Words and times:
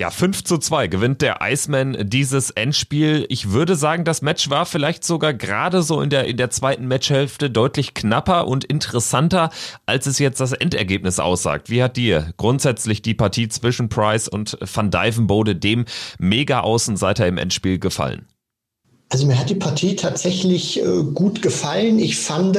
Ja, 0.00 0.08
5 0.08 0.44
zu 0.44 0.56
2 0.56 0.86
gewinnt 0.86 1.20
der 1.20 1.40
Iceman 1.42 2.08
dieses 2.08 2.48
Endspiel. 2.48 3.26
Ich 3.28 3.50
würde 3.50 3.76
sagen, 3.76 4.06
das 4.06 4.22
Match 4.22 4.48
war 4.48 4.64
vielleicht 4.64 5.04
sogar 5.04 5.34
gerade 5.34 5.82
so 5.82 6.00
in 6.00 6.08
der, 6.08 6.24
in 6.24 6.38
der 6.38 6.48
zweiten 6.48 6.88
Matchhälfte 6.88 7.50
deutlich 7.50 7.92
knapper 7.92 8.48
und 8.48 8.64
interessanter, 8.64 9.50
als 9.84 10.06
es 10.06 10.18
jetzt 10.18 10.40
das 10.40 10.52
Endergebnis 10.52 11.18
aussagt. 11.18 11.68
Wie 11.68 11.82
hat 11.82 11.98
dir 11.98 12.32
grundsätzlich 12.38 13.02
die 13.02 13.12
Partie 13.12 13.48
zwischen 13.50 13.90
Price 13.90 14.26
und 14.26 14.56
Van 14.62 14.90
Dijvenbode, 14.90 15.54
dem 15.54 15.84
Mega-Außenseiter 16.18 17.26
im 17.26 17.36
Endspiel, 17.36 17.78
gefallen? 17.78 18.24
Also 19.10 19.26
mir 19.26 19.38
hat 19.38 19.50
die 19.50 19.54
Partie 19.54 19.96
tatsächlich 19.96 20.80
äh, 20.80 21.02
gut 21.12 21.42
gefallen. 21.42 21.98
Ich 21.98 22.16
fand, 22.16 22.58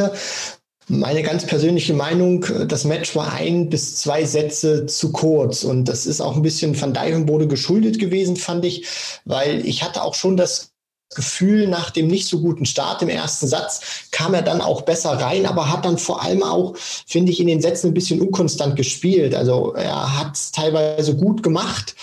meine 0.88 1.24
ganz 1.24 1.46
persönliche 1.46 1.94
Meinung, 1.94 2.46
das 2.68 2.84
Match 2.84 3.16
war 3.16 3.34
ein 3.34 3.70
bis 3.70 3.96
zwei 3.96 4.26
Sätze 4.26 4.86
zu 4.86 5.12
kurz. 5.12 5.64
Und 5.64 5.86
das 5.86 6.06
ist 6.06 6.22
auch 6.22 6.36
ein 6.36 6.42
bisschen 6.42 6.80
Van 6.80 6.94
Dijvenbode 6.94 7.48
geschuldet 7.48 8.00
gewesen, 8.00 8.36
fand 8.36 8.66
ich, 8.66 8.86
weil 9.26 9.66
ich 9.66 9.84
hatte 9.84 10.04
auch 10.04 10.16
schon 10.16 10.38
das 10.38 10.71
Gefühl, 11.14 11.68
nach 11.68 11.90
dem 11.90 12.08
nicht 12.08 12.28
so 12.28 12.40
guten 12.40 12.66
Start 12.66 13.02
im 13.02 13.10
ersten 13.10 13.46
Satz 13.46 13.82
kam 14.12 14.34
er 14.34 14.42
dann 14.42 14.62
auch 14.62 14.84
besser 14.84 15.12
rein, 15.12 15.46
aber 15.46 15.70
hat 15.70 15.84
dann 15.84 15.98
vor 15.98 16.24
allem 16.24 16.42
auch, 16.42 16.76
finde 16.78 17.34
ich, 17.34 17.42
in 17.42 17.48
den 17.48 17.62
Sätzen 17.62 17.88
ein 17.88 17.94
bisschen 17.94 18.22
unkonstant 18.22 18.78
gespielt. 18.78 19.36
Also 19.36 19.74
er 19.74 20.18
hat 20.18 20.36
es 20.36 20.52
teilweise 20.52 21.18
gut 21.18 21.44
gemacht, 21.44 21.96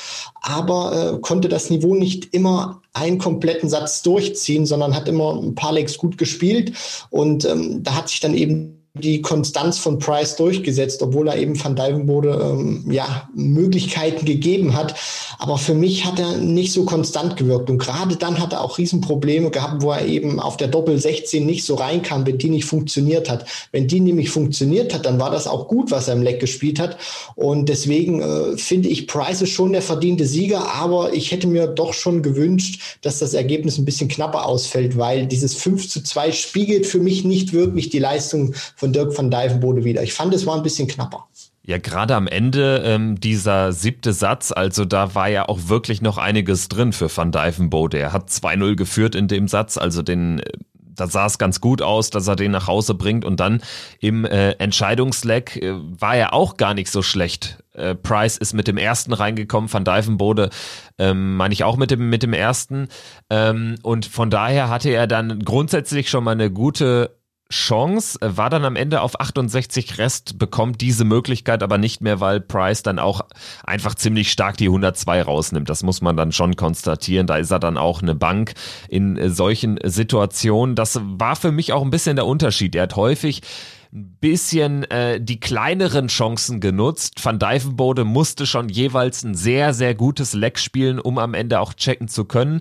aber 0.42 1.14
äh, 1.14 1.18
konnte 1.20 1.48
das 1.48 1.70
Niveau 1.70 1.94
nicht 1.94 2.34
immer 2.34 2.82
einen 2.92 3.18
kompletten 3.18 3.70
Satz 3.70 4.02
durchziehen, 4.02 4.66
sondern 4.66 4.94
hat 4.94 5.08
immer 5.08 5.34
ein 5.34 5.54
paar 5.54 5.72
Legs 5.72 5.96
gut 5.96 6.18
gespielt. 6.18 6.72
Und 7.08 7.46
ähm, 7.46 7.82
da 7.82 7.94
hat 7.94 8.10
sich 8.10 8.20
dann 8.20 8.34
eben 8.34 8.77
die 9.02 9.22
Konstanz 9.22 9.78
von 9.78 9.98
Price 9.98 10.36
durchgesetzt, 10.36 11.02
obwohl 11.02 11.28
er 11.28 11.38
eben 11.38 11.62
Van 11.62 11.76
Dijvenbode 11.76 12.38
ähm, 12.42 12.84
ja, 12.90 13.28
Möglichkeiten 13.34 14.24
gegeben 14.24 14.74
hat. 14.74 14.94
Aber 15.38 15.58
für 15.58 15.74
mich 15.74 16.04
hat 16.04 16.18
er 16.18 16.36
nicht 16.38 16.72
so 16.72 16.84
konstant 16.84 17.36
gewirkt. 17.36 17.70
Und 17.70 17.78
gerade 17.78 18.16
dann 18.16 18.38
hat 18.38 18.52
er 18.52 18.62
auch 18.62 18.78
Riesenprobleme 18.78 19.50
gehabt, 19.50 19.82
wo 19.82 19.92
er 19.92 20.06
eben 20.06 20.40
auf 20.40 20.56
der 20.56 20.68
Doppel 20.68 20.98
16 20.98 21.44
nicht 21.46 21.64
so 21.64 21.76
reinkam, 21.76 22.26
wenn 22.26 22.38
die 22.38 22.50
nicht 22.50 22.64
funktioniert 22.64 23.30
hat. 23.30 23.46
Wenn 23.72 23.86
die 23.86 24.00
nämlich 24.00 24.30
funktioniert 24.30 24.92
hat, 24.94 25.06
dann 25.06 25.20
war 25.20 25.30
das 25.30 25.46
auch 25.46 25.68
gut, 25.68 25.90
was 25.90 26.08
er 26.08 26.14
im 26.14 26.22
Leck 26.22 26.40
gespielt 26.40 26.80
hat. 26.80 26.96
Und 27.36 27.68
deswegen 27.68 28.20
äh, 28.20 28.56
finde 28.56 28.88
ich, 28.88 29.06
Price 29.06 29.42
ist 29.42 29.50
schon 29.50 29.72
der 29.72 29.82
verdiente 29.82 30.26
Sieger, 30.26 30.74
aber 30.74 31.12
ich 31.12 31.30
hätte 31.30 31.46
mir 31.46 31.66
doch 31.66 31.94
schon 31.94 32.22
gewünscht, 32.22 32.98
dass 33.02 33.18
das 33.18 33.34
Ergebnis 33.34 33.78
ein 33.78 33.84
bisschen 33.84 34.08
knapper 34.08 34.46
ausfällt, 34.46 34.98
weil 34.98 35.26
dieses 35.26 35.54
5 35.54 35.88
zu 35.88 36.02
2 36.02 36.32
spiegelt 36.32 36.86
für 36.86 36.98
mich 36.98 37.24
nicht 37.24 37.52
wirklich 37.52 37.90
die 37.90 37.98
Leistung 37.98 38.54
von 38.76 38.87
von 38.88 38.92
Dirk 38.92 39.16
van 39.16 39.30
Dijvenbode 39.30 39.84
wieder. 39.84 40.02
Ich 40.02 40.14
fand, 40.14 40.34
es 40.34 40.46
war 40.46 40.56
ein 40.56 40.62
bisschen 40.62 40.88
knapper. 40.88 41.26
Ja, 41.62 41.76
gerade 41.76 42.14
am 42.14 42.26
Ende 42.26 42.82
ähm, 42.84 43.20
dieser 43.20 43.72
siebte 43.72 44.14
Satz, 44.14 44.52
also 44.52 44.86
da 44.86 45.14
war 45.14 45.28
ja 45.28 45.48
auch 45.48 45.68
wirklich 45.68 46.00
noch 46.00 46.16
einiges 46.16 46.68
drin 46.68 46.94
für 46.94 47.14
Van 47.14 47.30
Dijvenbode. 47.30 47.98
Er 47.98 48.12
hat 48.14 48.30
2-0 48.30 48.74
geführt 48.74 49.14
in 49.14 49.28
dem 49.28 49.48
Satz, 49.48 49.76
also 49.76 50.00
den 50.00 50.38
äh, 50.38 50.52
da 50.98 51.06
sah 51.06 51.26
es 51.26 51.38
ganz 51.38 51.60
gut 51.60 51.80
aus, 51.82 52.10
dass 52.10 52.26
er 52.26 52.36
den 52.36 52.50
nach 52.50 52.66
Hause 52.66 52.94
bringt 52.94 53.24
und 53.24 53.38
dann 53.38 53.62
im 54.00 54.24
äh, 54.24 54.52
Entscheidungsleck 54.52 55.56
äh, 55.56 55.74
war 55.74 56.16
er 56.16 56.32
auch 56.32 56.56
gar 56.56 56.74
nicht 56.74 56.90
so 56.90 57.02
schlecht. 57.02 57.58
Äh, 57.72 57.94
Price 57.94 58.36
ist 58.36 58.52
mit 58.54 58.66
dem 58.66 58.78
ersten 58.78 59.12
reingekommen, 59.12 59.72
Van 59.72 59.84
Dijvenbode 59.84 60.50
ähm, 60.98 61.36
meine 61.36 61.54
ich 61.54 61.64
auch 61.64 61.76
mit 61.76 61.90
dem 61.90 62.10
mit 62.10 62.22
dem 62.22 62.32
ersten 62.32 62.88
ähm, 63.30 63.76
und 63.82 64.06
von 64.06 64.30
daher 64.30 64.68
hatte 64.68 64.90
er 64.90 65.06
dann 65.06 65.40
grundsätzlich 65.40 66.10
schon 66.10 66.24
mal 66.24 66.32
eine 66.32 66.50
gute 66.50 67.17
Chance, 67.50 68.18
war 68.20 68.50
dann 68.50 68.64
am 68.66 68.76
Ende 68.76 69.00
auf 69.00 69.18
68 69.18 69.96
Rest, 69.96 70.38
bekommt 70.38 70.82
diese 70.82 71.04
Möglichkeit 71.04 71.62
aber 71.62 71.78
nicht 71.78 72.02
mehr, 72.02 72.20
weil 72.20 72.40
Price 72.40 72.82
dann 72.82 72.98
auch 72.98 73.22
einfach 73.64 73.94
ziemlich 73.94 74.30
stark 74.30 74.58
die 74.58 74.66
102 74.66 75.22
rausnimmt. 75.22 75.70
Das 75.70 75.82
muss 75.82 76.02
man 76.02 76.16
dann 76.16 76.32
schon 76.32 76.56
konstatieren. 76.56 77.26
Da 77.26 77.36
ist 77.36 77.50
er 77.50 77.58
dann 77.58 77.78
auch 77.78 78.02
eine 78.02 78.14
Bank 78.14 78.52
in 78.88 79.16
äh, 79.16 79.30
solchen 79.30 79.78
Situationen. 79.82 80.74
Das 80.74 81.00
war 81.02 81.36
für 81.36 81.50
mich 81.50 81.72
auch 81.72 81.82
ein 81.82 81.90
bisschen 81.90 82.16
der 82.16 82.26
Unterschied. 82.26 82.74
Er 82.74 82.82
hat 82.82 82.96
häufig 82.96 83.40
ein 83.94 84.18
bisschen 84.20 84.84
äh, 84.90 85.18
die 85.18 85.40
kleineren 85.40 86.08
Chancen 86.08 86.60
genutzt. 86.60 87.24
Van 87.24 87.38
Dijvenbode 87.38 88.04
musste 88.04 88.44
schon 88.44 88.68
jeweils 88.68 89.22
ein 89.22 89.34
sehr, 89.34 89.72
sehr 89.72 89.94
gutes 89.94 90.34
Leck 90.34 90.58
spielen, 90.58 90.98
um 90.98 91.16
am 91.16 91.32
Ende 91.32 91.60
auch 91.60 91.72
checken 91.72 92.08
zu 92.08 92.26
können. 92.26 92.60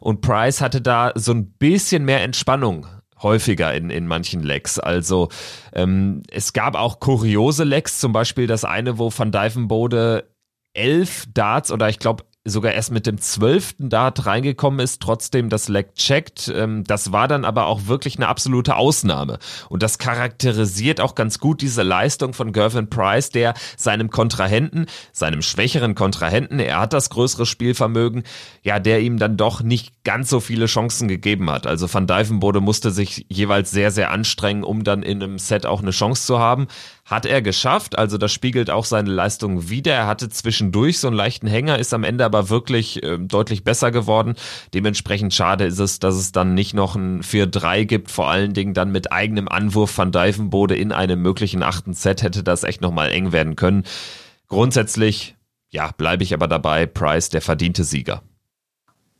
Und 0.00 0.20
Price 0.20 0.60
hatte 0.60 0.82
da 0.82 1.12
so 1.14 1.32
ein 1.32 1.46
bisschen 1.52 2.04
mehr 2.04 2.22
Entspannung 2.22 2.86
häufiger 3.22 3.74
in, 3.74 3.90
in 3.90 4.06
manchen 4.06 4.42
Lecks. 4.42 4.78
Also 4.78 5.28
ähm, 5.72 6.22
es 6.30 6.52
gab 6.52 6.74
auch 6.74 7.00
kuriose 7.00 7.64
Lecks, 7.64 7.98
zum 7.98 8.12
Beispiel 8.12 8.46
das 8.46 8.64
eine, 8.64 8.98
wo 8.98 9.10
Van 9.16 9.32
Dijvenbode 9.32 10.28
elf 10.74 11.24
Darts 11.32 11.72
oder 11.72 11.88
ich 11.88 11.98
glaube 11.98 12.24
sogar 12.46 12.72
erst 12.72 12.92
mit 12.92 13.06
dem 13.06 13.20
zwölften 13.20 13.90
Dart 13.90 14.26
reingekommen 14.26 14.80
ist, 14.80 15.02
trotzdem 15.02 15.48
das 15.48 15.68
Leg 15.68 15.94
checkt. 15.94 16.52
Ähm, 16.54 16.84
das 16.84 17.12
war 17.12 17.28
dann 17.28 17.44
aber 17.44 17.66
auch 17.66 17.86
wirklich 17.86 18.16
eine 18.16 18.28
absolute 18.28 18.76
Ausnahme. 18.76 19.38
Und 19.68 19.82
das 19.82 19.98
charakterisiert 19.98 21.00
auch 21.00 21.14
ganz 21.14 21.38
gut 21.38 21.60
diese 21.60 21.82
Leistung 21.82 22.32
von 22.32 22.52
Gervin 22.52 22.88
Price, 22.88 23.30
der 23.30 23.54
seinem 23.76 24.10
Kontrahenten, 24.10 24.86
seinem 25.12 25.42
schwächeren 25.42 25.94
Kontrahenten, 25.94 26.58
er 26.58 26.80
hat 26.80 26.92
das 26.92 27.10
größere 27.10 27.46
Spielvermögen, 27.46 28.22
ja, 28.62 28.78
der 28.78 29.00
ihm 29.00 29.18
dann 29.18 29.36
doch 29.36 29.62
nicht 29.62 30.04
ganz 30.04 30.30
so 30.30 30.40
viele 30.40 30.66
Chancen 30.66 31.08
gegeben 31.08 31.50
hat. 31.50 31.66
Also 31.66 31.92
Van 31.92 32.06
Dijvenbode 32.06 32.60
musste 32.60 32.90
sich 32.90 33.26
jeweils 33.28 33.70
sehr, 33.70 33.90
sehr 33.90 34.10
anstrengen, 34.10 34.64
um 34.64 34.84
dann 34.84 35.02
in 35.02 35.22
einem 35.22 35.38
Set 35.38 35.66
auch 35.66 35.82
eine 35.82 35.90
Chance 35.90 36.26
zu 36.26 36.38
haben. 36.38 36.68
Hat 37.06 37.24
er 37.24 37.40
geschafft, 37.40 37.96
also 37.96 38.18
das 38.18 38.32
spiegelt 38.32 38.68
auch 38.68 38.84
seine 38.84 39.10
Leistung 39.10 39.68
wider. 39.70 39.94
Er 39.94 40.06
hatte 40.08 40.28
zwischendurch 40.28 40.98
so 40.98 41.06
einen 41.06 41.16
leichten 41.16 41.46
Hänger, 41.46 41.78
ist 41.78 41.94
am 41.94 42.02
Ende 42.02 42.24
aber 42.24 42.50
wirklich 42.50 43.00
äh, 43.04 43.16
deutlich 43.16 43.62
besser 43.62 43.92
geworden. 43.92 44.34
Dementsprechend 44.74 45.32
schade 45.32 45.66
ist 45.66 45.78
es, 45.78 46.00
dass 46.00 46.16
es 46.16 46.32
dann 46.32 46.54
nicht 46.54 46.74
noch 46.74 46.96
ein 46.96 47.22
4-3 47.22 47.84
gibt, 47.84 48.10
vor 48.10 48.28
allen 48.28 48.54
Dingen 48.54 48.74
dann 48.74 48.90
mit 48.90 49.12
eigenem 49.12 49.46
Anwurf 49.46 49.92
von 49.92 50.10
Dijvenbode 50.10 50.74
in 50.74 50.90
einem 50.90 51.22
möglichen 51.22 51.62
achten 51.62 51.94
Set 51.94 52.24
hätte 52.24 52.42
das 52.42 52.64
echt 52.64 52.80
nochmal 52.80 53.12
eng 53.12 53.30
werden 53.30 53.54
können. 53.54 53.84
Grundsätzlich, 54.48 55.36
ja, 55.70 55.92
bleibe 55.96 56.24
ich 56.24 56.34
aber 56.34 56.48
dabei, 56.48 56.86
Price 56.86 57.28
der 57.28 57.40
verdiente 57.40 57.84
Sieger. 57.84 58.22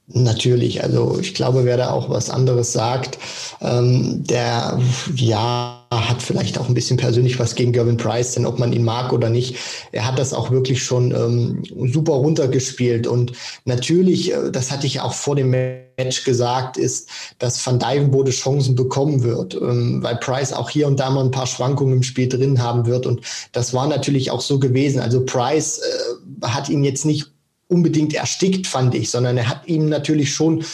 Natürlich, 0.08 0.82
also 0.82 1.20
ich 1.20 1.34
glaube, 1.34 1.64
wer 1.64 1.76
da 1.76 1.91
auch 1.91 2.10
was 2.10 2.30
anderes 2.30 2.72
sagt, 2.72 3.19
ähm, 3.60 4.25
der 4.25 4.80
ja 5.14 5.75
hat 5.91 6.22
vielleicht 6.22 6.58
auch 6.58 6.69
ein 6.69 6.74
bisschen 6.74 6.97
persönlich 6.97 7.38
was 7.38 7.54
gegen 7.54 7.72
Gervin 7.72 7.97
Price, 7.97 8.32
denn 8.32 8.47
ob 8.47 8.58
man 8.58 8.72
ihn 8.72 8.84
mag 8.84 9.12
oder 9.12 9.30
nicht, 9.30 9.56
er 9.92 10.06
hat 10.06 10.19
das 10.19 10.32
auch 10.32 10.50
wirklich 10.50 10.82
schon 10.82 11.12
ähm, 11.12 11.62
super 11.92 12.14
runtergespielt. 12.14 13.06
Und 13.06 13.32
natürlich, 13.64 14.32
äh, 14.32 14.50
das 14.50 14.70
hatte 14.70 14.86
ich 14.86 15.00
auch 15.00 15.12
vor 15.12 15.36
dem 15.36 15.50
Match 15.50 16.25
gesagt, 16.25 16.76
ist, 16.76 17.08
dass 17.38 17.64
Van 17.64 17.78
Dijvenbode 17.78 18.31
Chancen 18.31 18.75
bekommen 18.75 19.22
wird, 19.22 19.55
ähm, 19.55 20.02
weil 20.02 20.16
Price 20.16 20.52
auch 20.52 20.70
hier 20.70 20.87
und 20.87 20.99
da 20.99 21.11
mal 21.11 21.25
ein 21.25 21.31
paar 21.31 21.46
Schwankungen 21.46 21.96
im 21.96 22.02
Spiel 22.02 22.28
drin 22.28 22.62
haben 22.62 22.87
wird. 22.87 23.06
Und 23.06 23.20
das 23.52 23.72
war 23.72 23.87
natürlich 23.87 24.31
auch 24.31 24.40
so 24.40 24.58
gewesen. 24.58 25.00
Also 25.00 25.25
Price 25.25 25.78
äh, 25.78 26.46
hat 26.46 26.69
ihn 26.69 26.84
jetzt 26.84 27.05
nicht 27.05 27.32
unbedingt 27.69 28.14
erstickt, 28.14 28.66
fand 28.66 28.94
ich, 28.94 29.11
sondern 29.11 29.37
er 29.37 29.49
hat 29.49 29.66
ihm 29.66 29.88
natürlich 29.88 30.32
schon 30.32 30.64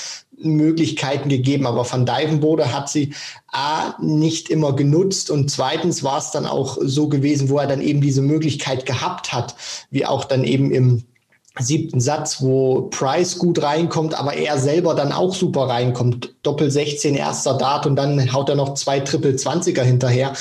Möglichkeiten 0.44 1.28
gegeben, 1.28 1.66
aber 1.66 1.90
Van 1.90 2.06
Dijvenbode 2.06 2.72
hat 2.72 2.88
sie 2.88 3.14
A 3.48 3.94
nicht 4.00 4.48
immer 4.48 4.74
genutzt 4.74 5.30
und 5.30 5.50
zweitens 5.50 6.02
war 6.02 6.18
es 6.18 6.30
dann 6.30 6.46
auch 6.46 6.78
so 6.80 7.08
gewesen, 7.08 7.48
wo 7.48 7.58
er 7.58 7.66
dann 7.66 7.80
eben 7.80 8.00
diese 8.00 8.22
Möglichkeit 8.22 8.86
gehabt 8.86 9.32
hat, 9.32 9.54
wie 9.90 10.06
auch 10.06 10.24
dann 10.24 10.44
eben 10.44 10.70
im 10.70 11.04
siebten 11.58 12.00
Satz, 12.00 12.40
wo 12.40 12.88
Price 12.90 13.38
gut 13.38 13.62
reinkommt, 13.62 14.14
aber 14.18 14.34
er 14.34 14.58
selber 14.58 14.94
dann 14.94 15.12
auch 15.12 15.34
super 15.34 15.68
reinkommt 15.68 16.34
Doppel 16.42 16.72
16, 16.72 17.14
erster 17.14 17.54
Dart 17.54 17.86
und 17.86 17.94
dann 17.94 18.32
haut 18.32 18.48
er 18.48 18.56
noch 18.56 18.74
zwei 18.74 18.98
Triple 18.98 19.32
20er 19.32 19.82
hinterher, 19.82 20.32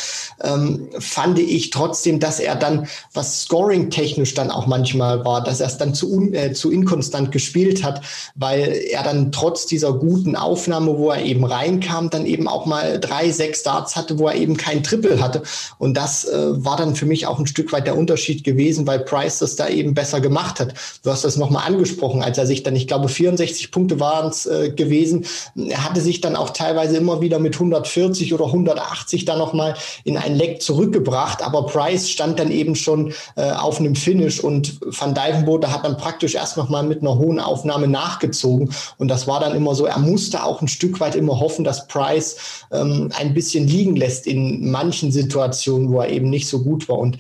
ähm, 0.44 0.90
fand 0.98 1.38
ich 1.38 1.70
trotzdem, 1.70 2.20
dass 2.20 2.40
er 2.40 2.56
dann, 2.56 2.88
was 3.14 3.44
Scoring-technisch 3.44 4.34
dann 4.34 4.50
auch 4.50 4.66
manchmal 4.66 5.24
war, 5.26 5.44
dass 5.44 5.60
er 5.60 5.68
es 5.68 5.78
dann 5.78 5.94
zu, 5.94 6.12
un, 6.12 6.34
äh, 6.34 6.54
zu 6.54 6.72
inkonstant 6.72 7.32
gespielt 7.32 7.84
hat, 7.84 8.02
weil 8.34 8.82
er 8.90 9.04
dann 9.04 9.32
trotz 9.32 9.68
dieser 9.68 9.94
guten 9.94 10.36
Aufnahme, 10.36 10.98
wo 10.98 11.12
er 11.12 11.24
eben 11.24 11.46
reinkam, 11.46 12.10
dann 12.10 12.26
eben 12.26 12.48
auch 12.48 12.66
mal 12.66 13.00
drei, 13.00 13.30
sechs 13.30 13.62
Darts 13.62 13.96
hatte, 13.96 14.18
wo 14.18 14.28
er 14.28 14.36
eben 14.36 14.58
kein 14.58 14.84
Triple 14.84 15.22
hatte. 15.22 15.44
Und 15.78 15.96
das 15.96 16.26
äh, 16.26 16.66
war 16.66 16.78
dann 16.78 16.96
für 16.96 17.06
mich 17.06 17.28
auch 17.28 17.38
ein 17.38 17.46
Stück 17.46 17.72
weit 17.74 17.86
der 17.86 17.98
Unterschied 17.98 18.44
gewesen, 18.44 18.88
weil 18.88 19.00
Price 19.00 19.38
das 19.38 19.56
da 19.56 19.68
eben 19.68 19.94
besser 19.94 20.20
gemacht 20.20 20.60
hat. 20.60 20.74
Du 21.04 21.12
hast 21.12 21.24
das 21.24 21.38
nochmal 21.38 21.68
angesprochen, 21.68 22.24
als 22.24 22.40
er 22.40 22.48
sich 22.48 22.64
dann, 22.64 22.76
ich 22.76 22.88
glaube, 22.88 23.08
64 23.08 23.72
Punkte 23.72 24.00
waren 24.00 24.30
es 24.30 24.48
äh, 24.48 24.72
gewesen. 24.72 25.26
Er 25.56 25.91
hatte 25.92 26.00
sich 26.00 26.22
dann 26.22 26.38
auch 26.38 26.52
teilweise 26.52 26.96
immer 26.96 27.20
wieder 27.20 27.38
mit 27.38 27.56
140 27.56 28.34
oder 28.34 28.46
180 28.46 29.26
dann 29.26 29.40
nochmal 29.40 29.76
in 30.06 30.16
ein 30.16 30.36
Leck 30.36 30.62
zurückgebracht. 30.62 31.44
Aber 31.44 31.66
Price 31.66 32.10
stand 32.10 32.40
dann 32.40 32.50
eben 32.50 32.76
schon 32.76 33.14
äh, 33.36 33.52
auf 33.52 33.80
einem 33.80 33.96
Finish 33.96 34.40
und 34.40 34.80
Van 34.86 35.14
Dijvenbode 35.14 35.70
hat 35.70 35.84
dann 35.84 35.98
praktisch 35.98 36.36
erst 36.36 36.56
nochmal 36.56 36.84
mit 36.84 37.02
einer 37.02 37.18
hohen 37.18 37.42
Aufnahme 37.42 37.90
nachgezogen. 37.90 38.74
Und 38.98 39.10
das 39.10 39.28
war 39.28 39.42
dann 39.42 39.54
immer 39.54 39.76
so, 39.76 39.86
er 39.86 40.00
musste 40.00 40.46
auch 40.46 40.62
ein 40.62 40.70
Stück 40.70 41.02
weit 41.02 41.16
immer 41.16 41.42
hoffen, 41.42 41.66
dass 41.66 41.88
Price 41.88 42.38
ähm, 42.72 43.12
ein 43.20 43.34
bisschen 43.34 43.68
liegen 43.68 43.98
lässt 43.98 44.28
in 44.28 44.72
manchen 44.72 45.12
Situationen, 45.12 45.92
wo 45.92 46.00
er 46.00 46.10
eben 46.10 46.30
nicht 46.30 46.48
so 46.48 46.64
gut 46.64 46.88
war. 46.88 47.00
Und 47.00 47.18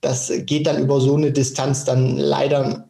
das 0.00 0.32
geht 0.46 0.66
dann 0.66 0.82
über 0.82 0.98
so 0.98 1.14
eine 1.14 1.30
Distanz 1.30 1.84
dann 1.84 2.16
leider 2.16 2.88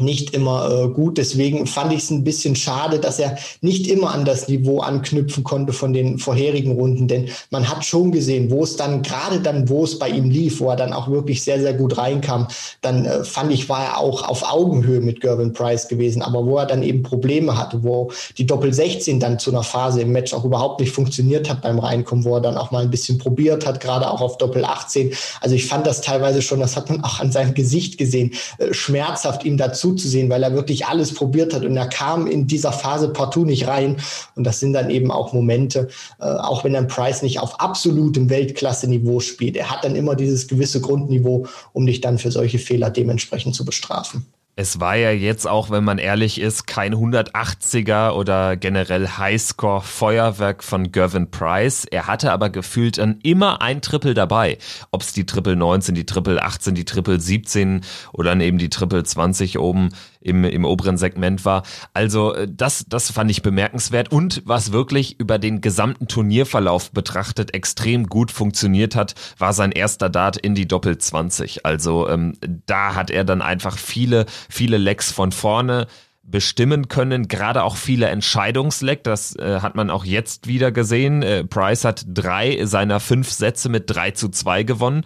nicht 0.00 0.32
immer 0.32 0.70
äh, 0.70 0.88
gut. 0.88 1.18
Deswegen 1.18 1.66
fand 1.66 1.92
ich 1.92 2.04
es 2.04 2.10
ein 2.10 2.24
bisschen 2.24 2.56
schade, 2.56 2.98
dass 2.98 3.18
er 3.18 3.36
nicht 3.60 3.86
immer 3.88 4.14
an 4.14 4.24
das 4.24 4.48
Niveau 4.48 4.80
anknüpfen 4.80 5.44
konnte 5.44 5.74
von 5.74 5.92
den 5.92 6.18
vorherigen 6.18 6.72
Runden. 6.72 7.08
Denn 7.08 7.28
man 7.50 7.68
hat 7.68 7.84
schon 7.84 8.10
gesehen, 8.10 8.50
wo 8.50 8.64
es 8.64 8.76
dann, 8.76 9.02
gerade 9.02 9.40
dann, 9.40 9.68
wo 9.68 9.84
es 9.84 9.98
bei 9.98 10.08
ihm 10.08 10.30
lief, 10.30 10.60
wo 10.60 10.70
er 10.70 10.76
dann 10.76 10.94
auch 10.94 11.10
wirklich 11.10 11.42
sehr, 11.42 11.60
sehr 11.60 11.74
gut 11.74 11.98
reinkam, 11.98 12.48
dann 12.80 13.04
äh, 13.04 13.22
fand 13.22 13.52
ich, 13.52 13.68
war 13.68 13.84
er 13.84 13.98
auch 13.98 14.26
auf 14.26 14.50
Augenhöhe 14.50 15.02
mit 15.02 15.20
Gervin 15.20 15.52
Price 15.52 15.88
gewesen. 15.88 16.22
Aber 16.22 16.46
wo 16.46 16.56
er 16.56 16.66
dann 16.66 16.82
eben 16.82 17.02
Probleme 17.02 17.58
hatte, 17.58 17.84
wo 17.84 18.10
die 18.38 18.46
Doppel 18.46 18.72
16 18.72 19.20
dann 19.20 19.38
zu 19.38 19.50
einer 19.50 19.62
Phase 19.62 20.00
im 20.00 20.12
Match 20.12 20.32
auch 20.32 20.46
überhaupt 20.46 20.80
nicht 20.80 20.92
funktioniert 20.92 21.50
hat 21.50 21.60
beim 21.60 21.78
Reinkommen, 21.78 22.24
wo 22.24 22.36
er 22.36 22.40
dann 22.40 22.56
auch 22.56 22.70
mal 22.70 22.82
ein 22.82 22.90
bisschen 22.90 23.18
probiert 23.18 23.66
hat, 23.66 23.80
gerade 23.80 24.10
auch 24.10 24.22
auf 24.22 24.38
Doppel 24.38 24.64
18. 24.64 25.12
Also 25.42 25.54
ich 25.54 25.66
fand 25.66 25.86
das 25.86 26.00
teilweise 26.00 26.40
schon, 26.40 26.60
das 26.60 26.76
hat 26.76 26.88
man 26.88 27.04
auch 27.04 27.20
an 27.20 27.30
seinem 27.30 27.52
Gesicht 27.52 27.98
gesehen, 27.98 28.32
äh, 28.56 28.72
schmerzhaft 28.72 29.44
ihm 29.44 29.58
dazu 29.58 29.81
zuzusehen, 29.82 30.30
weil 30.30 30.42
er 30.42 30.54
wirklich 30.54 30.86
alles 30.86 31.12
probiert 31.12 31.52
hat 31.52 31.64
und 31.64 31.76
er 31.76 31.88
kam 31.88 32.26
in 32.26 32.46
dieser 32.46 32.72
Phase 32.72 33.08
partout 33.08 33.44
nicht 33.44 33.66
rein. 33.66 33.96
Und 34.36 34.44
das 34.44 34.60
sind 34.60 34.72
dann 34.72 34.90
eben 34.90 35.10
auch 35.10 35.32
Momente, 35.32 35.88
äh, 36.20 36.24
auch 36.24 36.62
wenn 36.64 36.76
ein 36.76 36.86
Price 36.86 37.22
nicht 37.22 37.40
auf 37.40 37.60
absolutem 37.60 38.30
Weltklasse-Niveau 38.30 39.20
spielt. 39.20 39.56
Er 39.56 39.70
hat 39.70 39.84
dann 39.84 39.96
immer 39.96 40.14
dieses 40.14 40.46
gewisse 40.46 40.80
Grundniveau, 40.80 41.46
um 41.72 41.84
dich 41.84 42.00
dann 42.00 42.18
für 42.18 42.30
solche 42.30 42.58
Fehler 42.58 42.90
dementsprechend 42.90 43.54
zu 43.56 43.64
bestrafen. 43.64 44.26
Es 44.54 44.80
war 44.80 44.96
ja 44.96 45.10
jetzt 45.10 45.48
auch, 45.48 45.70
wenn 45.70 45.82
man 45.82 45.96
ehrlich 45.96 46.38
ist, 46.38 46.66
kein 46.66 46.94
180er 46.94 48.10
oder 48.10 48.58
generell 48.58 49.08
Highscore-Feuerwerk 49.08 50.62
von 50.62 50.92
Gervin 50.92 51.30
Price. 51.30 51.86
Er 51.86 52.06
hatte 52.06 52.32
aber 52.32 52.50
gefühlt 52.50 52.98
dann 52.98 53.18
immer 53.22 53.62
ein 53.62 53.80
Triple 53.80 54.12
dabei. 54.12 54.58
Ob 54.90 55.00
es 55.00 55.14
die 55.14 55.24
Triple 55.24 55.56
19, 55.56 55.94
die 55.94 56.04
Triple 56.04 56.42
18, 56.42 56.74
die 56.74 56.84
Triple 56.84 57.18
17 57.18 57.80
oder 58.12 58.28
dann 58.28 58.42
eben 58.42 58.58
die 58.58 58.68
Triple 58.68 59.02
20 59.02 59.58
oben 59.58 59.88
im, 60.22 60.44
im 60.44 60.64
oberen 60.64 60.96
Segment 60.96 61.44
war. 61.44 61.62
Also 61.94 62.34
äh, 62.34 62.48
das, 62.50 62.84
das 62.88 63.10
fand 63.10 63.30
ich 63.30 63.42
bemerkenswert 63.42 64.10
und 64.10 64.42
was 64.44 64.72
wirklich 64.72 65.18
über 65.20 65.38
den 65.38 65.60
gesamten 65.60 66.08
Turnierverlauf 66.08 66.90
betrachtet 66.92 67.54
extrem 67.54 68.06
gut 68.06 68.30
funktioniert 68.30 68.96
hat, 68.96 69.14
war 69.38 69.52
sein 69.52 69.72
erster 69.72 70.08
Dart 70.08 70.36
in 70.36 70.54
die 70.54 70.68
Doppel 70.68 70.98
20. 70.98 71.66
Also 71.66 72.08
ähm, 72.08 72.34
da 72.66 72.94
hat 72.94 73.10
er 73.10 73.24
dann 73.24 73.42
einfach 73.42 73.78
viele, 73.78 74.26
viele 74.48 74.78
Lecks 74.78 75.12
von 75.12 75.32
vorne 75.32 75.86
bestimmen 76.24 76.88
können, 76.88 77.26
gerade 77.26 77.64
auch 77.64 77.76
viele 77.76 78.06
Entscheidungsleck, 78.06 79.02
das 79.02 79.34
äh, 79.36 79.60
hat 79.60 79.74
man 79.74 79.90
auch 79.90 80.04
jetzt 80.04 80.46
wieder 80.46 80.70
gesehen. 80.70 81.22
Äh, 81.22 81.44
Price 81.44 81.84
hat 81.84 82.04
drei 82.06 82.64
seiner 82.64 83.00
fünf 83.00 83.30
Sätze 83.30 83.68
mit 83.68 83.84
drei 83.86 84.12
zu 84.12 84.28
zwei 84.28 84.62
gewonnen 84.62 85.04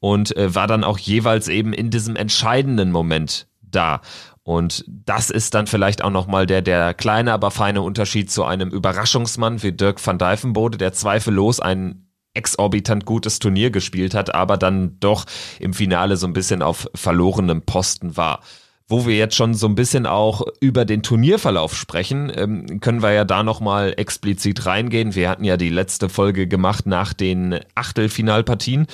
und 0.00 0.36
äh, 0.36 0.54
war 0.54 0.66
dann 0.66 0.84
auch 0.84 0.98
jeweils 0.98 1.48
eben 1.48 1.72
in 1.72 1.90
diesem 1.90 2.16
entscheidenden 2.16 2.92
Moment 2.92 3.48
da. 3.62 4.02
Und 4.48 4.82
das 4.88 5.28
ist 5.28 5.52
dann 5.52 5.66
vielleicht 5.66 6.02
auch 6.02 6.08
nochmal 6.08 6.46
der, 6.46 6.62
der 6.62 6.94
kleine, 6.94 7.34
aber 7.34 7.50
feine 7.50 7.82
Unterschied 7.82 8.30
zu 8.30 8.44
einem 8.44 8.70
Überraschungsmann 8.70 9.62
wie 9.62 9.72
Dirk 9.72 10.04
van 10.04 10.16
Dijvenbode, 10.16 10.78
der 10.78 10.94
zweifellos 10.94 11.60
ein 11.60 12.06
exorbitant 12.32 13.04
gutes 13.04 13.40
Turnier 13.40 13.68
gespielt 13.68 14.14
hat, 14.14 14.34
aber 14.34 14.56
dann 14.56 14.98
doch 15.00 15.26
im 15.60 15.74
Finale 15.74 16.16
so 16.16 16.26
ein 16.26 16.32
bisschen 16.32 16.62
auf 16.62 16.88
verlorenem 16.94 17.60
Posten 17.60 18.16
war. 18.16 18.40
Wo 18.86 19.06
wir 19.06 19.18
jetzt 19.18 19.36
schon 19.36 19.52
so 19.52 19.66
ein 19.66 19.74
bisschen 19.74 20.06
auch 20.06 20.40
über 20.60 20.86
den 20.86 21.02
Turnierverlauf 21.02 21.76
sprechen, 21.76 22.32
ähm, 22.34 22.80
können 22.80 23.02
wir 23.02 23.12
ja 23.12 23.26
da 23.26 23.42
nochmal 23.42 23.92
explizit 23.98 24.64
reingehen. 24.64 25.14
Wir 25.14 25.28
hatten 25.28 25.44
ja 25.44 25.58
die 25.58 25.68
letzte 25.68 26.08
Folge 26.08 26.48
gemacht 26.48 26.86
nach 26.86 27.12
den 27.12 27.60
Achtelfinalpartien. 27.74 28.86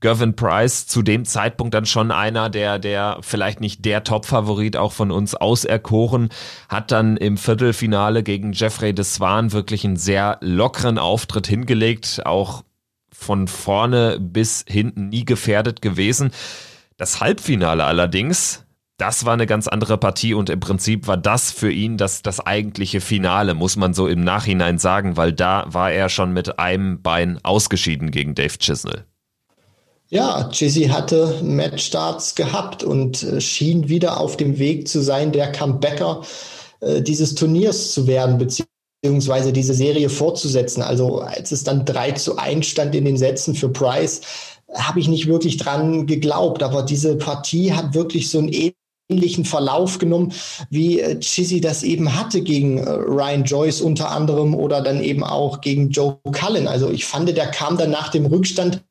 Gervin 0.00 0.36
Price 0.36 0.86
zu 0.86 1.02
dem 1.02 1.24
Zeitpunkt 1.24 1.74
dann 1.74 1.84
schon 1.84 2.12
einer, 2.12 2.50
der, 2.50 2.78
der 2.78 3.18
vielleicht 3.20 3.60
nicht 3.60 3.84
der 3.84 4.04
Top-Favorit 4.04 4.76
auch 4.76 4.92
von 4.92 5.10
uns 5.10 5.34
auserkoren, 5.34 6.28
hat 6.68 6.92
dann 6.92 7.16
im 7.16 7.36
Viertelfinale 7.36 8.22
gegen 8.22 8.52
Jeffrey 8.52 8.94
de 8.94 9.04
Swan 9.04 9.52
wirklich 9.52 9.84
einen 9.84 9.96
sehr 9.96 10.38
lockeren 10.40 10.98
Auftritt 10.98 11.48
hingelegt, 11.48 12.22
auch 12.24 12.62
von 13.10 13.48
vorne 13.48 14.18
bis 14.20 14.64
hinten 14.68 15.08
nie 15.08 15.24
gefährdet 15.24 15.82
gewesen. 15.82 16.30
Das 16.96 17.20
Halbfinale 17.20 17.84
allerdings, 17.84 18.64
das 18.98 19.24
war 19.24 19.32
eine 19.32 19.46
ganz 19.46 19.66
andere 19.66 19.98
Partie 19.98 20.34
und 20.34 20.48
im 20.48 20.60
Prinzip 20.60 21.08
war 21.08 21.16
das 21.16 21.50
für 21.50 21.72
ihn 21.72 21.96
das, 21.96 22.22
das 22.22 22.38
eigentliche 22.38 23.00
Finale, 23.00 23.54
muss 23.54 23.74
man 23.74 23.94
so 23.94 24.06
im 24.06 24.20
Nachhinein 24.20 24.78
sagen, 24.78 25.16
weil 25.16 25.32
da 25.32 25.64
war 25.66 25.90
er 25.90 26.08
schon 26.08 26.32
mit 26.32 26.60
einem 26.60 27.02
Bein 27.02 27.40
ausgeschieden 27.42 28.12
gegen 28.12 28.36
Dave 28.36 28.58
Chisnell. 28.58 29.04
Ja, 30.10 30.48
Chizzy 30.50 30.84
hatte 30.84 31.38
Matchstarts 31.42 32.34
gehabt 32.34 32.82
und 32.82 33.22
äh, 33.22 33.42
schien 33.42 33.90
wieder 33.90 34.18
auf 34.18 34.38
dem 34.38 34.58
Weg 34.58 34.88
zu 34.88 35.02
sein, 35.02 35.32
der 35.32 35.52
Comebacker 35.52 36.22
äh, 36.80 37.02
dieses 37.02 37.34
Turniers 37.34 37.92
zu 37.92 38.06
werden, 38.06 38.38
beziehungsweise 38.38 39.52
diese 39.52 39.74
Serie 39.74 40.08
fortzusetzen. 40.08 40.80
Also 40.80 41.18
als 41.20 41.52
es 41.52 41.62
dann 41.62 41.84
3 41.84 42.12
zu 42.12 42.38
1 42.38 42.66
stand 42.66 42.94
in 42.94 43.04
den 43.04 43.18
Sätzen 43.18 43.54
für 43.54 43.68
Price, 43.68 44.22
habe 44.74 44.98
ich 44.98 45.08
nicht 45.08 45.26
wirklich 45.26 45.58
dran 45.58 46.06
geglaubt. 46.06 46.62
Aber 46.62 46.82
diese 46.82 47.16
Partie 47.16 47.74
hat 47.74 47.92
wirklich 47.92 48.30
so 48.30 48.38
einen 48.38 48.72
ähnlichen 49.10 49.44
Verlauf 49.44 49.98
genommen, 49.98 50.32
wie 50.70 51.00
äh, 51.00 51.20
Chizzy 51.20 51.60
das 51.60 51.82
eben 51.82 52.18
hatte 52.18 52.40
gegen 52.40 52.78
äh, 52.78 52.90
Ryan 52.90 53.44
Joyce 53.44 53.82
unter 53.82 54.10
anderem 54.10 54.54
oder 54.54 54.80
dann 54.80 55.02
eben 55.02 55.22
auch 55.22 55.60
gegen 55.60 55.90
Joe 55.90 56.18
Cullen. 56.32 56.66
Also 56.66 56.90
ich 56.90 57.04
fand, 57.04 57.28
der 57.28 57.50
kam 57.50 57.76
dann 57.76 57.90
nach 57.90 58.08
dem 58.08 58.24
Rückstand 58.24 58.76
äh, 58.76 58.87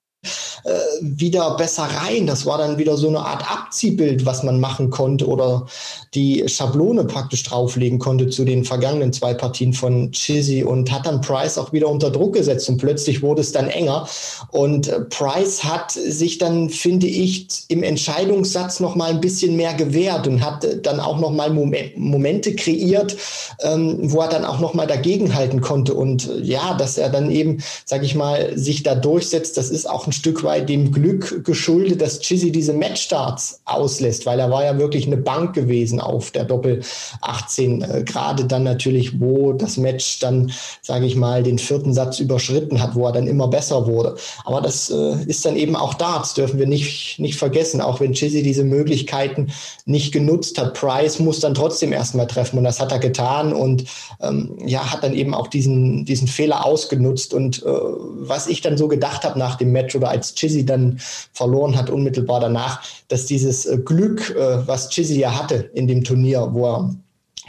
wieder 1.02 1.56
besser 1.56 1.84
rein. 1.84 2.28
Das 2.28 2.46
war 2.46 2.58
dann 2.58 2.78
wieder 2.78 2.98
so 2.98 3.08
eine 3.08 3.20
Art 3.20 3.50
Abziehbild, 3.50 4.26
was 4.26 4.44
man 4.44 4.60
machen 4.60 4.90
konnte 4.90 5.28
oder 5.28 5.66
die 6.14 6.44
Schablone 6.48 7.06
praktisch 7.06 7.44
drauflegen 7.44 8.00
konnte 8.00 8.28
zu 8.28 8.44
den 8.44 8.66
vergangenen 8.66 9.14
zwei 9.14 9.34
Partien 9.34 9.74
von 9.74 10.12
Chizzy 10.12 10.64
und 10.64 10.92
hat 10.92 11.06
dann 11.06 11.22
Price 11.22 11.58
auch 11.58 11.74
wieder 11.74 11.88
unter 11.88 12.10
Druck 12.10 12.34
gesetzt 12.34 12.68
und 12.70 12.78
plötzlich 12.78 13.22
wurde 13.22 13.42
es 13.42 13.52
dann 13.52 13.68
enger 13.68 14.08
und 14.52 14.88
äh, 14.88 15.02
Price 15.02 15.64
hat 15.64 15.92
sich 15.92 16.38
dann, 16.38 16.70
finde 16.70 17.08
ich, 17.08 17.48
im 17.68 17.84
Entscheidungssatz 17.84 18.80
noch 18.80 18.96
mal 18.96 19.12
ein 19.12 19.22
bisschen 19.22 19.56
mehr 19.56 19.74
gewehrt 19.74 20.28
und 20.28 20.44
hat 20.44 20.64
äh, 20.64 20.82
dann 20.82 21.00
auch 21.00 21.20
noch 21.20 21.32
mal 21.32 21.52
Momente 21.52 22.56
kreiert, 22.56 23.16
ähm, 23.62 23.98
wo 24.12 24.22
er 24.22 24.30
dann 24.30 24.46
auch 24.46 24.60
noch 24.60 24.74
mal 24.74 24.88
dagegenhalten 24.88 25.62
konnte 25.62 25.94
und 25.94 26.30
ja, 26.42 26.74
dass 26.76 26.98
er 26.98 27.10
dann 27.10 27.30
eben, 27.30 27.64
sage 27.86 28.06
ich 28.06 28.16
mal, 28.16 28.58
sich 28.58 28.84
da 28.84 28.96
durchsetzt, 28.96 29.58
das 29.58 29.70
ist 29.70 29.90
auch 29.90 30.07
ein 30.08 30.12
Stück 30.14 30.44
weit 30.44 30.70
dem 30.70 30.92
Glück 30.92 31.44
geschuldet, 31.44 32.02
dass 32.02 32.20
Chizzy 32.20 32.52
diese 32.52 32.74
Matchstarts 32.74 33.62
auslässt, 33.66 34.26
weil 34.26 34.40
er 34.40 34.50
war 34.50 34.64
ja 34.64 34.78
wirklich 34.78 35.06
eine 35.06 35.18
Bank 35.18 35.54
gewesen 35.54 36.00
auf 36.00 36.32
der 36.32 36.46
Doppel 36.46 36.82
18. 37.22 37.82
Äh, 37.82 38.04
Gerade 38.04 38.46
dann 38.46 38.64
natürlich, 38.64 39.20
wo 39.20 39.54
das 39.54 39.78
Match 39.78 40.20
dann, 40.20 40.52
sage 40.82 41.06
ich 41.06 41.16
mal, 41.16 41.44
den 41.44 41.60
vierten 41.60 41.94
Satz 41.94 42.20
überschritten 42.20 42.82
hat, 42.82 42.96
wo 42.96 43.06
er 43.06 43.12
dann 43.12 43.28
immer 43.28 43.48
besser 43.48 43.88
wurde. 43.88 44.16
Aber 44.46 44.62
das 44.62 44.90
äh, 44.90 45.24
ist 45.26 45.46
dann 45.46 45.56
eben 45.56 45.76
auch 45.76 45.94
Darts, 45.94 46.34
dürfen 46.34 46.60
wir 46.60 46.68
nicht, 46.68 47.20
nicht 47.20 47.38
vergessen. 47.38 47.82
Auch 47.82 48.00
wenn 48.00 48.14
Chizzy 48.14 48.44
diese 48.44 48.64
Möglichkeiten 48.64 49.52
nicht 49.86 50.12
genutzt 50.12 50.58
hat, 50.58 50.74
Price 50.74 51.20
muss 51.20 51.40
dann 51.40 51.54
trotzdem 51.54 51.92
erstmal 51.92 52.28
treffen 52.28 52.58
und 52.58 52.64
das 52.64 52.80
hat 52.80 52.92
er 52.92 53.00
getan 53.00 53.54
und 53.54 53.86
ähm, 54.22 54.58
ja, 54.66 54.92
hat 54.92 55.04
dann 55.04 55.14
eben 55.14 55.34
auch 55.34 55.48
diesen, 55.48 56.06
diesen 56.06 56.28
Fehler 56.28 56.66
ausgenutzt. 56.66 57.34
Und 57.34 57.64
äh, 57.64 57.70
was 57.70 58.48
ich 58.48 58.62
dann 58.62 58.78
so 58.78 58.88
gedacht 58.88 59.24
habe 59.24 59.38
nach 59.38 59.56
dem 59.56 59.72
Match 59.72 59.96
oder 59.98 60.10
als 60.10 60.34
Chizzy 60.36 60.66
dann 60.66 61.00
verloren 61.34 61.78
hat, 61.78 61.90
unmittelbar 61.90 62.40
danach, 62.40 62.82
dass 63.08 63.26
dieses 63.26 63.66
äh, 63.66 63.78
Glück, 63.78 64.36
äh, 64.36 64.68
was 64.68 64.90
Chizzy 64.90 65.20
ja 65.20 65.38
hatte 65.38 65.70
in 65.74 65.88
dem 65.88 66.04
Turnier, 66.04 66.50
wo 66.52 66.66
er 66.66 66.96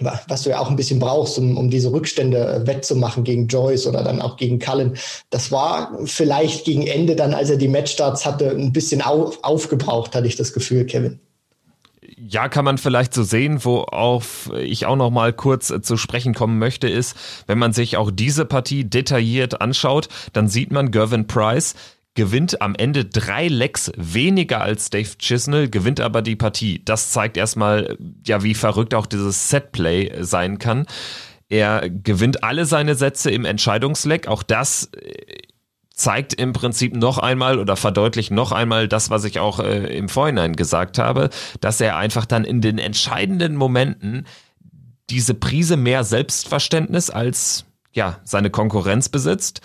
was 0.00 0.42
du 0.42 0.50
ja 0.50 0.60
auch 0.60 0.70
ein 0.70 0.76
bisschen 0.76 0.98
brauchst, 0.98 1.38
um, 1.38 1.56
um 1.56 1.70
diese 1.70 1.92
Rückstände 1.92 2.38
äh, 2.38 2.66
wettzumachen 2.66 3.24
gegen 3.24 3.48
Joyce 3.48 3.86
oder 3.86 4.02
dann 4.02 4.20
auch 4.20 4.36
gegen 4.36 4.58
Cullen. 4.58 4.96
Das 5.30 5.50
war 5.50 5.98
vielleicht 6.04 6.64
gegen 6.64 6.86
Ende 6.86 7.16
dann, 7.16 7.34
als 7.34 7.50
er 7.50 7.56
die 7.56 7.68
Matchstarts 7.68 8.24
hatte, 8.24 8.50
ein 8.50 8.72
bisschen 8.72 9.02
auf, 9.02 9.42
aufgebraucht, 9.42 10.14
hatte 10.14 10.26
ich 10.26 10.36
das 10.36 10.52
Gefühl, 10.52 10.84
Kevin. 10.86 11.18
Ja, 12.16 12.48
kann 12.48 12.64
man 12.64 12.78
vielleicht 12.78 13.14
so 13.14 13.22
sehen, 13.22 13.64
worauf 13.64 14.50
ich 14.56 14.86
auch 14.86 14.96
noch 14.96 15.10
mal 15.10 15.32
kurz 15.32 15.72
zu 15.82 15.96
sprechen 15.96 16.34
kommen 16.34 16.58
möchte, 16.58 16.88
ist, 16.88 17.16
wenn 17.46 17.58
man 17.58 17.72
sich 17.72 17.96
auch 17.96 18.10
diese 18.10 18.44
Partie 18.44 18.84
detailliert 18.84 19.60
anschaut, 19.60 20.08
dann 20.32 20.48
sieht 20.48 20.72
man 20.72 20.90
Gervin 20.90 21.26
Price, 21.26 21.74
gewinnt 22.18 22.60
am 22.60 22.75
Ende 22.75 23.04
drei 23.04 23.46
Lecks 23.46 23.92
weniger 23.96 24.60
als 24.60 24.90
Dave 24.90 25.16
Chisnell, 25.18 25.70
gewinnt 25.70 26.00
aber 26.00 26.20
die 26.20 26.34
Partie. 26.34 26.82
Das 26.84 27.12
zeigt 27.12 27.37
erstmal, 27.37 27.96
ja, 28.26 28.42
wie 28.42 28.54
verrückt 28.54 28.92
auch 28.92 29.06
dieses 29.06 29.50
Setplay 29.50 30.12
sein 30.25 30.58
kann. 30.58 30.87
Er 31.48 31.88
gewinnt 31.88 32.42
alle 32.42 32.66
seine 32.66 32.96
Sätze 32.96 33.30
im 33.30 33.44
Entscheidungsleck. 33.44 34.26
Auch 34.26 34.42
das 34.42 34.90
äh, 35.00 35.42
zeigt 35.94 36.34
im 36.34 36.52
Prinzip 36.52 36.96
noch 36.96 37.18
einmal 37.18 37.60
oder 37.60 37.76
verdeutlicht 37.76 38.32
noch 38.32 38.50
einmal 38.50 38.88
das, 38.88 39.10
was 39.10 39.22
ich 39.22 39.38
auch 39.38 39.60
äh, 39.60 39.96
im 39.96 40.08
Vorhinein 40.08 40.56
gesagt 40.56 40.98
habe, 40.98 41.30
dass 41.60 41.80
er 41.80 41.98
einfach 41.98 42.26
dann 42.26 42.42
in 42.42 42.60
den 42.60 42.78
entscheidenden 42.78 43.54
Momenten 43.54 44.26
diese 45.08 45.34
Prise 45.34 45.76
mehr 45.76 46.02
Selbstverständnis 46.02 47.10
als 47.10 47.64
ja 47.92 48.18
seine 48.25 48.50
Konkurrenz 48.50 49.08
besitzt, 49.08 49.60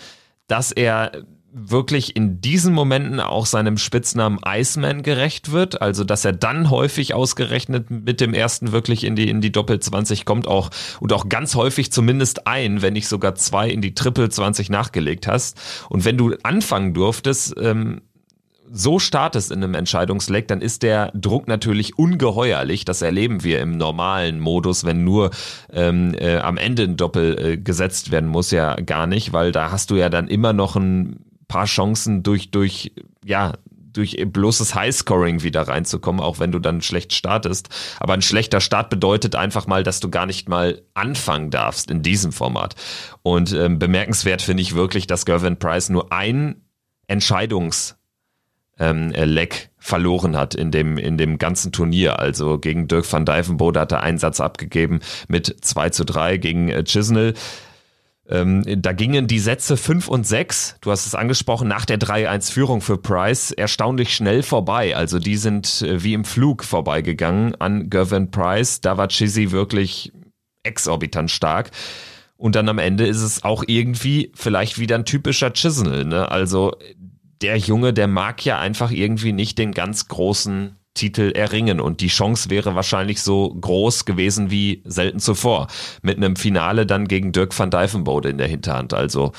dass 0.46 0.70
er 0.70 1.24
wirklich 1.56 2.16
in 2.16 2.40
diesen 2.40 2.74
Momenten 2.74 3.20
auch 3.20 3.46
seinem 3.46 3.78
Spitznamen 3.78 4.40
Iceman 4.44 5.04
gerecht 5.04 5.52
wird, 5.52 5.80
also 5.80 6.02
dass 6.02 6.24
er 6.24 6.32
dann 6.32 6.68
häufig 6.68 7.14
ausgerechnet 7.14 7.90
mit 7.90 8.20
dem 8.20 8.34
ersten 8.34 8.72
wirklich 8.72 9.04
in 9.04 9.14
die 9.14 9.28
in 9.28 9.40
die 9.40 9.52
Doppel 9.52 9.78
20 9.78 10.24
kommt 10.24 10.48
auch 10.48 10.70
und 10.98 11.12
auch 11.12 11.28
ganz 11.28 11.54
häufig 11.54 11.92
zumindest 11.92 12.48
ein, 12.48 12.82
wenn 12.82 12.94
nicht 12.94 13.06
sogar 13.06 13.36
zwei 13.36 13.70
in 13.70 13.82
die 13.82 13.94
Triple 13.94 14.28
20 14.28 14.68
nachgelegt 14.68 15.28
hast 15.28 15.56
und 15.88 16.04
wenn 16.04 16.18
du 16.18 16.34
anfangen 16.42 16.92
durftest, 16.92 17.54
ähm, 17.60 18.00
so 18.72 18.98
startest 18.98 19.52
in 19.52 19.62
einem 19.62 19.74
Entscheidungsleck, 19.74 20.48
dann 20.48 20.60
ist 20.60 20.82
der 20.82 21.12
Druck 21.14 21.46
natürlich 21.46 21.96
ungeheuerlich. 21.98 22.84
Das 22.84 23.02
erleben 23.02 23.44
wir 23.44 23.60
im 23.60 23.76
normalen 23.76 24.40
Modus, 24.40 24.84
wenn 24.84 25.04
nur 25.04 25.30
ähm, 25.72 26.14
äh, 26.18 26.38
am 26.38 26.56
Ende 26.56 26.82
ein 26.82 26.96
Doppel 26.96 27.38
äh, 27.38 27.56
gesetzt 27.58 28.10
werden 28.10 28.28
muss, 28.28 28.50
ja 28.50 28.74
gar 28.76 29.06
nicht, 29.06 29.32
weil 29.32 29.52
da 29.52 29.70
hast 29.70 29.90
du 29.90 29.96
ja 29.96 30.08
dann 30.08 30.28
immer 30.28 30.52
noch 30.54 30.76
ein 30.76 31.20
paar 31.54 31.66
Chancen 31.66 32.24
durch, 32.24 32.50
durch, 32.50 32.90
ja, 33.24 33.52
durch 33.92 34.20
bloßes 34.26 34.74
Highscoring 34.74 35.44
wieder 35.44 35.68
reinzukommen, 35.68 36.20
auch 36.20 36.40
wenn 36.40 36.50
du 36.50 36.58
dann 36.58 36.82
schlecht 36.82 37.12
startest. 37.12 37.68
Aber 38.00 38.12
ein 38.14 38.22
schlechter 38.22 38.60
Start 38.60 38.90
bedeutet 38.90 39.36
einfach 39.36 39.68
mal, 39.68 39.84
dass 39.84 40.00
du 40.00 40.10
gar 40.10 40.26
nicht 40.26 40.48
mal 40.48 40.82
anfangen 40.94 41.52
darfst 41.52 41.92
in 41.92 42.02
diesem 42.02 42.32
Format. 42.32 42.74
Und 43.22 43.52
ähm, 43.52 43.78
bemerkenswert 43.78 44.42
finde 44.42 44.62
ich 44.64 44.74
wirklich, 44.74 45.06
dass 45.06 45.26
Gervin 45.26 45.56
Price 45.56 45.90
nur 45.90 46.10
ein 46.12 46.56
Entscheidungs 47.06 47.94
ähm, 48.80 49.10
Leck 49.10 49.70
verloren 49.78 50.36
hat 50.36 50.56
in 50.56 50.72
dem, 50.72 50.98
in 50.98 51.18
dem 51.18 51.38
ganzen 51.38 51.70
Turnier. 51.70 52.18
Also 52.18 52.58
gegen 52.58 52.88
Dirk 52.88 53.10
van 53.12 53.24
Dijvenbode 53.24 53.78
hat 53.78 53.92
er 53.92 54.02
einen 54.02 54.18
Satz 54.18 54.40
abgegeben 54.40 54.98
mit 55.28 55.54
2 55.64 55.90
zu 55.90 56.04
3 56.04 56.38
gegen 56.38 56.68
äh, 56.68 56.82
Chisnell. 56.82 57.34
Ähm, 58.28 58.64
da 58.80 58.92
gingen 58.92 59.26
die 59.26 59.38
Sätze 59.38 59.76
5 59.76 60.08
und 60.08 60.26
6, 60.26 60.76
du 60.80 60.90
hast 60.90 61.06
es 61.06 61.14
angesprochen, 61.14 61.68
nach 61.68 61.84
der 61.84 61.98
3-1-Führung 61.98 62.80
für 62.80 62.96
Price 62.96 63.50
erstaunlich 63.50 64.14
schnell 64.14 64.42
vorbei. 64.42 64.96
Also 64.96 65.18
die 65.18 65.36
sind 65.36 65.82
äh, 65.82 66.02
wie 66.02 66.14
im 66.14 66.24
Flug 66.24 66.64
vorbeigegangen 66.64 67.54
an 67.60 67.90
Gervin 67.90 68.30
Price. 68.30 68.80
Da 68.80 68.96
war 68.96 69.08
Chizzy 69.08 69.50
wirklich 69.50 70.10
exorbitant 70.62 71.30
stark. 71.30 71.70
Und 72.36 72.56
dann 72.56 72.68
am 72.68 72.78
Ende 72.78 73.06
ist 73.06 73.22
es 73.22 73.44
auch 73.44 73.62
irgendwie 73.66 74.32
vielleicht 74.34 74.78
wieder 74.78 74.96
ein 74.96 75.04
typischer 75.04 75.52
Chisnell. 75.52 76.04
Ne? 76.04 76.30
Also 76.30 76.72
der 77.42 77.58
Junge, 77.58 77.92
der 77.92 78.08
mag 78.08 78.44
ja 78.44 78.58
einfach 78.58 78.90
irgendwie 78.90 79.32
nicht 79.32 79.58
den 79.58 79.72
ganz 79.72 80.08
großen 80.08 80.76
Titel 80.94 81.32
erringen. 81.34 81.80
Und 81.80 82.00
die 82.00 82.08
Chance 82.08 82.50
wäre 82.50 82.74
wahrscheinlich 82.74 83.20
so 83.20 83.52
groß 83.52 84.04
gewesen 84.04 84.50
wie 84.50 84.82
selten 84.84 85.18
zuvor. 85.18 85.66
Mit 86.02 86.16
einem 86.16 86.36
Finale 86.36 86.86
dann 86.86 87.08
gegen 87.08 87.32
Dirk 87.32 87.58
van 87.58 87.70
Dijvenbode 87.70 88.30
in 88.30 88.38
der 88.38 88.46
Hinterhand. 88.46 88.94
Also 88.94 89.32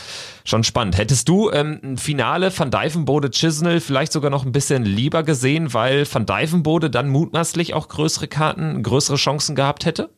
schon 0.43 0.63
spannend. 0.63 0.97
Hättest 0.97 1.27
du 1.29 1.50
ähm, 1.51 1.79
ein 1.83 1.97
Finale 1.97 2.51
van 2.55 2.71
Dijvenbode 2.71 3.31
Chisnell 3.31 3.79
vielleicht 3.79 4.12
sogar 4.12 4.29
noch 4.29 4.45
ein 4.45 4.51
bisschen 4.51 4.83
lieber 4.83 5.24
gesehen, 5.24 5.74
weil 5.74 6.05
van 6.12 6.25
Dijvenbode 6.25 6.89
dann 6.89 7.09
mutmaßlich 7.09 7.74
auch 7.74 7.88
größere 7.88 8.27
Karten, 8.27 8.83
größere 8.83 9.17
Chancen 9.17 9.55
gehabt 9.55 9.85
hätte? 9.85 10.09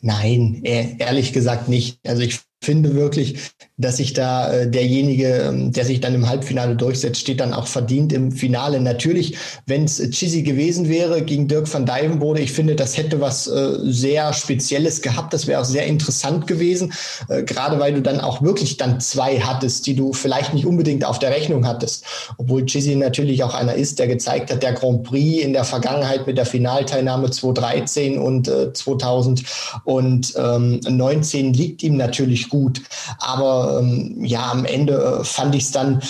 Nein, 0.00 0.60
ehrlich 0.64 1.32
gesagt 1.32 1.68
nicht. 1.68 1.98
Also 2.06 2.20
ich 2.20 2.40
finde 2.62 2.94
wirklich, 2.94 3.52
dass 3.76 3.96
sich 3.96 4.12
da 4.12 4.52
äh, 4.52 4.70
derjenige, 4.70 5.48
ähm, 5.48 5.72
der 5.72 5.84
sich 5.84 6.00
dann 6.00 6.14
im 6.14 6.28
Halbfinale 6.28 6.76
durchsetzt, 6.76 7.20
steht 7.20 7.40
dann 7.40 7.52
auch 7.52 7.66
verdient 7.66 8.12
im 8.12 8.30
Finale. 8.30 8.80
Natürlich, 8.80 9.36
wenn 9.66 9.82
es 9.84 9.98
Chizzy 10.10 10.42
gewesen 10.42 10.88
wäre 10.88 11.22
gegen 11.22 11.48
Dirk 11.48 11.72
van 11.72 11.84
Dijvenbode, 11.84 12.40
ich 12.40 12.52
finde, 12.52 12.76
das 12.76 12.96
hätte 12.96 13.20
was 13.20 13.48
äh, 13.48 13.72
sehr 13.82 14.32
Spezielles 14.32 15.02
gehabt. 15.02 15.34
Das 15.34 15.48
wäre 15.48 15.60
auch 15.60 15.64
sehr 15.64 15.86
interessant 15.86 16.46
gewesen, 16.46 16.92
äh, 17.28 17.42
gerade 17.42 17.80
weil 17.80 17.94
du 17.94 18.00
dann 18.00 18.20
auch 18.20 18.42
wirklich 18.42 18.76
dann 18.76 19.00
zwei 19.00 19.40
hattest, 19.40 19.88
die 19.88 19.96
du 19.96 20.12
vielleicht 20.12 20.54
nicht 20.54 20.66
unbedingt 20.66 21.04
auf 21.04 21.18
der 21.18 21.30
Rechnung 21.30 21.66
hattest. 21.66 22.04
Obwohl 22.38 22.64
Chizzy 22.66 22.94
natürlich 22.94 23.42
auch 23.42 23.54
einer 23.54 23.74
ist, 23.74 23.98
der 23.98 24.06
gezeigt 24.06 24.52
hat, 24.52 24.62
der 24.62 24.74
Grand 24.74 25.02
Prix 25.02 25.42
in 25.42 25.52
der 25.52 25.64
Vergangenheit 25.64 26.28
mit 26.28 26.38
der 26.38 26.46
Finalteilnahme 26.46 27.28
2013 27.28 28.18
und 28.18 28.46
äh, 28.46 28.72
2019 28.72 31.52
liegt 31.52 31.82
ihm 31.82 31.96
natürlich 31.96 32.48
gut. 32.48 32.80
Aber 33.18 33.63
ähm, 33.78 34.24
ja, 34.24 34.50
am 34.50 34.64
Ende 34.64 35.20
äh, 35.20 35.24
fand 35.24 35.54
ich 35.54 35.64
es 35.64 35.70
dann 35.70 36.02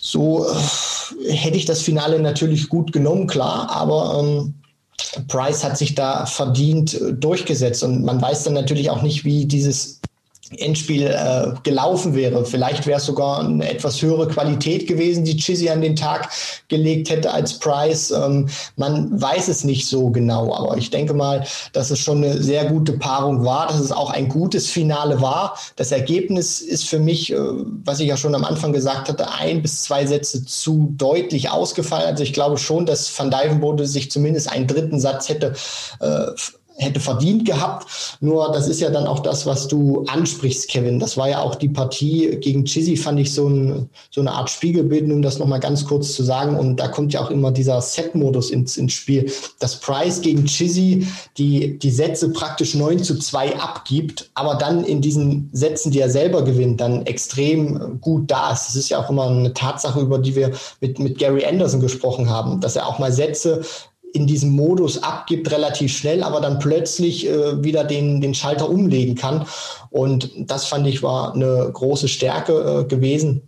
so, 0.00 0.46
äh, 0.46 1.32
hätte 1.32 1.56
ich 1.56 1.64
das 1.64 1.82
Finale 1.82 2.20
natürlich 2.20 2.68
gut 2.68 2.92
genommen, 2.92 3.26
klar, 3.26 3.70
aber 3.70 4.20
ähm, 4.20 4.54
Price 5.28 5.64
hat 5.64 5.78
sich 5.78 5.94
da 5.94 6.26
verdient 6.26 6.94
äh, 6.94 7.12
durchgesetzt. 7.12 7.82
Und 7.82 8.04
man 8.04 8.20
weiß 8.20 8.44
dann 8.44 8.54
natürlich 8.54 8.90
auch 8.90 9.02
nicht, 9.02 9.24
wie 9.24 9.46
dieses 9.46 10.00
Endspiel 10.58 11.06
äh, 11.06 11.52
gelaufen 11.62 12.14
wäre. 12.14 12.44
Vielleicht 12.44 12.86
wäre 12.86 12.98
es 12.98 13.06
sogar 13.06 13.40
eine 13.40 13.70
etwas 13.70 14.02
höhere 14.02 14.26
Qualität 14.26 14.88
gewesen, 14.88 15.24
die 15.24 15.36
Chizzy 15.36 15.68
an 15.68 15.80
den 15.80 15.94
Tag 15.94 16.28
gelegt 16.68 17.10
hätte 17.10 17.32
als 17.32 17.58
Price. 17.58 18.10
Ähm, 18.10 18.48
man 18.76 19.20
weiß 19.20 19.48
es 19.48 19.62
nicht 19.62 19.86
so 19.86 20.10
genau, 20.10 20.54
aber 20.54 20.76
ich 20.76 20.90
denke 20.90 21.14
mal, 21.14 21.44
dass 21.72 21.90
es 21.90 22.00
schon 22.00 22.24
eine 22.24 22.42
sehr 22.42 22.64
gute 22.64 22.94
Paarung 22.94 23.44
war, 23.44 23.68
dass 23.68 23.80
es 23.80 23.92
auch 23.92 24.10
ein 24.10 24.28
gutes 24.28 24.68
Finale 24.68 25.20
war. 25.20 25.56
Das 25.76 25.92
Ergebnis 25.92 26.60
ist 26.60 26.88
für 26.88 26.98
mich, 26.98 27.32
äh, 27.32 27.38
was 27.84 28.00
ich 28.00 28.08
ja 28.08 28.16
schon 28.16 28.34
am 28.34 28.44
Anfang 28.44 28.72
gesagt 28.72 29.08
hatte, 29.08 29.30
ein 29.32 29.62
bis 29.62 29.82
zwei 29.82 30.04
Sätze 30.04 30.44
zu 30.44 30.92
deutlich 30.96 31.50
ausgefallen. 31.50 32.06
Also 32.06 32.24
ich 32.24 32.32
glaube 32.32 32.58
schon, 32.58 32.86
dass 32.86 33.16
Van 33.16 33.30
Dijvenbode 33.30 33.86
sich 33.86 34.10
zumindest 34.10 34.50
einen 34.50 34.66
dritten 34.66 34.98
Satz 34.98 35.28
hätte 35.28 35.54
äh, 36.00 36.26
hätte 36.80 37.00
verdient 37.00 37.44
gehabt. 37.44 37.86
Nur 38.20 38.52
das 38.52 38.68
ist 38.68 38.80
ja 38.80 38.90
dann 38.90 39.06
auch 39.06 39.20
das, 39.20 39.46
was 39.46 39.68
du 39.68 40.04
ansprichst, 40.08 40.68
Kevin. 40.68 40.98
Das 40.98 41.16
war 41.16 41.28
ja 41.28 41.40
auch 41.40 41.54
die 41.54 41.68
Partie 41.68 42.38
gegen 42.40 42.64
Chizzy, 42.64 42.96
fand 42.96 43.20
ich 43.20 43.32
so, 43.32 43.48
ein, 43.48 43.88
so 44.10 44.20
eine 44.20 44.32
Art 44.32 44.50
Spiegelbild, 44.50 45.10
um 45.10 45.22
das 45.22 45.38
nochmal 45.38 45.60
ganz 45.60 45.84
kurz 45.84 46.14
zu 46.14 46.22
sagen. 46.22 46.56
Und 46.56 46.76
da 46.76 46.88
kommt 46.88 47.12
ja 47.12 47.22
auch 47.22 47.30
immer 47.30 47.52
dieser 47.52 47.80
Set-Modus 47.80 48.50
ins, 48.50 48.76
ins 48.76 48.92
Spiel. 48.92 49.30
Dass 49.58 49.78
Price 49.80 50.20
gegen 50.20 50.46
Chizzy 50.46 51.06
die, 51.36 51.78
die 51.78 51.90
Sätze 51.90 52.32
praktisch 52.32 52.74
9 52.74 53.02
zu 53.02 53.18
2 53.18 53.56
abgibt, 53.56 54.30
aber 54.34 54.54
dann 54.54 54.84
in 54.84 55.00
diesen 55.00 55.50
Sätzen, 55.52 55.92
die 55.92 56.00
er 56.00 56.10
selber 56.10 56.42
gewinnt, 56.44 56.80
dann 56.80 57.06
extrem 57.06 58.00
gut 58.00 58.30
da 58.30 58.52
ist. 58.52 58.68
Das 58.68 58.76
ist 58.76 58.88
ja 58.88 59.04
auch 59.04 59.10
immer 59.10 59.28
eine 59.28 59.52
Tatsache, 59.52 60.00
über 60.00 60.18
die 60.18 60.34
wir 60.34 60.52
mit, 60.80 60.98
mit 60.98 61.18
Gary 61.18 61.44
Anderson 61.44 61.80
gesprochen 61.80 62.30
haben, 62.30 62.60
dass 62.60 62.76
er 62.76 62.86
auch 62.86 62.98
mal 62.98 63.12
Sätze 63.12 63.62
in 64.12 64.26
diesem 64.26 64.50
Modus 64.50 65.02
abgibt, 65.02 65.50
relativ 65.50 65.96
schnell, 65.96 66.22
aber 66.22 66.40
dann 66.40 66.58
plötzlich 66.58 67.28
äh, 67.28 67.62
wieder 67.62 67.84
den, 67.84 68.20
den 68.20 68.34
Schalter 68.34 68.68
umlegen 68.68 69.14
kann. 69.14 69.46
Und 69.90 70.30
das 70.36 70.66
fand 70.66 70.86
ich 70.86 71.02
war 71.02 71.34
eine 71.34 71.70
große 71.72 72.08
Stärke 72.08 72.82
äh, 72.82 72.84
gewesen. 72.88 73.42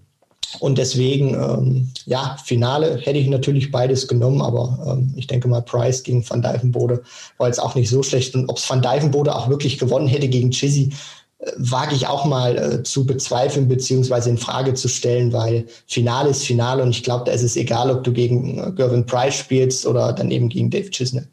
Und 0.58 0.76
deswegen, 0.76 1.34
ähm, 1.34 1.88
ja, 2.04 2.36
Finale 2.44 2.98
hätte 2.98 3.18
ich 3.18 3.28
natürlich 3.28 3.70
beides 3.70 4.06
genommen, 4.06 4.42
aber 4.42 4.78
ähm, 4.86 5.14
ich 5.16 5.26
denke 5.26 5.48
mal, 5.48 5.62
Price 5.62 6.02
gegen 6.02 6.28
Van 6.28 6.42
Dijvenbode 6.42 7.02
war 7.38 7.46
jetzt 7.46 7.62
auch 7.62 7.74
nicht 7.74 7.88
so 7.88 8.02
schlecht. 8.02 8.34
Und 8.34 8.48
ob 8.48 8.58
es 8.58 8.68
Van 8.68 8.82
Dijvenbode 8.82 9.34
auch 9.34 9.48
wirklich 9.48 9.78
gewonnen 9.78 10.08
hätte 10.08 10.28
gegen 10.28 10.50
Chizzy, 10.50 10.92
wage 11.56 11.94
ich 11.94 12.06
auch 12.06 12.24
mal 12.24 12.56
äh, 12.56 12.82
zu 12.82 13.04
bezweifeln 13.04 13.66
beziehungsweise 13.66 14.30
in 14.30 14.38
Frage 14.38 14.74
zu 14.74 14.88
stellen, 14.88 15.32
weil 15.32 15.66
Finale 15.86 16.30
ist 16.30 16.44
Finale 16.44 16.82
und 16.82 16.90
ich 16.90 17.02
glaube, 17.02 17.24
da 17.24 17.32
ist 17.32 17.42
es 17.42 17.56
egal, 17.56 17.90
ob 17.90 18.04
du 18.04 18.12
gegen 18.12 18.58
äh, 18.58 18.70
Gervin 18.72 19.06
Price 19.06 19.34
spielst 19.34 19.86
oder 19.86 20.12
dann 20.12 20.30
eben 20.30 20.48
gegen 20.48 20.70
Dave 20.70 20.90
Chisnell. 20.90 21.26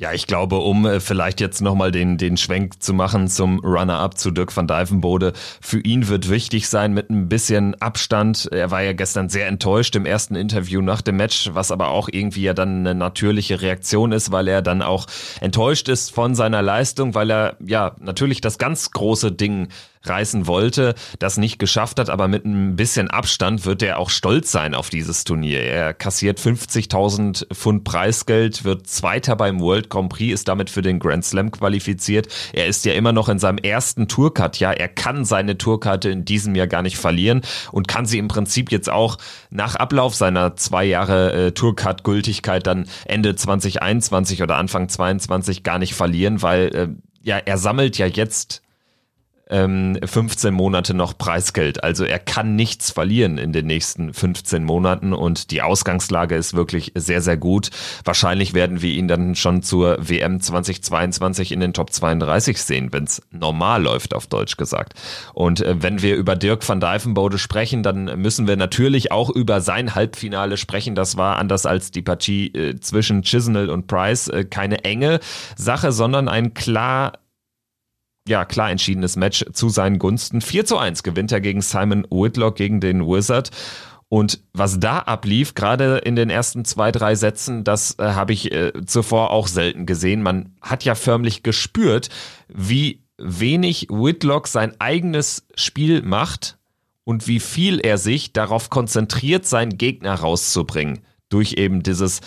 Ja, 0.00 0.14
ich 0.14 0.26
glaube, 0.26 0.56
um 0.56 0.86
äh, 0.86 0.98
vielleicht 0.98 1.42
jetzt 1.42 1.60
nochmal 1.60 1.92
den, 1.92 2.16
den 2.16 2.38
Schwenk 2.38 2.82
zu 2.82 2.94
machen 2.94 3.28
zum 3.28 3.60
Runner-up 3.60 4.16
zu 4.16 4.30
Dirk 4.30 4.56
van 4.56 4.66
Dijvenbode, 4.66 5.34
für 5.60 5.78
ihn 5.78 6.08
wird 6.08 6.30
wichtig 6.30 6.70
sein 6.70 6.94
mit 6.94 7.10
ein 7.10 7.28
bisschen 7.28 7.74
Abstand. 7.82 8.48
Er 8.50 8.70
war 8.70 8.80
ja 8.80 8.94
gestern 8.94 9.28
sehr 9.28 9.46
enttäuscht 9.46 9.94
im 9.96 10.06
ersten 10.06 10.36
Interview 10.36 10.80
nach 10.80 11.02
dem 11.02 11.18
Match, 11.18 11.50
was 11.52 11.70
aber 11.70 11.88
auch 11.88 12.08
irgendwie 12.10 12.40
ja 12.40 12.54
dann 12.54 12.78
eine 12.78 12.94
natürliche 12.94 13.60
Reaktion 13.60 14.12
ist, 14.12 14.32
weil 14.32 14.48
er 14.48 14.62
dann 14.62 14.80
auch 14.80 15.04
enttäuscht 15.42 15.90
ist 15.90 16.14
von 16.14 16.34
seiner 16.34 16.62
Leistung, 16.62 17.14
weil 17.14 17.30
er 17.30 17.56
ja 17.62 17.94
natürlich 18.00 18.40
das 18.40 18.56
ganz 18.56 18.92
große 18.92 19.32
Ding 19.32 19.68
reißen 20.02 20.46
wollte, 20.46 20.94
das 21.18 21.36
nicht 21.36 21.58
geschafft 21.58 21.98
hat, 21.98 22.08
aber 22.08 22.26
mit 22.26 22.44
ein 22.46 22.76
bisschen 22.76 23.10
Abstand 23.10 23.66
wird 23.66 23.82
er 23.82 23.98
auch 23.98 24.10
stolz 24.10 24.50
sein 24.50 24.74
auf 24.74 24.88
dieses 24.88 25.24
Turnier. 25.24 25.60
Er 25.60 25.92
kassiert 25.92 26.40
50.000 26.40 27.54
Pfund 27.54 27.84
Preisgeld, 27.84 28.64
wird 28.64 28.86
Zweiter 28.86 29.36
beim 29.36 29.60
World 29.60 29.90
Grand 29.90 30.10
Prix, 30.10 30.32
ist 30.32 30.48
damit 30.48 30.70
für 30.70 30.82
den 30.82 30.98
Grand 30.98 31.24
Slam 31.24 31.50
qualifiziert. 31.50 32.28
Er 32.52 32.66
ist 32.66 32.84
ja 32.84 32.94
immer 32.94 33.12
noch 33.12 33.28
in 33.28 33.38
seinem 33.38 33.58
ersten 33.58 34.08
Tourcard, 34.08 34.58
ja, 34.58 34.72
er 34.72 34.88
kann 34.88 35.24
seine 35.24 35.58
Tourkarte 35.58 36.08
in 36.08 36.24
diesem 36.24 36.54
Jahr 36.54 36.66
gar 36.66 36.82
nicht 36.82 36.96
verlieren 36.96 37.42
und 37.70 37.86
kann 37.86 38.06
sie 38.06 38.18
im 38.18 38.28
Prinzip 38.28 38.72
jetzt 38.72 38.88
auch 38.88 39.18
nach 39.50 39.74
Ablauf 39.74 40.14
seiner 40.14 40.56
zwei 40.56 40.84
Jahre 40.84 41.32
äh, 41.32 41.52
Tourcard-Gültigkeit 41.52 42.66
dann 42.66 42.86
Ende 43.04 43.34
2021 43.34 44.42
oder 44.42 44.56
Anfang 44.56 44.88
22 44.88 45.62
gar 45.62 45.78
nicht 45.78 45.94
verlieren, 45.94 46.40
weil 46.40 46.74
äh, 46.74 46.88
ja, 47.22 47.36
er 47.36 47.58
sammelt 47.58 47.98
ja 47.98 48.06
jetzt 48.06 48.62
ähm, 49.50 49.98
15 50.02 50.54
Monate 50.54 50.94
noch 50.94 51.16
Preisgeld. 51.16 51.82
Also 51.84 52.04
er 52.04 52.18
kann 52.18 52.56
nichts 52.56 52.90
verlieren 52.90 53.38
in 53.38 53.52
den 53.52 53.66
nächsten 53.66 54.14
15 54.14 54.64
Monaten 54.64 55.12
und 55.12 55.50
die 55.50 55.62
Ausgangslage 55.62 56.36
ist 56.36 56.54
wirklich 56.54 56.92
sehr, 56.94 57.20
sehr 57.20 57.36
gut. 57.36 57.70
Wahrscheinlich 58.04 58.54
werden 58.54 58.82
wir 58.82 58.92
ihn 58.92 59.08
dann 59.08 59.34
schon 59.34 59.62
zur 59.62 59.96
WM 60.00 60.40
2022 60.40 61.52
in 61.52 61.60
den 61.60 61.72
Top 61.72 61.92
32 61.92 62.60
sehen, 62.62 62.92
wenn 62.92 63.04
es 63.04 63.22
normal 63.30 63.82
läuft, 63.82 64.14
auf 64.14 64.26
Deutsch 64.26 64.56
gesagt. 64.56 64.94
Und 65.34 65.60
äh, 65.60 65.82
wenn 65.82 66.02
wir 66.02 66.16
über 66.16 66.36
Dirk 66.36 66.66
van 66.68 66.80
Dijvenbode 66.80 67.38
sprechen, 67.38 67.82
dann 67.82 68.20
müssen 68.20 68.46
wir 68.46 68.56
natürlich 68.56 69.12
auch 69.12 69.30
über 69.30 69.60
sein 69.60 69.94
Halbfinale 69.94 70.56
sprechen. 70.56 70.94
Das 70.94 71.16
war 71.16 71.36
anders 71.36 71.66
als 71.66 71.90
die 71.90 72.02
Partie 72.02 72.48
äh, 72.48 72.78
zwischen 72.80 73.22
Chisnell 73.22 73.70
und 73.70 73.86
Price 73.86 74.28
äh, 74.28 74.44
keine 74.44 74.84
enge 74.84 75.20
Sache, 75.56 75.92
sondern 75.92 76.28
ein 76.28 76.54
klar 76.54 77.19
ja, 78.28 78.44
klar 78.44 78.70
entschiedenes 78.70 79.16
Match 79.16 79.44
zu 79.52 79.68
seinen 79.68 79.98
Gunsten. 79.98 80.40
4 80.40 80.64
zu 80.66 80.78
1 80.78 81.02
gewinnt 81.02 81.32
er 81.32 81.40
gegen 81.40 81.62
Simon 81.62 82.06
Whitlock, 82.10 82.56
gegen 82.56 82.80
den 82.80 83.06
Wizard. 83.06 83.50
Und 84.08 84.40
was 84.52 84.80
da 84.80 84.98
ablief, 84.98 85.54
gerade 85.54 85.98
in 85.98 86.16
den 86.16 86.30
ersten 86.30 86.64
zwei, 86.64 86.90
drei 86.90 87.14
Sätzen, 87.14 87.62
das 87.62 87.96
äh, 87.98 88.02
habe 88.02 88.32
ich 88.32 88.52
äh, 88.52 88.72
zuvor 88.84 89.30
auch 89.30 89.46
selten 89.46 89.86
gesehen. 89.86 90.22
Man 90.22 90.56
hat 90.60 90.84
ja 90.84 90.96
förmlich 90.96 91.44
gespürt, 91.44 92.08
wie 92.48 93.04
wenig 93.18 93.86
Whitlock 93.88 94.48
sein 94.48 94.74
eigenes 94.80 95.46
Spiel 95.54 96.02
macht 96.02 96.58
und 97.04 97.28
wie 97.28 97.38
viel 97.38 97.78
er 97.78 97.98
sich 97.98 98.32
darauf 98.32 98.68
konzentriert, 98.68 99.46
seinen 99.46 99.78
Gegner 99.78 100.14
rauszubringen. 100.14 101.00
Durch 101.28 101.52
eben 101.52 101.84
dieses 101.84 102.20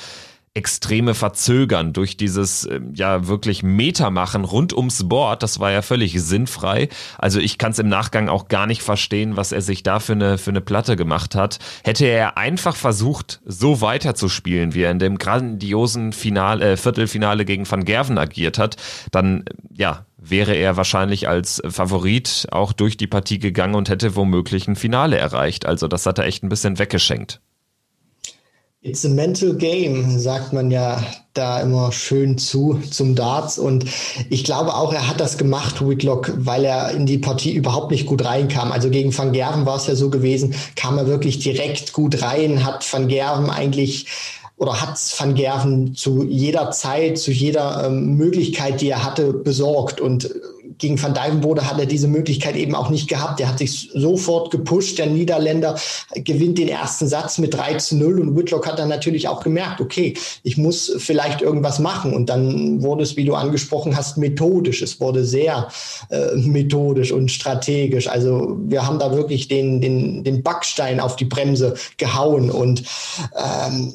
extreme 0.56 1.16
Verzögern, 1.16 1.94
durch 1.94 2.16
dieses 2.16 2.68
ähm, 2.70 2.94
ja 2.94 3.28
wirklich 3.28 3.64
Metermachen 3.64 4.46
rund 4.46 4.74
ums 4.74 5.08
Board, 5.08 5.42
das 5.42 5.60
war 5.60 5.72
ja 5.72 5.82
völlig 5.82 6.22
sinnfrei. 6.22 6.90
Also 7.18 7.40
ich 7.40 7.58
kann 7.58 7.72
es 7.72 7.80
im 7.80 7.90
Nachgang 7.90 8.30
auch 8.30 8.48
gar 8.48 8.68
nicht 8.68 8.84
verstehen, 8.84 9.36
was 9.36 9.52
er 9.52 9.62
sich 9.62 9.82
da 9.82 10.00
für 10.00 10.14
eine, 10.14 10.38
für 10.38 10.52
eine 10.52 10.62
Platte 10.62 10.96
gemacht 10.96 11.34
hat. 11.34 11.58
Hätte 11.84 12.06
er 12.06 12.38
einfach 12.38 12.76
versucht, 12.76 13.42
so 13.46 13.82
weiterzuspielen, 13.82 14.76
wie 14.76 14.84
er 14.84 14.92
in 14.92 15.00
dem 15.00 15.18
grandiosen 15.18 16.14
Finale, 16.14 16.74
äh, 16.74 16.78
Viertelfinale 16.78 17.46
gegen 17.46 17.70
Van 17.70 17.84
Gerven 17.84 18.20
agiert 18.20 18.60
hat, 18.60 18.78
dann 19.12 19.46
ja, 19.76 20.06
wäre 20.18 20.54
er 20.54 20.78
wahrscheinlich 20.78 21.28
als 21.28 21.64
Favorit 21.68 22.48
auch 22.52 22.74
durch 22.74 22.96
die 22.96 23.08
Partie 23.08 23.40
gegangen 23.40 23.74
und 23.74 23.90
hätte 23.90 24.16
womöglich 24.16 24.68
ein 24.68 24.76
Finale 24.76 25.18
erreicht. 25.18 25.66
Also 25.66 25.88
das 25.88 26.06
hat 26.06 26.20
er 26.20 26.26
echt 26.26 26.44
ein 26.44 26.50
bisschen 26.50 26.78
weggeschenkt. 26.78 27.42
It's 28.86 29.06
a 29.06 29.10
mental 29.10 29.54
game, 29.54 30.20
sagt 30.20 30.52
man 30.52 30.70
ja 30.70 31.02
da 31.34 31.62
immer 31.62 31.94
schön 31.94 32.38
zu 32.38 32.82
zum 32.92 33.16
Darts. 33.16 33.58
Und 33.58 33.86
ich 34.30 34.44
glaube 34.44 34.76
auch, 34.76 34.92
er 34.92 35.08
hat 35.08 35.22
das 35.22 35.38
gemacht, 35.38 35.88
Whitlock, 35.88 36.34
weil 36.36 36.66
er 36.66 36.92
in 36.92 37.06
die 37.06 37.18
Partie 37.18 37.54
überhaupt 37.54 37.92
nicht 37.92 38.06
gut 38.06 38.26
reinkam. 38.26 38.74
Also 38.74 38.90
gegen 38.90 39.18
Van 39.18 39.32
Gerven 39.32 39.66
war 39.66 39.78
es 39.78 39.88
ja 39.88 39.96
so 39.96 40.10
gewesen, 40.10 40.54
kam 40.76 40.98
er 40.98 41.08
wirklich 41.08 41.40
direkt 41.40 41.94
gut 41.94 42.22
rein, 42.22 42.66
hat 42.66 42.86
Van 42.92 43.08
Gerven 43.08 43.50
eigentlich 43.50 44.08
oder 44.58 44.82
hat 44.82 45.00
Van 45.18 45.34
Gerven 45.34 45.96
zu 45.96 46.26
jeder 46.26 46.72
Zeit, 46.72 47.18
zu 47.18 47.32
jeder 47.32 47.86
ähm, 47.86 48.18
Möglichkeit, 48.18 48.82
die 48.82 48.90
er 48.90 49.06
hatte, 49.06 49.32
besorgt. 49.32 50.02
Und 50.02 50.30
gegen 50.78 51.02
Van 51.02 51.14
Dijvenbode 51.14 51.70
hat 51.70 51.80
er 51.80 51.86
diese 51.86 52.08
Möglichkeit 52.08 52.56
eben 52.56 52.76
auch 52.76 52.90
nicht 52.90 53.08
gehabt. 53.08 53.40
Er 53.40 53.50
hat 53.50 53.60
sich 53.60 53.90
sofort 53.94 54.52
gepusht. 54.52 54.98
Der 54.98 55.08
Niederländer 55.08 55.80
gewinnt 56.16 56.58
den 56.58 56.68
ersten 56.68 57.08
Satz 57.08 57.38
mit 57.38 57.54
3 57.54 57.76
zu 57.76 57.98
0 57.98 58.20
und 58.20 58.38
Whitlock 58.38 58.68
hat 58.68 58.80
dann 58.80 58.90
natürlich 58.90 59.28
auch 59.28 59.44
gemerkt, 59.44 59.82
okay, 59.82 60.16
ich 60.44 60.58
muss 60.58 60.94
vielleicht 60.98 61.42
irgendwas 61.42 61.80
machen. 61.80 62.14
Und 62.14 62.30
dann 62.30 62.82
wurde 62.82 63.04
es, 63.04 63.16
wie 63.16 63.26
du 63.26 63.36
angesprochen 63.36 63.96
hast, 63.96 64.18
methodisch. 64.18 64.82
Es 64.82 65.00
wurde 65.00 65.26
sehr 65.26 65.68
äh, 66.10 66.36
methodisch 66.36 67.12
und 67.12 67.32
strategisch. 67.32 68.08
Also 68.08 68.58
wir 68.66 68.86
haben 68.86 69.00
da 69.00 69.16
wirklich 69.16 69.48
den, 69.48 69.82
den, 69.82 70.24
den 70.24 70.44
Backstein 70.44 71.00
auf 71.00 71.16
die 71.16 71.26
Bremse 71.26 71.76
gehauen 71.98 72.50
und 72.50 72.84
ähm, 73.36 73.94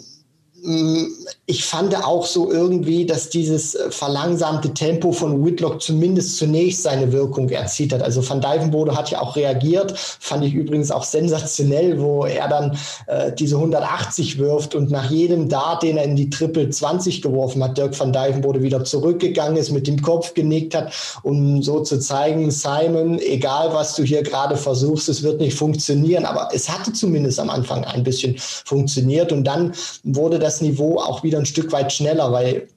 ich 1.50 1.64
fand 1.64 1.96
auch 2.04 2.26
so 2.26 2.52
irgendwie, 2.52 3.06
dass 3.06 3.30
dieses 3.30 3.74
äh, 3.74 3.90
verlangsamte 3.90 4.74
Tempo 4.74 5.12
von 5.12 5.42
Whitlock 5.46 5.80
zumindest 5.80 6.36
zunächst 6.36 6.82
seine 6.82 7.10
Wirkung 7.10 7.48
erzielt 7.48 7.94
hat. 7.94 8.02
Also 8.02 8.28
Van 8.28 8.42
Dijvenbode 8.42 8.94
hat 8.94 9.10
ja 9.10 9.22
auch 9.22 9.34
reagiert, 9.34 9.98
fand 9.98 10.44
ich 10.44 10.52
übrigens 10.52 10.90
auch 10.90 11.04
sensationell, 11.04 12.02
wo 12.02 12.26
er 12.26 12.48
dann 12.48 12.76
äh, 13.06 13.32
diese 13.32 13.56
180 13.56 14.36
wirft 14.36 14.74
und 14.74 14.90
nach 14.90 15.10
jedem 15.10 15.48
Dart, 15.48 15.82
den 15.82 15.96
er 15.96 16.04
in 16.04 16.16
die 16.16 16.28
Triple 16.28 16.68
20 16.68 17.22
geworfen 17.22 17.64
hat, 17.64 17.78
Dirk 17.78 17.98
van 17.98 18.12
Dijvenbode 18.12 18.60
wieder 18.60 18.84
zurückgegangen 18.84 19.56
ist, 19.56 19.70
mit 19.70 19.86
dem 19.86 20.02
Kopf 20.02 20.34
genickt 20.34 20.74
hat, 20.74 20.92
um 21.22 21.62
so 21.62 21.80
zu 21.80 21.98
zeigen, 21.98 22.50
Simon, 22.50 23.18
egal 23.20 23.72
was 23.72 23.96
du 23.96 24.02
hier 24.02 24.22
gerade 24.22 24.58
versuchst, 24.58 25.08
es 25.08 25.22
wird 25.22 25.40
nicht 25.40 25.56
funktionieren. 25.56 26.26
Aber 26.26 26.50
es 26.52 26.68
hatte 26.68 26.92
zumindest 26.92 27.40
am 27.40 27.48
Anfang 27.48 27.84
ein 27.84 28.02
bisschen 28.02 28.34
funktioniert 28.36 29.32
und 29.32 29.44
dann 29.44 29.72
wurde 30.04 30.38
das 30.38 30.60
Niveau 30.60 30.98
auch 30.98 31.22
wieder 31.22 31.37
ein 31.38 31.46
Stück 31.46 31.72
weit 31.72 31.92
schneller, 31.92 32.32
weil 32.32 32.68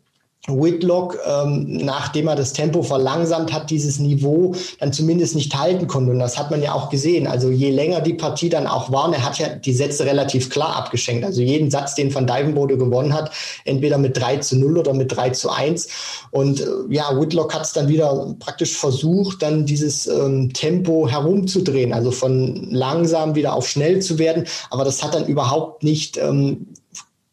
Whitlock, 0.47 1.19
ähm, 1.23 1.77
nachdem 1.85 2.27
er 2.27 2.35
das 2.35 2.53
Tempo 2.53 2.81
verlangsamt 2.81 3.53
hat, 3.53 3.69
dieses 3.69 3.99
Niveau 3.99 4.55
dann 4.79 4.91
zumindest 4.91 5.35
nicht 5.35 5.55
halten 5.55 5.85
konnte. 5.85 6.11
Und 6.11 6.19
das 6.19 6.37
hat 6.37 6.49
man 6.49 6.63
ja 6.63 6.73
auch 6.73 6.89
gesehen. 6.89 7.27
Also 7.27 7.51
je 7.51 7.69
länger 7.69 8.01
die 8.01 8.15
Partie 8.15 8.49
dann 8.49 8.65
auch 8.65 8.91
war, 8.91 9.07
und 9.07 9.13
er 9.13 9.23
hat 9.23 9.37
ja 9.37 9.49
die 9.49 9.73
Sätze 9.73 10.05
relativ 10.05 10.49
klar 10.49 10.75
abgeschenkt. 10.75 11.23
Also 11.23 11.41
jeden 11.41 11.69
Satz, 11.69 11.93
den 11.93 12.13
Van 12.13 12.25
Dijvenbode 12.25 12.77
gewonnen 12.77 13.13
hat, 13.13 13.31
entweder 13.65 13.99
mit 13.99 14.17
3 14.17 14.37
zu 14.37 14.57
0 14.57 14.79
oder 14.79 14.95
mit 14.95 15.15
3 15.15 15.29
zu 15.29 15.51
1. 15.51 15.87
Und 16.31 16.61
äh, 16.61 16.65
ja, 16.89 17.19
Whitlock 17.19 17.53
hat 17.53 17.61
es 17.61 17.73
dann 17.73 17.87
wieder 17.87 18.35
praktisch 18.39 18.75
versucht, 18.75 19.43
dann 19.43 19.67
dieses 19.67 20.07
ähm, 20.07 20.51
Tempo 20.53 21.07
herumzudrehen, 21.07 21.93
also 21.93 22.09
von 22.09 22.67
langsam 22.71 23.35
wieder 23.35 23.53
auf 23.53 23.67
schnell 23.67 24.01
zu 24.01 24.17
werden. 24.17 24.45
Aber 24.71 24.85
das 24.85 25.03
hat 25.03 25.13
dann 25.13 25.27
überhaupt 25.27 25.83
nicht 25.83 26.17
ähm, 26.17 26.65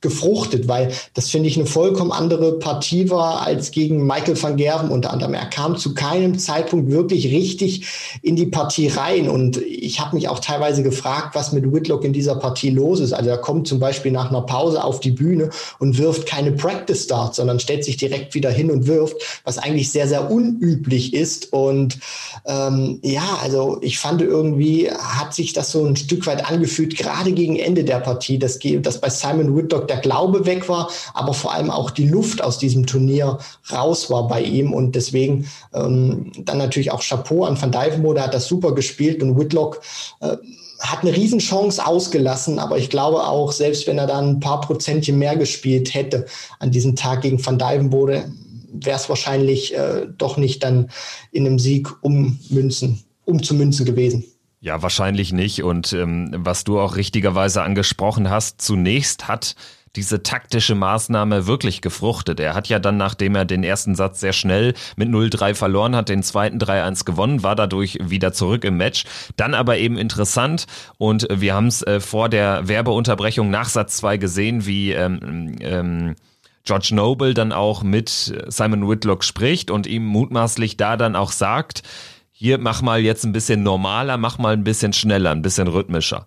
gefruchtet, 0.01 0.69
weil 0.69 0.93
das 1.15 1.29
finde 1.29 1.49
ich 1.49 1.57
eine 1.57 1.67
vollkommen 1.67 2.13
andere 2.13 2.61
Partie 2.61 3.11
war 3.11 3.43
als 3.43 3.73
gegen 3.73 4.07
Michael 4.07 4.41
van 4.41 4.57
Gerven 4.57 4.91
unter 4.91 5.13
anderem. 5.13 5.35
Er 5.35 5.47
kam 5.47 5.77
zu 5.77 5.93
keinem 5.93 6.39
Zeitpunkt 6.39 6.93
wirklich 6.93 7.33
richtig 7.33 8.19
in 8.23 8.37
die 8.37 8.47
Partie 8.47 8.87
rein 8.87 9.29
und 9.29 9.57
ich 9.57 9.99
habe 9.99 10.15
mich 10.15 10.29
auch 10.29 10.39
teilweise 10.39 10.85
gefragt, 10.85 11.35
was 11.35 11.53
mit 11.53 11.73
Whitlock 11.73 12.05
in 12.05 12.13
dieser 12.13 12.37
Partie 12.37 12.71
los 12.71 13.01
ist. 13.01 13.13
Also 13.13 13.31
er 13.31 13.39
kommt 13.39 13.67
zum 13.67 13.81
Beispiel 13.81 14.13
nach 14.13 14.31
einer 14.31 14.43
Pause 14.43 14.85
auf 14.85 15.01
die 15.01 15.11
Bühne 15.11 15.51
und 15.81 15.99
wirft 15.99 16.27
keine 16.27 16.53
Practice 16.53 17.03
Start, 17.03 17.35
sondern 17.35 17.59
stellt 17.59 17.83
sich 17.83 17.97
direkt 17.97 18.35
wieder 18.35 18.51
hin 18.51 18.71
und 18.71 18.87
wirft, 18.87 19.17
was 19.43 19.59
eigentlich 19.59 19.91
sehr, 19.91 20.07
sehr 20.07 20.31
unüblich 20.31 21.13
ist 21.13 21.53
und 21.53 21.99
ähm, 22.47 23.01
ja, 23.03 23.39
also 23.43 23.79
ich 23.81 23.99
fand 23.99 24.23
irgendwie 24.23 24.91
hat 24.93 25.35
sich 25.35 25.55
das 25.55 25.73
so 25.73 25.85
ein 25.85 25.97
Stück 25.97 26.27
weit 26.29 26.49
angefühlt, 26.49 26.97
gerade 26.97 27.33
gegen 27.33 27.57
Ende 27.57 27.83
der 27.83 27.99
Partie, 27.99 28.39
dass, 28.39 28.61
dass 28.61 29.01
bei 29.01 29.11
Simon 29.11 29.57
Whitlock 29.57 29.88
der 29.91 29.99
Glaube 29.99 30.47
weg 30.47 30.69
war, 30.69 30.91
aber 31.15 31.35
vor 31.35 31.53
allem 31.53 31.71
auch 31.71 31.91
die 31.91 32.09
Luft 32.09 32.43
aus 32.43 32.59
diesem 32.59 32.87
Turnier 32.87 33.39
raus 33.73 34.11
war 34.11 34.29
bei 34.29 34.43
ihm. 34.43 34.73
Und 34.73 34.95
deswegen 34.95 35.49
ähm, 35.75 36.33
dann 36.39 36.59
natürlich 36.59 36.91
auch 36.91 37.03
Chapeau 37.03 37.45
an 37.45 37.61
Van 37.61 37.73
Dijvenbode, 37.73 38.23
hat 38.23 38.35
das 38.35 38.47
super 38.47 38.75
gespielt 38.75 39.23
und 39.23 39.39
Whitlock 39.39 39.81
äh, 40.21 40.37
hat 40.81 41.03
eine 41.03 41.15
Riesenchance 41.15 41.85
ausgelassen, 41.85 42.59
aber 42.59 42.79
ich 42.79 42.89
glaube 42.89 43.27
auch, 43.27 43.51
selbst 43.51 43.87
wenn 43.87 43.99
er 43.99 44.07
dann 44.07 44.29
ein 44.31 44.41
paar 44.41 44.61
Prozentchen 44.61 45.19
mehr 45.19 45.37
gespielt 45.37 45.93
hätte 45.93 46.27
an 46.61 46.71
diesem 46.71 46.95
Tag 46.95 47.23
gegen 47.23 47.45
Van 47.45 47.59
Dijvenbode, 47.59 48.31
wäre 48.73 48.97
es 48.97 49.09
wahrscheinlich 49.09 49.77
äh, 49.77 50.07
doch 50.17 50.37
nicht 50.37 50.63
dann 50.63 50.91
in 51.33 51.47
einem 51.47 51.59
Sieg 51.59 51.89
ummünzen, 52.03 53.03
umzumünzen 53.25 53.87
gewesen. 53.87 54.25
Ja, 54.61 54.83
wahrscheinlich 54.83 55.33
nicht. 55.33 55.63
Und 55.63 55.93
ähm, 55.93 56.31
was 56.37 56.65
du 56.65 56.81
auch 56.81 56.97
richtigerweise 56.97 57.63
angesprochen 57.63 58.29
hast, 58.29 58.61
zunächst 58.61 59.29
hat 59.29 59.55
diese 59.99 60.23
taktische 60.23 60.77
Maßnahme 60.77 61.49
wirklich 61.49 61.81
gefruchtet. 61.81 62.39
Er 62.39 62.55
hat 62.55 62.69
ja 62.69 62.79
dann, 62.79 62.97
nachdem 62.97 63.35
er 63.35 63.45
den 63.45 63.65
ersten 63.65 63.97
Satz 63.97 64.21
sehr 64.21 64.33
schnell 64.33 64.75
mit 64.95 65.09
0-3 65.09 65.55
verloren 65.55 65.97
hat, 65.97 66.09
den 66.09 66.23
zweiten 66.23 66.59
3-1 66.59 67.05
gewonnen, 67.05 67.43
war 67.43 67.57
dadurch 67.57 67.99
wieder 68.01 68.33
zurück 68.33 68.63
im 68.63 68.77
Match. 68.77 69.05
Dann 69.37 69.55
aber 69.55 69.77
eben 69.79 69.99
interessant 69.99 70.67
und 70.99 71.27
wir 71.31 71.53
haben 71.53 71.67
es 71.67 71.83
äh, 71.83 71.99
vor 71.99 72.29
der 72.29 72.69
Werbeunterbrechung 72.69 73.51
nach 73.51 73.69
Satz 73.69 73.97
2 73.97 74.19
gesehen, 74.19 74.67
wie 74.67 74.93
ähm, 74.93 75.57
ähm, 75.61 76.15
George 76.63 76.91
Noble 76.93 77.35
dann 77.35 77.51
auch 77.51 77.83
mit 77.83 78.33
Simon 78.47 78.89
Whitlock 78.89 79.25
spricht 79.25 79.73
und 79.73 79.89
ihm 79.89 80.07
mutmaßlich 80.07 80.77
da 80.77 80.97
dann 80.97 81.17
auch 81.17 81.33
sagt, 81.33 81.83
hier 82.31 82.59
mach 82.59 82.83
mal 82.83 83.01
jetzt 83.01 83.25
ein 83.25 83.33
bisschen 83.33 83.65
normaler, 83.65 84.17
mach 84.17 84.39
mal 84.39 84.53
ein 84.53 84.63
bisschen 84.63 84.93
schneller, 84.93 85.33
ein 85.33 85.43
bisschen 85.43 85.67
rhythmischer. 85.67 86.27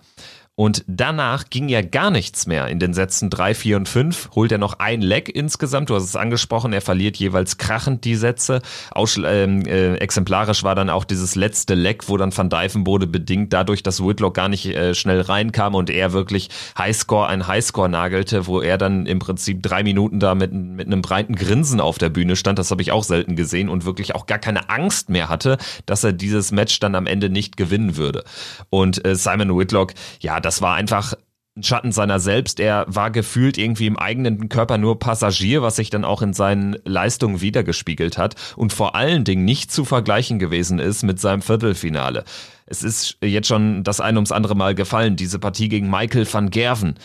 Und 0.55 0.83
danach 0.85 1.49
ging 1.49 1.69
ja 1.69 1.81
gar 1.81 2.11
nichts 2.11 2.45
mehr. 2.45 2.67
In 2.67 2.77
den 2.77 2.93
Sätzen 2.93 3.29
3, 3.29 3.55
4 3.55 3.77
und 3.77 3.87
5 3.87 4.31
holt 4.35 4.51
er 4.51 4.57
noch 4.57 4.79
ein 4.79 5.01
Leck 5.01 5.29
insgesamt. 5.29 5.89
Du 5.89 5.95
hast 5.95 6.03
es 6.03 6.17
angesprochen, 6.17 6.73
er 6.73 6.81
verliert 6.81 7.15
jeweils 7.17 7.57
krachend 7.57 8.03
die 8.03 8.15
Sätze. 8.15 8.61
Ausschl 8.91 9.25
ähm, 9.25 9.65
äh, 9.65 9.95
exemplarisch 9.95 10.63
war 10.63 10.75
dann 10.75 10.89
auch 10.89 11.05
dieses 11.05 11.35
letzte 11.35 11.73
Leck, 11.73 12.09
wo 12.09 12.17
dann 12.17 12.35
Van 12.35 12.49
Dijvenbode 12.49 13.07
bedingt 13.07 13.53
dadurch, 13.53 13.81
dass 13.81 14.03
Whitlock 14.03 14.33
gar 14.33 14.49
nicht 14.49 14.65
äh, 14.65 14.93
schnell 14.93 15.21
reinkam 15.21 15.73
und 15.73 15.89
er 15.89 16.11
wirklich 16.11 16.49
Highscore 16.77 17.27
ein 17.27 17.47
Highscore 17.47 17.87
nagelte, 17.89 18.45
wo 18.45 18.59
er 18.59 18.77
dann 18.77 19.05
im 19.05 19.19
Prinzip 19.19 19.63
drei 19.63 19.83
Minuten 19.83 20.19
da 20.19 20.35
mit, 20.35 20.51
mit 20.51 20.85
einem 20.85 21.01
breiten 21.01 21.35
Grinsen 21.35 21.79
auf 21.79 21.97
der 21.97 22.09
Bühne 22.09 22.35
stand. 22.35 22.59
Das 22.59 22.71
habe 22.71 22.81
ich 22.81 22.91
auch 22.91 23.05
selten 23.05 23.37
gesehen 23.37 23.69
und 23.69 23.85
wirklich 23.85 24.15
auch 24.15 24.25
gar 24.25 24.39
keine 24.39 24.69
Angst 24.69 25.09
mehr 25.09 25.29
hatte, 25.29 25.57
dass 25.85 26.03
er 26.03 26.11
dieses 26.11 26.51
Match 26.51 26.77
dann 26.81 26.95
am 26.95 27.07
Ende 27.07 27.29
nicht 27.29 27.55
gewinnen 27.55 27.95
würde. 27.95 28.25
Und 28.69 29.05
äh, 29.05 29.15
Simon 29.15 29.57
Whitlock, 29.57 29.93
ja, 30.19 30.40
das 30.41 30.61
war 30.61 30.75
einfach 30.75 31.13
ein 31.55 31.63
Schatten 31.63 31.91
seiner 31.91 32.19
selbst. 32.19 32.59
Er 32.59 32.85
war 32.87 33.11
gefühlt 33.11 33.57
irgendwie 33.57 33.87
im 33.87 33.99
eigenen 33.99 34.47
Körper 34.47 34.77
nur 34.77 34.99
Passagier, 34.99 35.61
was 35.61 35.75
sich 35.75 35.89
dann 35.89 36.05
auch 36.05 36.21
in 36.21 36.33
seinen 36.33 36.77
Leistungen 36.85 37.41
wiedergespiegelt 37.41 38.17
hat 38.17 38.35
und 38.55 38.71
vor 38.71 38.95
allen 38.95 39.23
Dingen 39.23 39.43
nicht 39.43 39.71
zu 39.71 39.83
vergleichen 39.83 40.39
gewesen 40.39 40.79
ist 40.79 41.03
mit 41.03 41.19
seinem 41.19 41.41
Viertelfinale. 41.41 42.23
Es 42.65 42.83
ist 42.83 43.17
jetzt 43.21 43.47
schon 43.47 43.83
das 43.83 43.99
ein 43.99 44.15
ums 44.15 44.31
andere 44.31 44.55
Mal 44.55 44.75
gefallen, 44.75 45.17
diese 45.17 45.39
Partie 45.39 45.67
gegen 45.67 45.89
Michael 45.89 46.31
van 46.31 46.49
Gerven. 46.49 46.95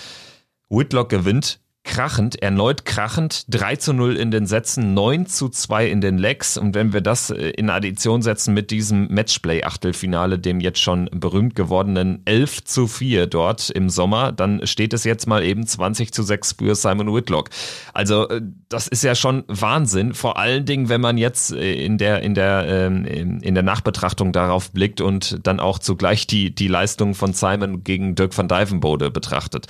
Whitlock 0.69 1.09
gewinnt 1.09 1.59
krachend, 1.87 2.43
erneut 2.43 2.85
krachend, 2.85 3.47
3 3.49 3.77
zu 3.77 3.93
0 3.95 4.17
in 4.17 4.31
den 4.31 4.47
Sätzen, 4.47 4.93
9 4.93 5.27
zu 5.27 5.49
2 5.49 5.89
in 5.89 6.01
den 6.01 6.19
Legs. 6.19 6.59
Und 6.59 6.75
wenn 6.75 6.93
wir 6.93 7.01
das 7.01 7.31
äh, 7.31 7.51
in 7.51 7.71
Addition 7.71 8.21
setzen 8.21 8.53
mit 8.53 8.71
diesem 8.71 9.09
Matchplay-Achtelfinale, 9.09 10.39
dem 10.39 10.61
jetzt 10.61 10.81
schon 10.81 11.09
berühmt 11.13 11.55
gewordenen 11.55 12.21
11 12.27 12.65
zu 12.65 12.87
4 12.87 13.27
dort 13.29 13.71
im 13.71 13.89
Sommer, 13.89 14.33
dann 14.33 14.67
steht 14.67 14.93
es 14.93 15.05
jetzt 15.05 15.27
mal 15.27 15.43
eben 15.45 15.67
20 15.67 16.13
zu 16.13 16.23
6 16.23 16.57
für 16.59 16.75
Simon 16.75 17.15
Whitlock. 17.15 17.51
Also 17.95 18.29
äh, 18.29 18.43
das 18.69 18.89
ist 18.89 19.05
ja 19.05 19.15
schon 19.15 19.45
Wahnsinn, 19.47 20.13
vor 20.13 20.37
allen 20.39 20.67
Dingen, 20.67 20.89
wenn 20.89 21.01
man 21.01 21.17
jetzt 21.17 21.53
äh, 21.53 21.85
in 21.85 21.99
der, 21.99 22.21
in 22.23 22.35
der, 22.35 22.67
ähm, 22.69 23.05
in 23.07 23.55
der 23.55 23.63
Nachbetrachtung 23.63 24.33
darauf 24.33 24.73
blickt 24.73 25.01
und 25.01 25.39
dann 25.47 25.61
auch 25.61 25.79
zugleich 25.79 26.27
die, 26.27 26.55
die 26.55 26.69
Leistung 26.69 27.15
von 27.15 27.33
Simon 27.33 27.85
gegen 27.85 28.17
Dirk 28.17 28.37
van 28.37 28.49
Dijvenbode 28.49 29.11
betrachtet. 29.11 29.69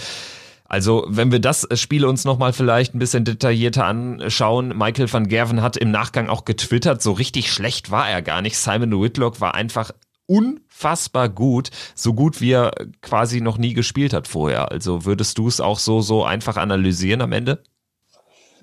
Also, 0.68 1.04
wenn 1.08 1.30
wir 1.30 1.38
das 1.38 1.66
Spiel 1.74 2.04
uns 2.04 2.24
nochmal 2.24 2.52
vielleicht 2.52 2.94
ein 2.94 2.98
bisschen 2.98 3.24
detaillierter 3.24 3.84
anschauen, 3.84 4.76
Michael 4.76 5.12
van 5.12 5.28
Gerven 5.28 5.62
hat 5.62 5.76
im 5.76 5.90
Nachgang 5.90 6.28
auch 6.28 6.44
getwittert, 6.44 7.02
so 7.02 7.12
richtig 7.12 7.52
schlecht 7.52 7.90
war 7.90 8.08
er 8.08 8.22
gar 8.22 8.42
nicht. 8.42 8.58
Simon 8.58 9.00
Whitlock 9.00 9.40
war 9.40 9.54
einfach 9.54 9.92
unfassbar 10.26 11.28
gut, 11.28 11.70
so 11.94 12.12
gut 12.12 12.40
wie 12.40 12.52
er 12.52 12.72
quasi 13.00 13.40
noch 13.40 13.58
nie 13.58 13.74
gespielt 13.74 14.12
hat 14.12 14.26
vorher. 14.26 14.70
Also 14.72 15.04
würdest 15.04 15.38
du 15.38 15.48
es 15.48 15.60
auch 15.60 15.78
so, 15.78 16.00
so 16.00 16.24
einfach 16.24 16.56
analysieren 16.56 17.20
am 17.22 17.32
Ende? 17.32 17.62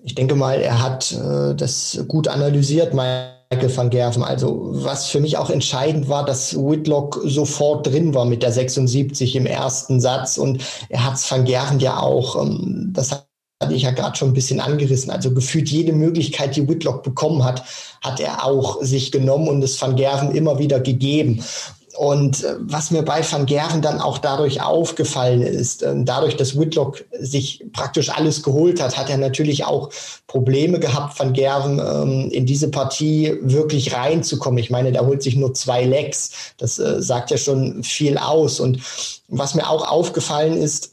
Ich 0.04 0.16
denke 0.16 0.36
mal, 0.36 0.60
er 0.60 0.82
hat 0.82 1.14
äh, 1.14 1.56
das 1.56 2.04
gut 2.10 2.28
analysiert. 2.28 2.94
Mein 2.94 3.30
Michael 3.54 3.76
van 3.76 3.90
Gerven. 3.90 4.24
Also 4.24 4.70
was 4.72 5.08
für 5.08 5.20
mich 5.20 5.38
auch 5.38 5.50
entscheidend 5.50 6.10
war, 6.10 6.26
dass 6.26 6.56
Whitlock 6.56 7.22
sofort 7.26 7.88
drin 7.88 8.14
war 8.14 8.26
mit 8.26 8.44
der 8.44 8.52
76 8.52 9.36
im 9.36 9.46
ersten 9.46 10.02
Satz 10.02 10.38
und 10.38 10.64
er 10.90 11.06
hat 11.06 11.32
Van 11.32 11.46
Gerven 11.46 11.80
ja 11.80 12.00
auch, 12.00 12.42
ähm, 12.42 12.92
das 12.94 13.12
hatte 13.12 13.74
ich 13.74 13.84
ja 13.84 13.92
gerade 13.92 14.18
schon 14.18 14.30
ein 14.30 14.34
bisschen 14.34 14.60
angerissen. 14.60 15.12
Also 15.12 15.34
gefühlt 15.34 15.70
jede 15.70 15.94
Möglichkeit, 15.94 16.56
die 16.56 16.68
Whitlock 16.68 17.04
bekommen 17.04 17.44
hat, 17.44 17.64
hat 18.02 18.20
er 18.20 18.44
auch 18.44 18.82
sich 18.82 19.12
genommen 19.12 19.48
und 19.48 19.64
es 19.64 19.82
Van 19.82 19.96
Gerven 19.96 20.32
immer 20.32 20.60
wieder 20.60 20.80
gegeben. 20.80 21.44
Und 21.96 22.44
äh, 22.44 22.56
was 22.60 22.92
mir 22.92 23.04
bei 23.04 23.22
Van 23.30 23.46
Gerven 23.46 23.82
dann 23.82 24.02
auch 24.02 24.18
dadurch 24.18 24.62
aufgefallen 24.62 25.42
ist, 25.42 25.84
ähm, 25.84 26.06
dadurch, 26.06 26.36
dass 26.36 26.58
Whitlock 26.60 27.06
sich 27.20 27.66
praktisch 27.72 28.10
alles 28.10 28.42
geholt 28.42 28.82
hat, 28.82 28.98
hat 28.98 29.10
er 29.10 29.18
natürlich 29.18 29.66
auch 29.66 29.90
Probleme 30.26 30.80
gehabt, 30.80 31.20
Van 31.20 31.34
Gerven 31.34 31.80
ähm, 31.80 32.32
in 32.32 32.46
diese 32.46 32.70
Partie 32.70 33.38
wirklich 33.42 33.94
reinzukommen. 33.94 34.58
Ich 34.58 34.72
meine, 34.72 34.92
der 34.92 35.06
holt 35.06 35.22
sich 35.22 35.36
nur 35.36 35.54
zwei 35.54 35.84
Lecks. 35.84 36.32
Das 36.58 36.80
äh, 36.80 37.02
sagt 37.02 37.30
ja 37.30 37.38
schon 37.38 37.84
viel 37.84 38.18
aus. 38.18 38.60
Und 38.60 38.80
was 39.28 39.54
mir 39.54 39.70
auch 39.70 39.88
aufgefallen 39.88 40.58
ist, 40.58 40.93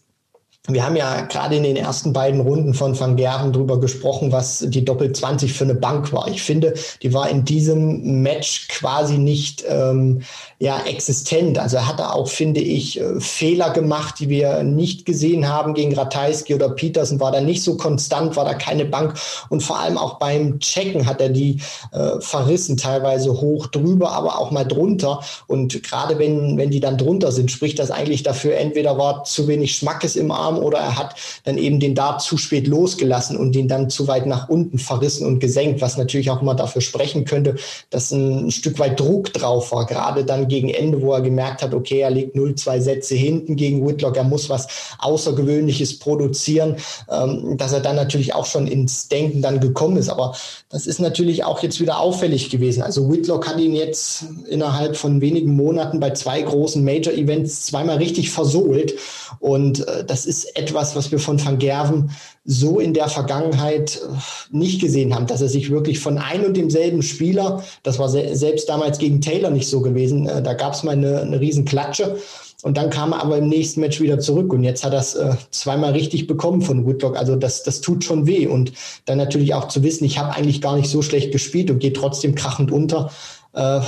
wir 0.72 0.84
haben 0.84 0.96
ja 0.96 1.22
gerade 1.22 1.56
in 1.56 1.62
den 1.62 1.76
ersten 1.76 2.12
beiden 2.12 2.40
Runden 2.40 2.74
von 2.74 2.98
Van 2.98 3.16
Gerven 3.16 3.52
drüber 3.52 3.80
gesprochen, 3.80 4.32
was 4.32 4.64
die 4.68 4.84
Doppel 4.84 5.12
20 5.12 5.52
für 5.52 5.64
eine 5.64 5.74
Bank 5.74 6.12
war. 6.12 6.28
Ich 6.28 6.42
finde, 6.42 6.74
die 7.02 7.12
war 7.12 7.28
in 7.28 7.44
diesem 7.44 8.22
Match 8.22 8.68
quasi 8.68 9.18
nicht 9.18 9.64
ähm, 9.68 10.22
ja, 10.58 10.82
existent. 10.84 11.58
Also 11.58 11.78
er 11.78 11.88
hatte 11.88 12.12
auch, 12.12 12.28
finde 12.28 12.60
ich, 12.60 13.00
äh, 13.00 13.18
Fehler 13.18 13.70
gemacht, 13.70 14.16
die 14.18 14.28
wir 14.28 14.62
nicht 14.62 15.06
gesehen 15.06 15.48
haben 15.48 15.72
gegen 15.72 15.94
Ratajski 15.94 16.54
oder 16.54 16.68
Petersen, 16.68 17.18
war 17.18 17.32
da 17.32 17.40
nicht 17.40 17.62
so 17.62 17.78
konstant, 17.78 18.36
war 18.36 18.44
da 18.44 18.52
keine 18.52 18.84
Bank 18.84 19.14
und 19.48 19.62
vor 19.62 19.78
allem 19.78 19.96
auch 19.96 20.18
beim 20.18 20.60
Checken 20.60 21.06
hat 21.06 21.20
er 21.22 21.30
die 21.30 21.60
äh, 21.92 22.20
verrissen, 22.20 22.76
teilweise 22.76 23.40
hoch 23.40 23.68
drüber, 23.68 24.12
aber 24.12 24.38
auch 24.38 24.50
mal 24.50 24.64
drunter 24.64 25.20
und 25.46 25.82
gerade 25.82 26.18
wenn, 26.18 26.58
wenn 26.58 26.70
die 26.70 26.80
dann 26.80 26.98
drunter 26.98 27.32
sind, 27.32 27.50
spricht 27.50 27.78
das 27.78 27.90
eigentlich 27.90 28.22
dafür, 28.22 28.56
entweder 28.56 28.98
war 28.98 29.24
zu 29.24 29.48
wenig 29.48 29.74
Schmackes 29.76 30.14
im 30.14 30.30
Arm 30.30 30.58
oder 30.60 30.78
er 30.78 30.96
hat 30.98 31.14
dann 31.44 31.58
eben 31.58 31.80
den 31.80 31.94
Dart 31.94 32.22
zu 32.22 32.36
spät 32.36 32.66
losgelassen 32.66 33.36
und 33.36 33.54
den 33.54 33.68
dann 33.68 33.90
zu 33.90 34.06
weit 34.08 34.26
nach 34.26 34.48
unten 34.48 34.78
verrissen 34.78 35.26
und 35.26 35.40
gesenkt, 35.40 35.80
was 35.80 35.96
natürlich 35.96 36.30
auch 36.30 36.42
immer 36.42 36.54
dafür 36.54 36.82
sprechen 36.82 37.24
könnte, 37.24 37.56
dass 37.90 38.10
ein 38.10 38.50
Stück 38.50 38.78
weit 38.78 38.98
Druck 39.00 39.32
drauf 39.32 39.72
war, 39.72 39.86
gerade 39.86 40.24
dann 40.24 40.48
gegen 40.48 40.68
Ende, 40.68 41.02
wo 41.02 41.12
er 41.12 41.20
gemerkt 41.20 41.62
hat, 41.62 41.74
okay, 41.74 42.00
er 42.00 42.10
legt 42.10 42.36
0-2 42.36 42.80
Sätze 42.80 43.14
hinten 43.14 43.56
gegen 43.56 43.86
Whitlock, 43.86 44.16
er 44.16 44.24
muss 44.24 44.48
was 44.48 44.68
Außergewöhnliches 44.98 45.98
produzieren, 45.98 46.76
ähm, 47.10 47.56
dass 47.56 47.72
er 47.72 47.80
dann 47.80 47.96
natürlich 47.96 48.34
auch 48.34 48.46
schon 48.46 48.66
ins 48.66 49.08
Denken 49.08 49.42
dann 49.42 49.60
gekommen 49.60 49.96
ist. 49.96 50.08
Aber 50.08 50.34
das 50.68 50.86
ist 50.86 51.00
natürlich 51.00 51.44
auch 51.44 51.62
jetzt 51.62 51.80
wieder 51.80 51.98
auffällig 51.98 52.50
gewesen. 52.50 52.82
Also 52.82 53.10
Whitlock 53.10 53.48
hat 53.48 53.58
ihn 53.58 53.74
jetzt 53.74 54.24
innerhalb 54.48 54.96
von 54.96 55.20
wenigen 55.20 55.54
Monaten 55.54 56.00
bei 56.00 56.10
zwei 56.10 56.42
großen 56.42 56.84
Major-Events 56.84 57.62
zweimal 57.62 57.96
richtig 57.98 58.30
versohlt. 58.30 58.94
Und 59.38 59.86
äh, 59.86 60.04
das 60.04 60.26
ist 60.26 60.39
etwas, 60.44 60.96
was 60.96 61.10
wir 61.10 61.18
von 61.18 61.44
Van 61.44 61.58
Gerven 61.58 62.10
so 62.44 62.80
in 62.80 62.94
der 62.94 63.08
Vergangenheit 63.08 63.96
äh, 63.96 64.56
nicht 64.56 64.80
gesehen 64.80 65.14
haben, 65.14 65.26
dass 65.26 65.40
er 65.40 65.48
sich 65.48 65.70
wirklich 65.70 66.00
von 66.00 66.18
ein 66.18 66.44
und 66.44 66.56
demselben 66.56 67.02
Spieler, 67.02 67.62
das 67.82 67.98
war 67.98 68.08
se 68.08 68.34
selbst 68.34 68.68
damals 68.68 68.98
gegen 68.98 69.20
Taylor 69.20 69.50
nicht 69.50 69.68
so 69.68 69.80
gewesen, 69.80 70.26
äh, 70.26 70.42
da 70.42 70.54
gab 70.54 70.74
es 70.74 70.82
mal 70.82 70.92
eine, 70.92 71.20
eine 71.20 71.40
riesen 71.40 71.64
Klatsche 71.64 72.16
und 72.62 72.76
dann 72.76 72.90
kam 72.90 73.12
er 73.12 73.22
aber 73.22 73.38
im 73.38 73.48
nächsten 73.48 73.80
Match 73.80 74.00
wieder 74.00 74.18
zurück 74.18 74.52
und 74.52 74.64
jetzt 74.64 74.84
hat 74.84 74.92
er 74.92 75.00
es 75.00 75.14
äh, 75.14 75.34
zweimal 75.50 75.92
richtig 75.92 76.26
bekommen 76.26 76.60
von 76.62 76.84
Woodlock. 76.84 77.16
Also 77.16 77.36
das, 77.36 77.62
das 77.62 77.80
tut 77.80 78.04
schon 78.04 78.26
weh 78.26 78.46
und 78.46 78.72
dann 79.06 79.18
natürlich 79.18 79.54
auch 79.54 79.68
zu 79.68 79.82
wissen, 79.82 80.04
ich 80.04 80.18
habe 80.18 80.34
eigentlich 80.34 80.60
gar 80.60 80.76
nicht 80.76 80.90
so 80.90 81.02
schlecht 81.02 81.32
gespielt 81.32 81.70
und 81.70 81.78
gehe 81.78 81.92
trotzdem 81.92 82.34
krachend 82.34 82.70
unter. 82.70 83.10
Äh, 83.54 83.80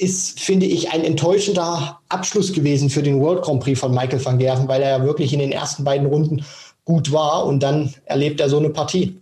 ist, 0.00 0.40
finde 0.40 0.66
ich, 0.66 0.90
ein 0.90 1.04
enttäuschender 1.04 2.00
Abschluss 2.08 2.52
gewesen 2.52 2.88
für 2.88 3.02
den 3.02 3.20
World 3.20 3.42
Grand 3.42 3.62
Prix 3.62 3.78
von 3.78 3.94
Michael 3.94 4.24
van 4.24 4.38
Gerven, 4.38 4.66
weil 4.66 4.82
er 4.82 4.98
ja 4.98 5.04
wirklich 5.04 5.32
in 5.32 5.38
den 5.40 5.52
ersten 5.52 5.84
beiden 5.84 6.06
Runden 6.06 6.44
gut 6.86 7.12
war 7.12 7.44
und 7.44 7.62
dann 7.62 7.94
erlebt 8.06 8.40
er 8.40 8.48
so 8.48 8.58
eine 8.58 8.70
Partie. 8.70 9.20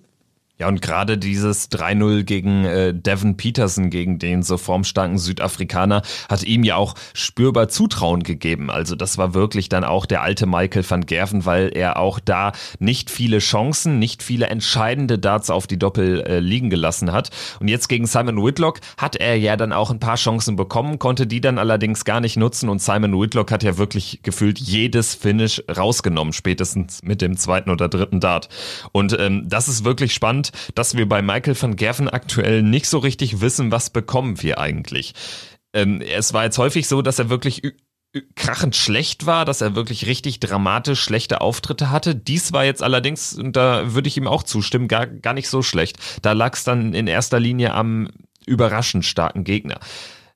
Ja, 0.60 0.66
und 0.66 0.82
gerade 0.82 1.18
dieses 1.18 1.70
3-0 1.70 2.24
gegen 2.24 2.64
äh, 2.64 2.92
Devin 2.92 3.36
Peterson, 3.36 3.90
gegen 3.90 4.18
den 4.18 4.42
so 4.42 4.56
formstarken 4.56 5.16
Südafrikaner, 5.16 6.02
hat 6.28 6.42
ihm 6.42 6.64
ja 6.64 6.74
auch 6.74 6.94
spürbar 7.14 7.68
Zutrauen 7.68 8.24
gegeben. 8.24 8.68
Also 8.68 8.96
das 8.96 9.18
war 9.18 9.34
wirklich 9.34 9.68
dann 9.68 9.84
auch 9.84 10.04
der 10.04 10.22
alte 10.22 10.46
Michael 10.46 10.84
van 10.88 11.06
Gerven, 11.06 11.46
weil 11.46 11.70
er 11.72 11.96
auch 11.98 12.18
da 12.18 12.50
nicht 12.80 13.08
viele 13.08 13.38
Chancen, 13.38 14.00
nicht 14.00 14.20
viele 14.20 14.46
entscheidende 14.46 15.20
Darts 15.20 15.48
auf 15.48 15.68
die 15.68 15.78
Doppel 15.78 16.22
äh, 16.22 16.40
liegen 16.40 16.70
gelassen 16.70 17.12
hat. 17.12 17.30
Und 17.60 17.68
jetzt 17.68 17.88
gegen 17.88 18.06
Simon 18.08 18.44
Whitlock 18.44 18.80
hat 18.96 19.14
er 19.14 19.36
ja 19.36 19.56
dann 19.56 19.72
auch 19.72 19.92
ein 19.92 20.00
paar 20.00 20.16
Chancen 20.16 20.56
bekommen, 20.56 20.98
konnte 20.98 21.28
die 21.28 21.40
dann 21.40 21.58
allerdings 21.58 22.04
gar 22.04 22.18
nicht 22.18 22.36
nutzen. 22.36 22.68
Und 22.68 22.82
Simon 22.82 23.12
Whitlock 23.20 23.52
hat 23.52 23.62
ja 23.62 23.78
wirklich 23.78 24.20
gefühlt 24.24 24.58
jedes 24.58 25.14
Finish 25.14 25.62
rausgenommen, 25.70 26.32
spätestens 26.32 27.00
mit 27.04 27.22
dem 27.22 27.36
zweiten 27.36 27.70
oder 27.70 27.88
dritten 27.88 28.18
Dart. 28.18 28.48
Und 28.90 29.16
ähm, 29.20 29.44
das 29.46 29.68
ist 29.68 29.84
wirklich 29.84 30.12
spannend 30.12 30.47
dass 30.74 30.96
wir 30.96 31.08
bei 31.08 31.22
Michael 31.22 31.60
van 31.60 31.76
Gerven 31.76 32.08
aktuell 32.08 32.62
nicht 32.62 32.86
so 32.86 32.98
richtig 32.98 33.40
wissen, 33.40 33.72
was 33.72 33.90
bekommen 33.90 34.42
wir 34.42 34.58
eigentlich. 34.58 35.14
Ähm, 35.72 36.00
es 36.00 36.32
war 36.32 36.44
jetzt 36.44 36.58
häufig 36.58 36.88
so, 36.88 37.02
dass 37.02 37.18
er 37.18 37.28
wirklich 37.28 37.62
krachend 38.36 38.74
schlecht 38.74 39.26
war, 39.26 39.44
dass 39.44 39.60
er 39.60 39.74
wirklich 39.74 40.06
richtig 40.06 40.40
dramatisch 40.40 41.00
schlechte 41.00 41.40
Auftritte 41.40 41.90
hatte. 41.90 42.14
Dies 42.14 42.52
war 42.52 42.64
jetzt 42.64 42.82
allerdings, 42.82 43.34
und 43.34 43.54
da 43.54 43.94
würde 43.94 44.08
ich 44.08 44.16
ihm 44.16 44.26
auch 44.26 44.42
zustimmen, 44.42 44.88
gar, 44.88 45.06
gar 45.06 45.34
nicht 45.34 45.48
so 45.48 45.62
schlecht. 45.62 45.98
Da 46.22 46.32
lag 46.32 46.54
es 46.54 46.64
dann 46.64 46.94
in 46.94 47.06
erster 47.06 47.38
Linie 47.38 47.74
am 47.74 48.08
überraschend 48.46 49.04
starken 49.04 49.44
Gegner. 49.44 49.78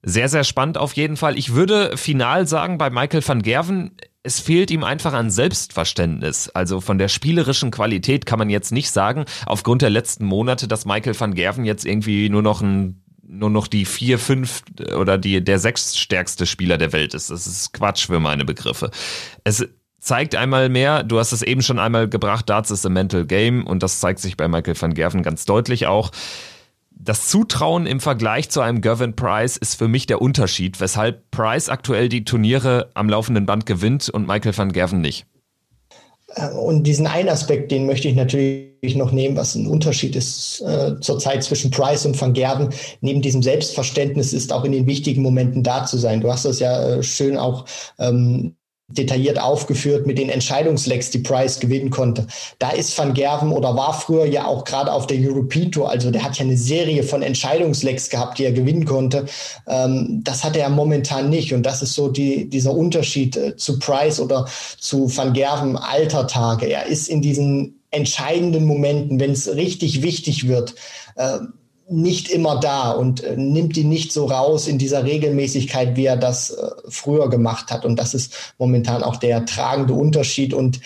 Sehr, 0.02 0.28
sehr 0.28 0.44
spannend 0.44 0.78
auf 0.78 0.94
jeden 0.94 1.16
Fall. 1.16 1.38
Ich 1.38 1.54
würde 1.54 1.96
final 1.96 2.46
sagen, 2.46 2.76
bei 2.76 2.90
Michael 2.90 3.26
van 3.26 3.40
Gerven, 3.40 3.96
es 4.24 4.40
fehlt 4.40 4.70
ihm 4.70 4.84
einfach 4.84 5.12
an 5.12 5.30
Selbstverständnis. 5.30 6.48
Also 6.48 6.80
von 6.80 6.98
der 6.98 7.08
spielerischen 7.08 7.70
Qualität 7.70 8.26
kann 8.26 8.38
man 8.38 8.50
jetzt 8.50 8.70
nicht 8.70 8.90
sagen, 8.90 9.24
aufgrund 9.46 9.82
der 9.82 9.90
letzten 9.90 10.24
Monate, 10.24 10.68
dass 10.68 10.84
Michael 10.84 11.18
van 11.18 11.34
Gerven 11.34 11.64
jetzt 11.64 11.84
irgendwie 11.84 12.28
nur 12.28 12.42
noch 12.42 12.60
ein 12.60 12.98
nur 13.24 13.50
noch 13.50 13.66
die 13.66 13.86
vier, 13.86 14.18
fünf 14.18 14.62
oder 14.94 15.16
die, 15.16 15.42
der 15.42 15.58
sechststärkste 15.58 16.44
Spieler 16.44 16.76
der 16.76 16.92
Welt 16.92 17.14
ist. 17.14 17.30
Das 17.30 17.46
ist 17.46 17.72
Quatsch 17.72 18.06
für 18.06 18.20
meine 18.20 18.44
Begriffe. 18.44 18.90
Es 19.42 19.66
zeigt 19.98 20.34
einmal 20.34 20.68
mehr, 20.68 21.02
du 21.02 21.18
hast 21.18 21.32
es 21.32 21.40
eben 21.40 21.62
schon 21.62 21.78
einmal 21.78 22.08
gebracht, 22.08 22.50
Darts 22.50 22.70
ist 22.70 22.84
a 22.84 22.90
mental 22.90 23.24
game 23.24 23.66
und 23.66 23.82
das 23.82 24.00
zeigt 24.00 24.18
sich 24.18 24.36
bei 24.36 24.48
Michael 24.48 24.78
van 24.78 24.92
Gerven 24.92 25.22
ganz 25.22 25.46
deutlich 25.46 25.86
auch. 25.86 26.10
Das 27.04 27.26
Zutrauen 27.26 27.86
im 27.86 27.98
Vergleich 27.98 28.48
zu 28.48 28.60
einem 28.60 28.80
Gervin 28.80 29.16
Price 29.16 29.56
ist 29.56 29.74
für 29.74 29.88
mich 29.88 30.06
der 30.06 30.22
Unterschied, 30.22 30.78
weshalb 30.78 31.32
Price 31.32 31.68
aktuell 31.68 32.08
die 32.08 32.24
Turniere 32.24 32.90
am 32.94 33.08
laufenden 33.08 33.44
Band 33.44 33.66
gewinnt 33.66 34.08
und 34.08 34.28
Michael 34.28 34.56
van 34.56 34.70
Gerven 34.70 35.00
nicht. 35.00 35.26
Äh, 36.28 36.50
und 36.50 36.84
diesen 36.84 37.08
einen 37.08 37.28
Aspekt, 37.28 37.72
den 37.72 37.86
möchte 37.86 38.06
ich 38.06 38.14
natürlich 38.14 38.94
noch 38.94 39.10
nehmen, 39.10 39.36
was 39.36 39.56
ein 39.56 39.66
Unterschied 39.66 40.14
ist 40.14 40.60
äh, 40.60 41.00
zurzeit 41.00 41.42
zwischen 41.42 41.72
Price 41.72 42.06
und 42.06 42.20
Van 42.20 42.34
Gerven. 42.34 42.68
Neben 43.00 43.20
diesem 43.20 43.42
Selbstverständnis 43.42 44.32
ist 44.32 44.52
auch 44.52 44.64
in 44.64 44.70
den 44.70 44.86
wichtigen 44.86 45.22
Momenten 45.22 45.64
da 45.64 45.84
zu 45.84 45.98
sein. 45.98 46.20
Du 46.20 46.30
hast 46.30 46.44
das 46.44 46.60
ja 46.60 46.86
äh, 46.86 47.02
schön 47.02 47.36
auch 47.36 47.64
ähm, 47.98 48.54
detailliert 48.96 49.40
aufgeführt 49.40 50.06
mit 50.06 50.18
den 50.18 50.28
Entscheidungslecks, 50.28 51.10
die 51.10 51.18
Price 51.18 51.60
gewinnen 51.60 51.90
konnte. 51.90 52.26
Da 52.58 52.70
ist 52.70 52.96
Van 52.96 53.14
Gerven 53.14 53.50
oder 53.50 53.76
war 53.76 53.94
früher 53.94 54.26
ja 54.26 54.46
auch 54.46 54.64
gerade 54.64 54.92
auf 54.92 55.06
der 55.06 55.18
European 55.18 55.70
Tour, 55.72 55.90
also 55.90 56.10
der 56.10 56.22
hat 56.22 56.38
ja 56.38 56.44
eine 56.44 56.56
Serie 56.56 57.02
von 57.02 57.22
Entscheidungslecks 57.22 58.10
gehabt, 58.10 58.38
die 58.38 58.44
er 58.44 58.52
gewinnen 58.52 58.84
konnte. 58.84 59.26
Ähm, 59.66 60.20
das 60.24 60.44
hat 60.44 60.56
er 60.56 60.68
momentan 60.68 61.30
nicht 61.30 61.52
und 61.52 61.64
das 61.64 61.82
ist 61.82 61.94
so 61.94 62.08
die, 62.08 62.48
dieser 62.48 62.74
Unterschied 62.74 63.36
äh, 63.36 63.56
zu 63.56 63.78
Price 63.78 64.20
oder 64.20 64.46
zu 64.78 65.14
Van 65.14 65.32
Gerven 65.32 65.76
alter 65.76 66.26
Tage. 66.26 66.66
Er 66.66 66.86
ist 66.86 67.08
in 67.08 67.22
diesen 67.22 67.80
entscheidenden 67.90 68.64
Momenten, 68.64 69.20
wenn 69.20 69.32
es 69.32 69.54
richtig 69.54 70.02
wichtig 70.02 70.48
wird, 70.48 70.74
äh, 71.16 71.38
nicht 71.92 72.28
immer 72.28 72.58
da 72.58 72.92
und 72.92 73.22
äh, 73.22 73.36
nimmt 73.36 73.76
ihn 73.76 73.88
nicht 73.88 74.12
so 74.12 74.26
raus 74.26 74.66
in 74.66 74.78
dieser 74.78 75.04
Regelmäßigkeit, 75.04 75.96
wie 75.96 76.06
er 76.06 76.16
das 76.16 76.50
äh, 76.50 76.70
früher 76.88 77.28
gemacht 77.28 77.70
hat. 77.70 77.84
Und 77.84 77.98
das 77.98 78.14
ist 78.14 78.54
momentan 78.58 79.02
auch 79.02 79.16
der 79.16 79.44
tragende 79.44 79.94
Unterschied. 79.94 80.54
Und 80.54 80.80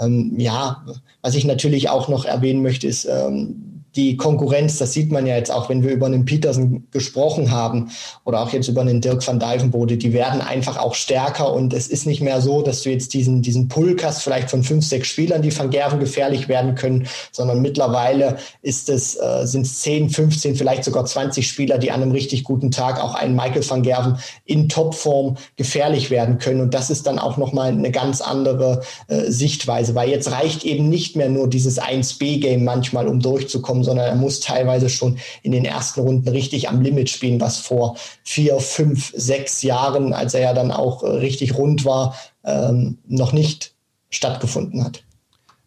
ähm, 0.00 0.34
ja, 0.38 0.84
was 1.20 1.34
ich 1.34 1.44
natürlich 1.44 1.90
auch 1.90 2.08
noch 2.08 2.24
erwähnen 2.24 2.62
möchte, 2.62 2.86
ist, 2.86 3.04
ähm, 3.04 3.71
die 3.96 4.16
Konkurrenz, 4.16 4.78
das 4.78 4.92
sieht 4.92 5.12
man 5.12 5.26
ja 5.26 5.36
jetzt 5.36 5.50
auch, 5.50 5.68
wenn 5.68 5.82
wir 5.82 5.90
über 5.90 6.06
einen 6.06 6.24
Petersen 6.24 6.86
gesprochen 6.90 7.50
haben 7.50 7.90
oder 8.24 8.40
auch 8.40 8.52
jetzt 8.52 8.68
über 8.68 8.80
einen 8.80 9.00
Dirk 9.00 9.26
van 9.26 9.38
Dijvenbode, 9.38 9.96
die 9.96 10.12
werden 10.12 10.40
einfach 10.40 10.78
auch 10.78 10.94
stärker 10.94 11.52
und 11.52 11.74
es 11.74 11.88
ist 11.88 12.06
nicht 12.06 12.22
mehr 12.22 12.40
so, 12.40 12.62
dass 12.62 12.82
du 12.82 12.90
jetzt 12.90 13.12
diesen, 13.12 13.42
diesen 13.42 13.68
Pulk 13.68 14.04
hast, 14.04 14.22
vielleicht 14.22 14.50
von 14.50 14.62
fünf, 14.62 14.86
sechs 14.86 15.08
Spielern, 15.08 15.42
die 15.42 15.56
van 15.56 15.70
Gerven 15.70 16.00
gefährlich 16.00 16.48
werden 16.48 16.74
können, 16.74 17.06
sondern 17.32 17.60
mittlerweile 17.60 18.36
ist 18.62 18.88
es, 18.88 19.16
äh, 19.16 19.46
sind 19.46 19.66
es 19.66 19.80
10, 19.80 20.10
15, 20.10 20.56
vielleicht 20.56 20.84
sogar 20.84 21.04
20 21.04 21.46
Spieler, 21.46 21.78
die 21.78 21.90
an 21.90 22.02
einem 22.02 22.12
richtig 22.12 22.44
guten 22.44 22.70
Tag 22.70 23.02
auch 23.02 23.14
einen 23.14 23.36
Michael 23.36 23.68
van 23.68 23.82
Gerven 23.82 24.18
in 24.44 24.68
Topform 24.68 25.36
gefährlich 25.56 26.10
werden 26.10 26.38
können. 26.38 26.60
Und 26.60 26.74
das 26.74 26.90
ist 26.90 27.06
dann 27.06 27.18
auch 27.18 27.36
nochmal 27.36 27.72
eine 27.72 27.90
ganz 27.90 28.20
andere 28.20 28.80
äh, 29.08 29.30
Sichtweise, 29.30 29.94
weil 29.94 30.08
jetzt 30.08 30.30
reicht 30.30 30.64
eben 30.64 30.88
nicht 30.88 31.16
mehr 31.16 31.28
nur 31.28 31.48
dieses 31.48 31.80
1B-Game 31.80 32.64
manchmal, 32.64 33.06
um 33.08 33.20
durchzukommen, 33.20 33.81
sondern 33.82 34.06
er 34.06 34.14
muss 34.14 34.40
teilweise 34.40 34.88
schon 34.88 35.18
in 35.42 35.52
den 35.52 35.64
ersten 35.64 36.00
Runden 36.00 36.28
richtig 36.28 36.68
am 36.68 36.80
Limit 36.80 37.10
spielen, 37.10 37.40
was 37.40 37.58
vor 37.58 37.96
vier, 38.22 38.58
fünf, 38.60 39.12
sechs 39.16 39.62
Jahren, 39.62 40.12
als 40.12 40.34
er 40.34 40.40
ja 40.40 40.54
dann 40.54 40.70
auch 40.70 41.02
äh, 41.02 41.08
richtig 41.08 41.56
rund 41.56 41.84
war, 41.84 42.16
ähm, 42.44 42.98
noch 43.06 43.32
nicht 43.32 43.74
stattgefunden 44.10 44.84
hat. 44.84 45.02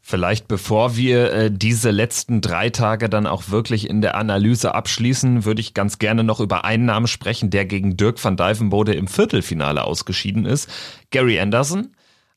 Vielleicht 0.08 0.48
bevor 0.48 0.96
wir 0.96 1.34
äh, 1.34 1.52
diese 1.52 1.90
letzten 1.90 2.40
drei 2.40 2.70
Tage 2.70 3.10
dann 3.10 3.26
auch 3.26 3.50
wirklich 3.50 3.90
in 3.90 4.02
der 4.02 4.14
Analyse 4.14 4.76
abschließen, 4.76 5.46
würde 5.46 5.62
ich 5.62 5.74
ganz 5.74 5.98
gerne 5.98 6.24
noch 6.24 6.40
über 6.40 6.64
einen 6.64 6.86
Namen 6.86 7.08
sprechen, 7.08 7.50
der 7.50 7.66
gegen 7.66 7.98
Dirk 7.98 8.24
van 8.24 8.38
Dijvenbode 8.38 8.94
im 8.94 9.08
Viertelfinale 9.08 9.84
ausgeschieden 9.84 10.46
ist. 10.46 10.70
Gary 11.10 11.40
Anderson. 11.40 11.96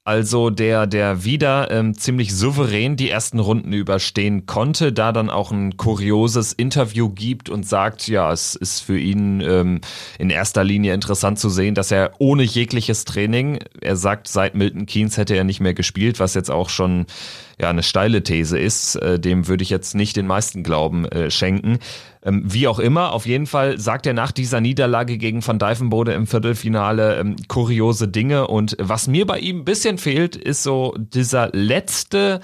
Also 0.09 0.49
der, 0.49 0.87
der 0.87 1.25
wieder 1.25 1.71
ähm, 1.71 1.93
ziemlich 1.95 2.35
souverän 2.35 2.97
die 2.97 3.11
ersten 3.11 3.39
Runden 3.41 3.75
überstehen 3.75 4.47
konnte, 4.47 4.91
da 4.91 5.13
dann 5.13 5.29
auch 5.29 5.51
ein 5.51 5.77
kurioses 5.77 6.55
Interview 6.55 7.11
gibt 7.11 7.51
und 7.51 7.69
sagt, 7.69 8.09
ja, 8.09 8.33
es 8.33 8.55
ist 8.55 8.81
für 8.81 8.99
ihn 8.99 9.43
ähm, 9.43 9.83
in 10.19 10.31
erster 10.31 10.65
Linie 10.65 10.95
interessant 10.95 11.39
zu 11.39 11.51
sehen, 11.51 11.75
dass 11.75 11.91
er 11.91 12.13
ohne 12.17 12.43
jegliches 12.43 13.05
Training, 13.05 13.59
er 13.83 13.97
sagt, 13.97 14.29
seit 14.29 14.55
Milton 14.55 14.87
Keynes 14.87 15.19
hätte 15.19 15.37
er 15.37 15.45
nicht 15.45 15.61
mehr 15.61 15.75
gespielt, 15.75 16.21
was 16.21 16.33
jetzt 16.33 16.51
auch 16.51 16.71
schon 16.71 17.05
ja 17.61 17.69
eine 17.69 17.83
steile 17.83 18.23
These 18.23 18.59
ist, 18.59 18.97
äh, 18.97 19.21
dem 19.21 19.47
würde 19.47 19.63
ich 19.63 19.69
jetzt 19.69 19.95
nicht 19.95 20.17
den 20.17 20.27
meisten 20.27 20.63
Glauben 20.63 21.05
äh, 21.05 21.31
schenken. 21.31 21.81
Ähm, 22.29 22.43
wie 22.45 22.69
auch 22.69 22.79
immer, 22.79 23.13
auf 23.13 23.27
jeden 23.27 23.47
Fall 23.47 23.81
sagt 23.81 24.07
er 24.07 24.13
nach 24.13 24.33
dieser 24.33 24.61
Niederlage 24.61 25.17
gegen 25.17 25.47
Van 25.47 25.59
Dijvenbode 25.59 26.13
im 26.13 26.27
Viertelfinale 26.27 27.19
ähm, 27.19 27.37
kuriose 27.49 28.07
Dinge. 28.09 28.47
Und 28.49 28.77
was 28.79 29.09
mir 29.09 29.27
bei 29.27 29.39
ihm 29.39 29.61
ein 29.61 29.65
bisschen 29.65 29.97
fehlt, 29.97 30.37
ist 30.37 30.63
so 30.63 30.95
dieser 30.99 31.49
letzte 31.53 32.41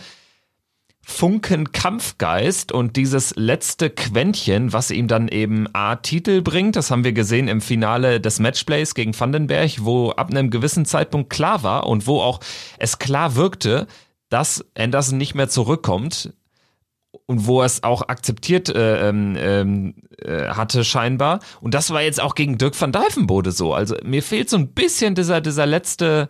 Funken 1.06 1.70
Kampfgeist 1.72 2.72
und 2.72 2.96
dieses 2.96 3.36
letzte 3.36 3.90
Quäntchen, 3.90 4.72
was 4.72 4.90
ihm 4.90 5.06
dann 5.06 5.28
eben 5.28 5.66
A 5.74 5.96
Titel 5.96 6.40
bringt, 6.40 6.76
das 6.76 6.90
haben 6.90 7.04
wir 7.04 7.12
gesehen 7.12 7.46
im 7.46 7.60
Finale 7.60 8.22
des 8.22 8.40
Matchplays 8.40 8.94
gegen 8.94 9.18
Vandenberg, 9.18 9.84
wo 9.84 10.12
ab 10.12 10.30
einem 10.30 10.48
gewissen 10.48 10.86
Zeitpunkt 10.86 11.28
klar 11.28 11.62
war 11.62 11.86
und 11.86 12.06
wo 12.06 12.22
auch 12.22 12.40
es 12.78 12.98
klar 12.98 13.36
wirkte, 13.36 13.86
dass 14.30 14.64
Anderson 14.78 15.18
nicht 15.18 15.34
mehr 15.34 15.50
zurückkommt 15.50 16.32
und 17.26 17.46
wo 17.46 17.60
er 17.60 17.66
es 17.66 17.82
auch 17.82 18.08
akzeptiert 18.08 18.68
äh, 18.68 19.08
ähm, 19.08 19.36
ähm, 19.38 19.94
äh, 20.18 20.48
hatte 20.48 20.84
scheinbar. 20.84 21.40
Und 21.60 21.74
das 21.74 21.90
war 21.90 22.02
jetzt 22.02 22.20
auch 22.20 22.34
gegen 22.34 22.58
Dirk 22.58 22.80
van 22.80 22.92
Dijvenbode 22.92 23.52
so. 23.52 23.74
Also 23.74 23.96
mir 24.04 24.22
fehlt 24.22 24.50
so 24.50 24.56
ein 24.56 24.68
bisschen 24.68 25.14
dieser, 25.14 25.40
dieser 25.40 25.66
letzte 25.66 26.28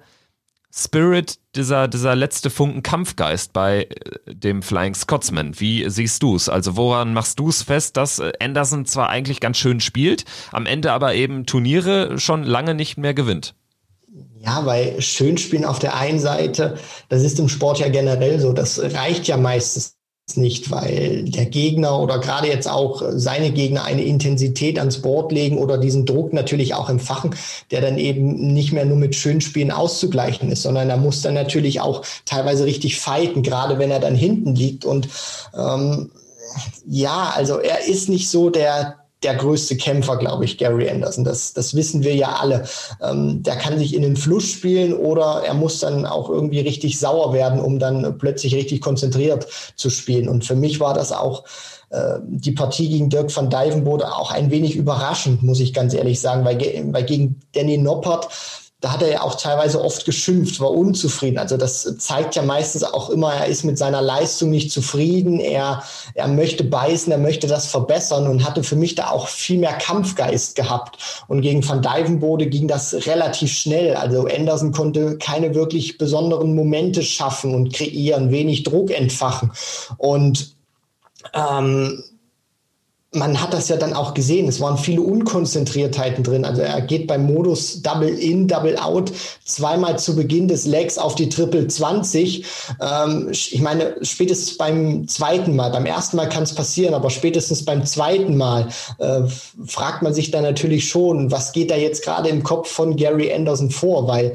Spirit, 0.77 1.39
dieser, 1.55 1.87
dieser 1.87 2.17
letzte 2.17 2.51
Funken 2.51 2.83
Kampfgeist 2.83 3.53
bei 3.53 3.85
äh, 3.85 4.35
dem 4.35 4.63
Flying 4.63 4.95
Scotsman. 4.95 5.61
Wie 5.61 5.89
siehst 5.89 6.23
du 6.23 6.35
es? 6.35 6.49
Also 6.49 6.77
woran 6.77 7.15
machst 7.15 7.39
du 7.39 7.49
es 7.49 7.63
fest, 7.63 7.97
dass 7.97 8.19
äh, 8.19 8.33
Anderson 8.41 8.85
zwar 8.85 9.09
eigentlich 9.09 9.39
ganz 9.39 9.57
schön 9.57 9.81
spielt, 9.81 10.25
am 10.51 10.67
Ende 10.67 10.91
aber 10.91 11.15
eben 11.15 11.47
Turniere 11.47 12.19
schon 12.19 12.43
lange 12.43 12.75
nicht 12.75 12.97
mehr 12.99 13.15
gewinnt? 13.15 13.55
Ja, 14.41 14.67
weil 14.67 15.01
Schönspielen 15.01 15.65
auf 15.65 15.79
der 15.79 15.97
einen 15.97 16.21
Seite, 16.21 16.77
das 17.09 17.23
ist 17.23 17.39
im 17.39 17.49
Sport 17.49 17.79
ja 17.79 17.89
generell 17.89 18.41
so, 18.41 18.53
das 18.53 18.79
reicht 18.79 19.27
ja 19.27 19.37
meistens 19.37 19.97
nicht, 20.37 20.71
weil 20.71 21.25
der 21.25 21.45
Gegner 21.47 22.01
oder 22.01 22.19
gerade 22.19 22.49
jetzt 22.49 22.69
auch 22.69 23.03
seine 23.11 23.53
Gegner 23.53 23.85
eine 23.85 24.03
Intensität 24.03 24.79
ans 24.79 25.03
Board 25.03 25.31
legen 25.31 25.59
oder 25.59 25.77
diesen 25.77 26.07
Druck 26.07 26.33
natürlich 26.33 26.75
auch 26.75 26.89
empfachen, 26.89 27.37
der 27.71 27.83
dann 27.83 27.99
eben 27.99 28.53
nicht 28.53 28.73
mehr 28.73 28.87
nur 28.87 28.97
mit 28.97 29.15
Schönspielen 29.15 29.71
auszugleichen 29.71 30.51
ist, 30.51 30.63
sondern 30.63 30.89
er 30.89 30.97
muss 30.97 31.21
dann 31.21 31.35
natürlich 31.35 31.81
auch 31.81 32.05
teilweise 32.25 32.65
richtig 32.65 32.99
fighten, 32.99 33.43
gerade 33.43 33.79
wenn 33.79 33.91
er 33.91 34.01
dann 34.01 34.15
hinten 34.15 34.55
liegt. 34.55 34.87
Und 34.87 35.09
ähm, 35.55 36.11
ja, 36.87 37.33
also 37.37 37.59
er 37.59 37.87
ist 37.87 38.09
nicht 38.09 38.31
so 38.31 38.49
der 38.49 39.04
der 39.25 39.35
größte 39.35 39.77
Kämpfer, 39.77 40.17
glaube 40.17 40.45
ich, 40.45 40.59
Gary 40.59 40.89
Anderson. 40.89 41.25
Das, 41.25 41.53
das 41.53 41.75
wissen 41.75 42.05
wir 42.05 42.15
ja 42.15 42.37
alle. 42.41 42.65
Ähm, 43.03 43.43
der 43.43 43.57
kann 43.57 43.79
sich 43.79 43.95
in 43.95 44.03
den 44.03 44.17
Fluss 44.17 44.45
spielen 44.45 44.93
oder 44.93 45.43
er 45.45 45.55
muss 45.55 45.81
dann 45.81 46.07
auch 46.07 46.29
irgendwie 46.29 46.61
richtig 46.61 46.99
sauer 46.99 47.33
werden, 47.33 47.61
um 47.61 47.79
dann 47.79 48.19
plötzlich 48.19 48.55
richtig 48.55 48.81
konzentriert 48.81 49.47
zu 49.77 49.91
spielen. 49.91 50.29
Und 50.29 50.45
für 50.45 50.57
mich 50.57 50.81
war 50.81 50.95
das 50.95 51.13
auch 51.13 51.45
äh, 51.91 52.19
die 52.23 52.53
Partie 52.53 52.89
gegen 52.89 53.11
Dirk 53.11 53.35
van 53.35 53.51
Dijvenbode 53.51 54.15
auch 54.15 54.31
ein 54.31 54.51
wenig 54.51 54.77
überraschend, 54.77 55.43
muss 55.43 55.61
ich 55.61 55.73
ganz 55.73 55.95
ehrlich 55.95 56.21
sagen, 56.21 56.45
weil, 56.45 56.59
weil 56.93 57.05
gegen 57.05 57.41
Danny 57.53 57.79
Noppert 57.79 58.29
da 58.85 58.93
hat 58.93 59.01
er 59.01 59.11
ja 59.11 59.23
auch 59.23 59.37
teilweise 59.37 59.83
oft 59.83 60.05
geschimpft, 60.05 60.61
war 60.61 60.71
unzufrieden. 60.71 61.39
Also 61.39 61.57
das 61.57 61.97
zeigt 61.97 62.37
ja 62.37 62.43
meistens 62.43 62.85
auch 62.85 63.09
immer, 63.09 63.33
er 63.33 63.47
ist 63.47 63.65
mit 63.65 63.79
seiner 63.79 64.03
Leistung 64.03 64.51
nicht 64.51 64.71
zufrieden, 64.71 65.41
er, 65.41 65.83
er 66.13 66.29
möchte 66.29 66.65
beißen, 66.65 67.11
er 67.11 67.17
möchte 67.17 67.47
das 67.47 67.65
verbessern 67.65 68.27
und 68.27 68.45
hatte 68.45 68.63
für 68.63 68.77
mich 68.77 68.95
da 68.95 69.09
auch 69.09 69.29
viel 69.29 69.59
mehr 69.59 69.73
Kampfgeist 69.73 70.55
gehabt. 70.55 70.99
Und 71.29 71.41
gegen 71.41 71.67
Van 71.67 71.81
Dijvenbode 71.81 72.47
ging 72.49 72.69
das 72.69 72.93
relativ 73.07 73.53
schnell. 73.53 73.97
Also 73.97 74.27
Anderson 74.27 74.73
konnte 74.73 75.17
keine 75.17 75.55
wirklich 75.55 75.97
besonderen 75.97 76.55
Momente 76.55 77.03
schaffen 77.03 77.55
und 77.55 77.73
kreieren, 77.73 78.33
wenig 78.33 78.65
Druck 78.65 78.91
entfachen. 78.91 79.51
Und 79.97 80.55
ähm, 81.33 82.05
man 83.15 83.41
hat 83.41 83.55
das 83.55 83.69
ja 83.69 83.77
dann 83.77 83.95
auch 83.95 84.15
gesehen. 84.15 84.49
Es 84.49 84.61
waren 84.61 84.77
viele 84.77 85.01
Unkonzentriertheiten 85.01 86.25
drin. 86.25 86.45
Also 86.45 86.63
er 86.63 86.81
geht 86.81 87.07
beim 87.07 87.25
Modus 87.27 87.81
Double 87.83 88.09
In, 88.09 88.49
Double 88.49 88.77
Out 88.79 89.13
zweimal 89.45 89.99
zu 89.99 90.17
Beginn 90.17 90.49
des 90.49 90.67
Legs 90.67 90.99
auf 90.99 91.15
die 91.15 91.29
Triple 91.29 91.69
20. 91.69 92.45
Ähm, 92.81 93.29
ich 93.31 93.61
meine, 93.61 93.95
spätestens 94.03 94.57
beim 94.57 95.07
zweiten 95.07 95.55
Mal, 95.55 95.71
beim 95.71 95.87
ersten 95.87 96.17
Mal 96.17 96.29
kann 96.29 96.43
es 96.43 96.55
passieren, 96.55 96.95
aber 96.95 97.11
spätestens 97.11 97.65
beim 97.65 97.87
zweiten 97.87 98.37
Mal 98.37 98.69
äh, 98.99 99.23
fragt 99.67 100.03
man 100.03 100.13
sich 100.13 100.31
dann 100.31 100.43
natürlich 100.43 100.89
schon, 100.89 101.31
was 101.31 101.53
geht 101.53 101.71
da 101.71 101.77
jetzt 101.77 102.05
gerade 102.05 102.29
im 102.29 102.43
Kopf 102.43 102.69
von 102.69 102.97
Gary 102.97 103.33
Anderson 103.33 103.71
vor, 103.71 104.09
weil 104.09 104.35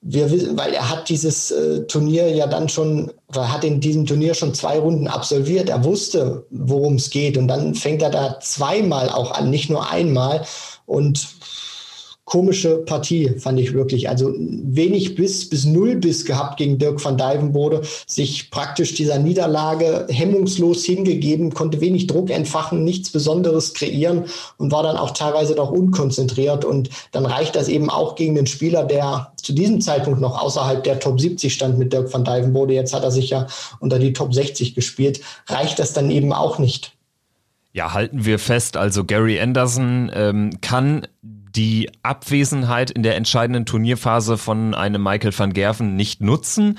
wir 0.00 0.30
weil 0.56 0.72
er 0.72 0.88
hat 0.88 1.08
dieses 1.08 1.50
äh, 1.50 1.82
Turnier 1.86 2.28
ja 2.34 2.46
dann 2.46 2.68
schon, 2.68 3.12
oder 3.28 3.52
hat 3.52 3.64
in 3.64 3.80
diesem 3.80 4.06
Turnier 4.06 4.34
schon 4.34 4.54
zwei 4.54 4.78
Runden 4.78 5.08
absolviert. 5.08 5.68
Er 5.68 5.84
wusste, 5.84 6.46
worum 6.50 6.94
es 6.96 7.10
geht. 7.10 7.36
Und 7.36 7.48
dann 7.48 7.74
fängt 7.74 8.02
er 8.02 8.10
da 8.10 8.38
zweimal 8.40 9.08
auch 9.10 9.32
an, 9.32 9.50
nicht 9.50 9.70
nur 9.70 9.90
einmal. 9.90 10.44
Und 10.84 11.26
komische 12.26 12.78
Partie, 12.78 13.30
fand 13.38 13.58
ich 13.60 13.72
wirklich. 13.72 14.08
Also 14.08 14.34
wenig 14.36 15.14
bis 15.14 15.48
bis 15.48 15.64
null 15.64 15.94
bis 15.94 16.24
gehabt 16.24 16.58
gegen 16.58 16.76
Dirk 16.76 17.02
van 17.02 17.16
Dijvenbode, 17.16 17.82
sich 18.06 18.50
praktisch 18.50 18.94
dieser 18.94 19.18
Niederlage 19.18 20.06
hemmungslos 20.10 20.84
hingegeben, 20.84 21.54
konnte 21.54 21.80
wenig 21.80 22.08
Druck 22.08 22.30
entfachen, 22.30 22.82
nichts 22.82 23.10
Besonderes 23.10 23.74
kreieren 23.74 24.24
und 24.58 24.72
war 24.72 24.82
dann 24.82 24.96
auch 24.96 25.12
teilweise 25.12 25.54
doch 25.54 25.70
unkonzentriert. 25.70 26.64
Und 26.64 26.90
dann 27.12 27.26
reicht 27.26 27.54
das 27.54 27.68
eben 27.68 27.90
auch 27.90 28.16
gegen 28.16 28.34
den 28.34 28.48
Spieler, 28.48 28.82
der 28.82 29.32
zu 29.36 29.52
diesem 29.52 29.80
Zeitpunkt 29.80 30.20
noch 30.20 30.42
außerhalb 30.42 30.82
der 30.82 30.98
Top 30.98 31.20
70 31.20 31.54
stand 31.54 31.78
mit 31.78 31.92
Dirk 31.92 32.12
van 32.12 32.24
Dijvenbode. 32.24 32.74
Jetzt 32.74 32.92
hat 32.92 33.04
er 33.04 33.12
sich 33.12 33.30
ja 33.30 33.46
unter 33.78 34.00
die 34.00 34.12
Top 34.12 34.34
60 34.34 34.74
gespielt. 34.74 35.20
Reicht 35.46 35.78
das 35.78 35.92
dann 35.92 36.10
eben 36.10 36.32
auch 36.32 36.58
nicht. 36.58 36.92
Ja, 37.72 37.92
halten 37.92 38.24
wir 38.24 38.38
fest, 38.38 38.78
also 38.78 39.04
Gary 39.04 39.38
Anderson 39.38 40.10
ähm, 40.14 40.50
kann 40.62 41.06
die 41.56 41.90
Abwesenheit 42.02 42.90
in 42.90 43.02
der 43.02 43.16
entscheidenden 43.16 43.66
Turnierphase 43.66 44.38
von 44.38 44.74
einem 44.74 45.02
Michael 45.02 45.36
van 45.36 45.52
Gerven 45.52 45.96
nicht 45.96 46.20
nutzen. 46.20 46.78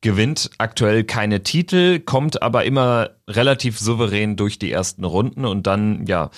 Gewinnt 0.00 0.50
aktuell 0.58 1.04
keine 1.04 1.42
Titel, 1.42 2.00
kommt 2.00 2.42
aber 2.42 2.64
immer 2.64 3.10
relativ 3.28 3.78
souverän 3.78 4.36
durch 4.36 4.58
die 4.58 4.72
ersten 4.72 5.04
Runden 5.04 5.44
und 5.44 5.66
dann, 5.66 6.04
ja, 6.06 6.30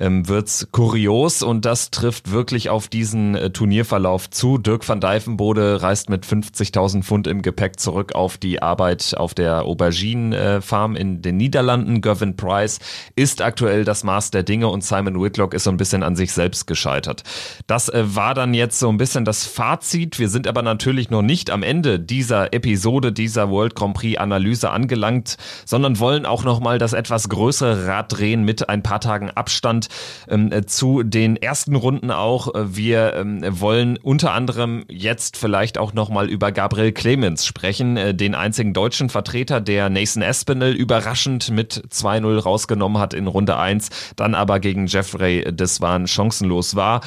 ähm, 0.00 0.26
wird's 0.26 0.68
kurios 0.72 1.42
und 1.42 1.64
das 1.64 1.90
trifft 1.90 2.32
wirklich 2.32 2.70
auf 2.70 2.88
diesen 2.88 3.34
äh, 3.34 3.50
Turnierverlauf 3.50 4.30
zu. 4.30 4.58
Dirk 4.58 4.88
van 4.88 5.00
Dijvenbode 5.00 5.82
reist 5.82 6.08
mit 6.08 6.24
50.000 6.24 7.02
Pfund 7.02 7.26
im 7.26 7.42
Gepäck 7.42 7.78
zurück 7.78 8.14
auf 8.14 8.38
die 8.38 8.62
Arbeit 8.62 9.14
auf 9.16 9.34
der 9.34 9.64
Aubergine-Farm 9.64 10.96
in 10.96 11.20
den 11.20 11.36
Niederlanden. 11.36 12.00
Gavin 12.00 12.36
Price 12.36 12.78
ist 13.14 13.42
aktuell 13.42 13.84
das 13.84 14.02
Maß 14.02 14.30
der 14.30 14.42
Dinge 14.42 14.68
und 14.68 14.82
Simon 14.82 15.20
Whitlock 15.22 15.52
ist 15.52 15.64
so 15.64 15.70
ein 15.70 15.76
bisschen 15.76 16.02
an 16.02 16.16
sich 16.16 16.32
selbst 16.32 16.66
gescheitert. 16.66 17.22
Das 17.66 17.90
äh, 17.90 18.16
war 18.16 18.34
dann 18.34 18.54
jetzt 18.54 18.78
so 18.78 18.88
ein 18.88 18.96
bisschen 18.96 19.26
das 19.26 19.44
Fazit. 19.44 20.18
Wir 20.18 20.30
sind 20.30 20.46
aber 20.46 20.62
natürlich 20.62 21.10
noch 21.10 21.22
nicht 21.22 21.50
am 21.50 21.62
Ende 21.62 22.00
dieser 22.00 22.54
Episode 22.54 23.12
dieser 23.12 23.50
World 23.50 23.74
Grand 23.74 23.94
Prix 23.94 24.18
Analyse 24.18 24.70
angelangt, 24.70 25.36
sondern 25.66 25.98
wollen 25.98 26.24
auch 26.24 26.44
noch 26.44 26.60
mal 26.60 26.78
das 26.78 26.94
etwas 26.94 27.28
größere 27.28 27.86
Rad 27.86 28.16
drehen 28.16 28.44
mit 28.44 28.68
ein 28.70 28.82
paar 28.82 29.00
Tagen 29.00 29.30
Abstand 29.30 29.89
ähm, 30.28 30.52
äh, 30.52 30.66
zu 30.66 31.02
den 31.02 31.36
ersten 31.36 31.76
Runden 31.76 32.10
auch. 32.10 32.54
Äh, 32.54 32.76
wir 32.76 33.14
ähm, 33.14 33.40
wollen 33.60 33.96
unter 33.96 34.32
anderem 34.32 34.84
jetzt 34.88 35.36
vielleicht 35.36 35.78
auch 35.78 35.92
nochmal 35.92 36.28
über 36.28 36.52
Gabriel 36.52 36.92
Clemens 36.92 37.46
sprechen, 37.46 37.96
äh, 37.96 38.14
den 38.14 38.34
einzigen 38.34 38.72
deutschen 38.72 39.08
Vertreter, 39.08 39.60
der 39.60 39.90
Nathan 39.90 40.22
Espinel 40.22 40.74
überraschend 40.74 41.50
mit 41.50 41.82
2-0 41.90 42.38
rausgenommen 42.38 43.00
hat 43.00 43.14
in 43.14 43.26
Runde 43.26 43.56
1, 43.56 43.90
dann 44.16 44.34
aber 44.34 44.60
gegen 44.60 44.86
Jeffrey 44.86 45.44
Deswan 45.50 46.06
chancenlos 46.06 46.76
war. 46.76 47.00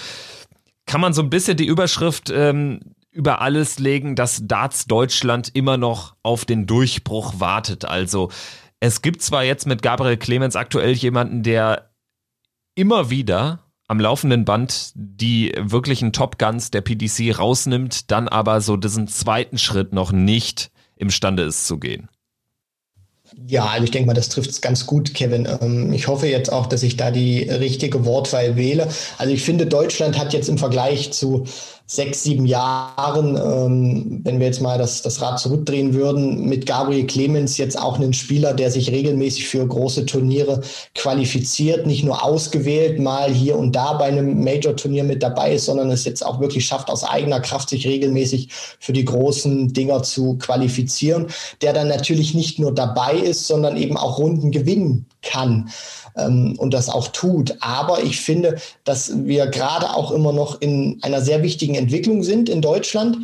Kann 0.86 1.02
man 1.02 1.13
so 1.13 1.22
ein 1.22 1.30
bisschen 1.30 1.58
die 1.58 1.65
Überschrift 1.65 2.30
ähm, 2.30 2.80
über 3.13 3.41
alles 3.41 3.80
legen, 3.80 4.15
dass 4.15 4.48
Darts 4.48 4.86
Deutschland 4.86 5.52
immer 5.54 5.78
noch 5.78 6.15
auf 6.24 6.46
den 6.46 6.65
Durchbruch 6.65 7.36
wartet. 7.39 7.86
Also 7.86 8.30
es 8.80 9.02
gibt 9.02 9.22
zwar 9.22 9.43
jetzt 9.43 9.65
mit 9.65 9.82
Gabriel 9.82 10.17
Clemens 10.17 10.56
aktuell 10.56 10.91
jemanden, 10.93 11.43
der 11.43 11.89
immer 12.76 13.10
wieder 13.10 13.60
am 13.88 14.00
laufenden 14.00 14.46
Band 14.46 14.92
die 14.96 15.54
wirklichen 15.60 16.14
Top 16.14 16.40
Guns 16.40 16.72
der 16.72 16.82
PDC 16.82 17.38
rausnimmt, 17.38 18.12
dann 18.12 18.28
aber 18.28 18.62
so 18.62 18.78
diesen 18.78 19.08
zweiten 19.08 19.58
Schritt 19.58 19.94
noch 19.94 20.12
nicht 20.12 20.72
imstande 20.96 21.44
ist 21.44 21.68
zu 21.68 21.80
gehen. 21.80 22.10
Ja, 23.48 23.66
also 23.66 23.84
ich 23.84 23.92
denke 23.92 24.08
mal, 24.08 24.14
das 24.14 24.30
trifft 24.30 24.50
es 24.50 24.62
ganz 24.62 24.86
gut, 24.86 25.14
Kevin. 25.14 25.48
Ähm, 25.62 25.92
ich 25.92 26.08
hoffe 26.08 26.28
jetzt 26.28 26.52
auch, 26.52 26.68
dass 26.68 26.84
ich 26.84 26.98
da 26.98 27.10
die 27.10 27.44
richtige 27.44 28.06
Wortwahl 28.06 28.56
wähle. 28.56 28.88
Also 29.18 29.34
ich 29.34 29.44
finde, 29.44 29.66
Deutschland 29.66 30.20
hat 30.20 30.34
jetzt 30.34 30.50
im 30.50 30.58
Vergleich 30.58 31.12
zu 31.12 31.46
sechs, 31.86 32.24
sieben 32.24 32.46
Jahren, 32.46 33.36
ähm, 33.36 34.22
wenn 34.24 34.39
wir 34.39 34.48
jetzt 34.48 34.62
mal 34.62 34.78
das, 34.78 35.02
das 35.02 35.22
Rad 35.22 35.39
zurückdrehen 35.39 35.93
würden, 35.93 36.48
mit 36.48 36.65
Gabriel 36.65 37.06
Clemens 37.06 37.58
jetzt 37.58 37.78
auch 37.78 37.98
einen 37.98 38.13
Spieler, 38.13 38.54
der 38.54 38.72
sich 38.72 38.89
regelmäßig 38.89 39.48
für 39.48 39.67
große 39.67 40.06
Turniere 40.06 40.62
qualifiziert, 40.96 41.86
nicht 41.86 42.04
nur 42.04 42.24
ausgewählt, 42.24 43.00
mal 43.00 43.32
hier 43.32 43.58
und 43.58 43.76
da 43.76 43.93
bei 43.93 44.06
einem 44.06 44.43
Major-Turnier 44.43 45.04
mit 45.04 45.22
dabei 45.22 45.54
ist, 45.56 45.65
sondern 45.65 45.91
es 45.91 46.06
jetzt 46.06 46.26
auch 46.26 46.39
wirklich 46.39 46.65
schafft, 46.65 46.89
aus 46.89 47.04
eigener 47.04 47.41
Kraft 47.41 47.69
sich 47.69 47.86
regelmäßig 47.86 48.50
für 48.80 48.93
die 48.93 49.06
großen 49.06 49.74
Dinger 49.74 50.04
zu 50.04 50.38
qualifizieren, 50.38 51.28
der 51.62 51.74
dann 51.74 51.89
natürlich 51.89 52.34
nicht 52.34 52.60
nur 52.60 52.74
dabei 52.74 53.15
ist, 53.15 53.46
sondern 53.46 53.76
eben 53.76 53.98
auch 53.98 54.19
Runden 54.19 54.52
gewinnen 54.52 55.06
kann 55.22 55.69
ähm, 56.17 56.56
und 56.58 56.73
das 56.73 56.89
auch 56.89 57.10
tut. 57.10 57.56
Aber 57.60 58.04
ich 58.04 58.21
finde, 58.21 58.58
dass 58.84 59.26
wir 59.26 59.47
gerade 59.47 59.95
auch 59.95 60.12
immer 60.12 60.34
noch 60.34 60.62
in 60.62 60.99
einer 61.02 61.21
sehr 61.21 61.43
wichtigen 61.43 61.76
Entwicklung 61.76 62.23
sind 62.23 62.49
in 62.49 62.62
Deutschland 62.62 63.17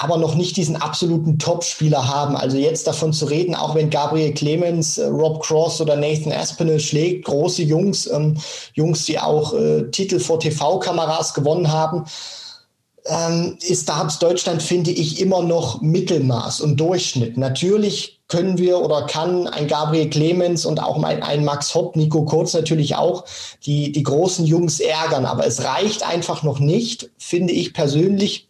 aber 0.00 0.16
noch 0.16 0.34
nicht 0.34 0.56
diesen 0.56 0.76
absoluten 0.76 1.38
Top-Spieler 1.38 2.08
haben. 2.08 2.34
Also 2.34 2.56
jetzt 2.56 2.86
davon 2.86 3.12
zu 3.12 3.26
reden, 3.26 3.54
auch 3.54 3.74
wenn 3.74 3.90
Gabriel 3.90 4.32
Clemens, 4.32 4.96
äh, 4.96 5.04
Rob 5.04 5.42
Cross 5.42 5.78
oder 5.82 5.94
Nathan 5.94 6.32
Aspinall 6.32 6.80
schlägt, 6.80 7.26
große 7.26 7.62
Jungs, 7.62 8.06
ähm, 8.10 8.38
Jungs, 8.72 9.04
die 9.04 9.18
auch 9.18 9.52
äh, 9.52 9.90
Titel 9.90 10.18
vor 10.18 10.40
TV-Kameras 10.40 11.34
gewonnen 11.34 11.70
haben, 11.70 12.06
ist 13.60 13.88
Darts 13.88 14.18
Deutschland, 14.18 14.62
finde 14.62 14.90
ich, 14.90 15.20
immer 15.20 15.42
noch 15.42 15.80
Mittelmaß 15.80 16.60
und 16.60 16.78
Durchschnitt. 16.78 17.36
Natürlich 17.36 18.20
können 18.28 18.58
wir 18.58 18.80
oder 18.80 19.06
kann 19.06 19.46
ein 19.48 19.66
Gabriel 19.66 20.08
Clemens 20.08 20.64
und 20.64 20.80
auch 20.80 21.02
ein, 21.02 21.22
ein 21.22 21.44
Max 21.44 21.74
Hopp, 21.74 21.96
Nico 21.96 22.24
Kurz 22.24 22.54
natürlich 22.54 22.94
auch 22.94 23.24
die, 23.64 23.90
die 23.92 24.02
großen 24.02 24.46
Jungs 24.46 24.80
ärgern. 24.80 25.26
Aber 25.26 25.46
es 25.46 25.64
reicht 25.64 26.06
einfach 26.06 26.42
noch 26.42 26.60
nicht, 26.60 27.10
finde 27.18 27.52
ich 27.52 27.74
persönlich, 27.74 28.48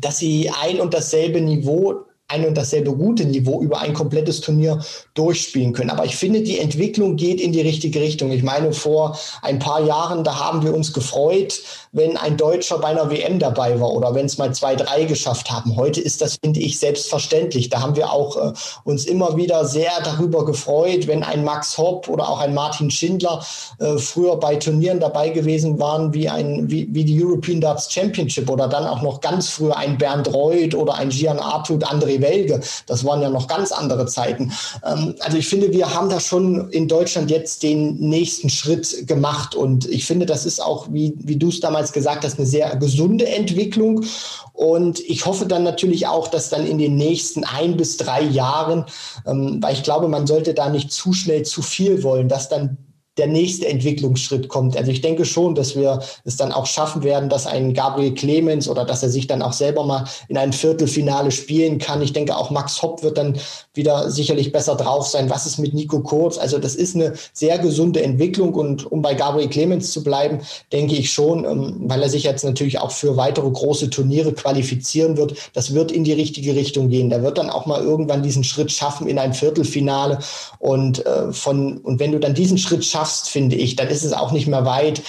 dass 0.00 0.18
sie 0.18 0.50
ein 0.50 0.80
und 0.80 0.94
dasselbe 0.94 1.40
Niveau 1.40 2.06
ein 2.28 2.46
und 2.46 2.56
dasselbe 2.56 2.92
gute 2.92 3.26
Niveau 3.26 3.60
über 3.60 3.80
ein 3.80 3.92
komplettes 3.92 4.40
Turnier 4.40 4.80
durchspielen 5.12 5.74
können. 5.74 5.90
Aber 5.90 6.06
ich 6.06 6.16
finde, 6.16 6.42
die 6.42 6.58
Entwicklung 6.58 7.16
geht 7.16 7.40
in 7.40 7.52
die 7.52 7.60
richtige 7.60 8.00
Richtung. 8.00 8.32
Ich 8.32 8.42
meine, 8.42 8.72
vor 8.72 9.18
ein 9.42 9.58
paar 9.58 9.84
Jahren, 9.84 10.24
da 10.24 10.38
haben 10.38 10.62
wir 10.62 10.74
uns 10.74 10.92
gefreut, 10.92 11.60
wenn 11.92 12.16
ein 12.16 12.36
Deutscher 12.36 12.78
bei 12.78 12.88
einer 12.88 13.10
WM 13.10 13.38
dabei 13.38 13.78
war 13.78 13.92
oder 13.92 14.14
wenn 14.14 14.26
es 14.26 14.38
mal 14.38 14.54
zwei, 14.54 14.74
drei 14.74 15.04
geschafft 15.04 15.50
haben. 15.50 15.76
Heute 15.76 16.00
ist 16.00 16.22
das, 16.22 16.38
finde 16.42 16.60
ich, 16.60 16.78
selbstverständlich. 16.78 17.68
Da 17.68 17.80
haben 17.80 17.94
wir 17.94 18.10
auch 18.10 18.36
äh, 18.36 18.52
uns 18.84 19.04
immer 19.04 19.36
wieder 19.36 19.66
sehr 19.66 19.92
darüber 20.02 20.46
gefreut, 20.46 21.06
wenn 21.06 21.22
ein 21.22 21.44
Max 21.44 21.76
Hopp 21.76 22.08
oder 22.08 22.28
auch 22.28 22.40
ein 22.40 22.54
Martin 22.54 22.90
Schindler 22.90 23.44
äh, 23.78 23.98
früher 23.98 24.36
bei 24.36 24.56
Turnieren 24.56 24.98
dabei 24.98 25.28
gewesen 25.28 25.78
waren, 25.78 26.12
wie, 26.14 26.28
ein, 26.28 26.70
wie, 26.70 26.88
wie 26.90 27.04
die 27.04 27.22
European 27.22 27.60
Darts 27.60 27.92
Championship 27.92 28.48
oder 28.48 28.66
dann 28.66 28.86
auch 28.86 29.02
noch 29.02 29.20
ganz 29.20 29.50
früher 29.50 29.76
ein 29.76 29.98
Bernd 29.98 30.32
Reuth 30.32 30.74
oder 30.74 30.94
ein 30.94 31.10
Gian 31.10 31.38
Artud, 31.38 31.84
André 32.14 32.20
Welge. 32.22 32.60
Das 32.86 33.04
waren 33.04 33.22
ja 33.22 33.30
noch 33.30 33.46
ganz 33.46 33.72
andere 33.72 34.06
Zeiten. 34.06 34.52
Ähm, 34.84 35.14
also 35.20 35.36
ich 35.36 35.46
finde, 35.46 35.72
wir 35.72 35.94
haben 35.94 36.08
da 36.08 36.18
schon 36.18 36.70
in 36.70 36.88
Deutschland 36.88 37.30
jetzt 37.30 37.62
den 37.62 37.96
nächsten 37.96 38.48
Schritt 38.48 39.06
gemacht 39.06 39.54
und 39.54 39.88
ich 39.88 40.06
finde, 40.06 40.26
das 40.26 40.46
ist 40.46 40.60
auch, 40.60 40.88
wie, 40.90 41.14
wie 41.18 41.36
du 41.36 41.48
es 41.48 41.60
damals 41.60 41.74
damals 41.74 41.92
gesagt 41.92 42.24
hast, 42.24 42.38
eine 42.38 42.46
sehr 42.46 42.76
gesunde 42.76 43.26
Entwicklung. 43.26 44.04
Und 44.52 45.00
ich 45.00 45.26
hoffe 45.26 45.46
dann 45.46 45.64
natürlich 45.64 46.06
auch, 46.06 46.28
dass 46.28 46.48
dann 46.48 46.66
in 46.66 46.78
den 46.78 46.96
nächsten 46.96 47.42
ein 47.42 47.76
bis 47.76 47.96
drei 47.96 48.22
Jahren, 48.22 48.84
ähm, 49.26 49.58
weil 49.60 49.74
ich 49.74 49.82
glaube, 49.82 50.06
man 50.06 50.26
sollte 50.26 50.54
da 50.54 50.68
nicht 50.68 50.92
zu 50.92 51.12
schnell 51.12 51.42
zu 51.42 51.60
viel 51.62 52.04
wollen, 52.04 52.28
dass 52.28 52.48
dann 52.48 52.78
der 53.16 53.28
nächste 53.28 53.68
Entwicklungsschritt 53.68 54.48
kommt. 54.48 54.76
Also 54.76 54.90
ich 54.90 55.00
denke 55.00 55.24
schon, 55.24 55.54
dass 55.54 55.76
wir 55.76 56.00
es 56.24 56.36
dann 56.36 56.50
auch 56.50 56.66
schaffen 56.66 57.04
werden, 57.04 57.28
dass 57.28 57.46
ein 57.46 57.72
Gabriel 57.72 58.14
Clemens 58.14 58.68
oder 58.68 58.84
dass 58.84 59.02
er 59.02 59.08
sich 59.08 59.28
dann 59.28 59.40
auch 59.40 59.52
selber 59.52 59.84
mal 59.84 60.04
in 60.28 60.36
ein 60.36 60.52
Viertelfinale 60.52 61.30
spielen 61.30 61.78
kann. 61.78 62.02
Ich 62.02 62.12
denke 62.12 62.36
auch 62.36 62.50
Max 62.50 62.82
Hopp 62.82 63.02
wird 63.02 63.18
dann 63.18 63.38
wieder 63.72 64.10
sicherlich 64.10 64.50
besser 64.50 64.74
drauf 64.74 65.06
sein. 65.06 65.30
Was 65.30 65.46
ist 65.46 65.58
mit 65.58 65.74
Nico 65.74 66.00
Kurz? 66.00 66.38
Also 66.38 66.58
das 66.58 66.74
ist 66.74 66.96
eine 66.96 67.14
sehr 67.32 67.58
gesunde 67.58 68.02
Entwicklung 68.02 68.54
und 68.54 68.90
um 68.90 69.00
bei 69.00 69.14
Gabriel 69.14 69.48
Clemens 69.48 69.92
zu 69.92 70.02
bleiben, 70.02 70.40
denke 70.72 70.96
ich 70.96 71.12
schon, 71.12 71.44
ähm, 71.44 71.82
weil 71.84 72.02
er 72.02 72.08
sich 72.08 72.24
jetzt 72.24 72.44
natürlich 72.44 72.80
auch 72.80 72.90
für 72.90 73.16
weitere 73.16 73.48
große 73.48 73.90
Turniere 73.90 74.32
qualifizieren 74.32 75.16
wird, 75.16 75.34
das 75.52 75.72
wird 75.72 75.92
in 75.92 76.02
die 76.02 76.12
richtige 76.12 76.56
Richtung 76.56 76.88
gehen. 76.88 77.10
Der 77.10 77.22
wird 77.22 77.38
dann 77.38 77.50
auch 77.50 77.66
mal 77.66 77.80
irgendwann 77.80 78.24
diesen 78.24 78.42
Schritt 78.42 78.72
schaffen 78.72 79.06
in 79.06 79.18
ein 79.18 79.34
Viertelfinale 79.34 80.18
und 80.58 81.06
äh, 81.06 81.32
von 81.32 81.78
und 81.78 82.00
wenn 82.00 82.12
du 82.12 82.18
dann 82.18 82.34
diesen 82.34 82.58
Schritt 82.58 82.84
schaffst, 82.84 83.03
schaffst, 83.04 83.28
finde 83.28 83.56
ich, 83.56 83.76
dann 83.76 83.88
ist 83.88 84.04
es 84.04 84.12
auch 84.12 84.32
nicht 84.32 84.46
mehr 84.46 84.64
weit, 84.64 85.02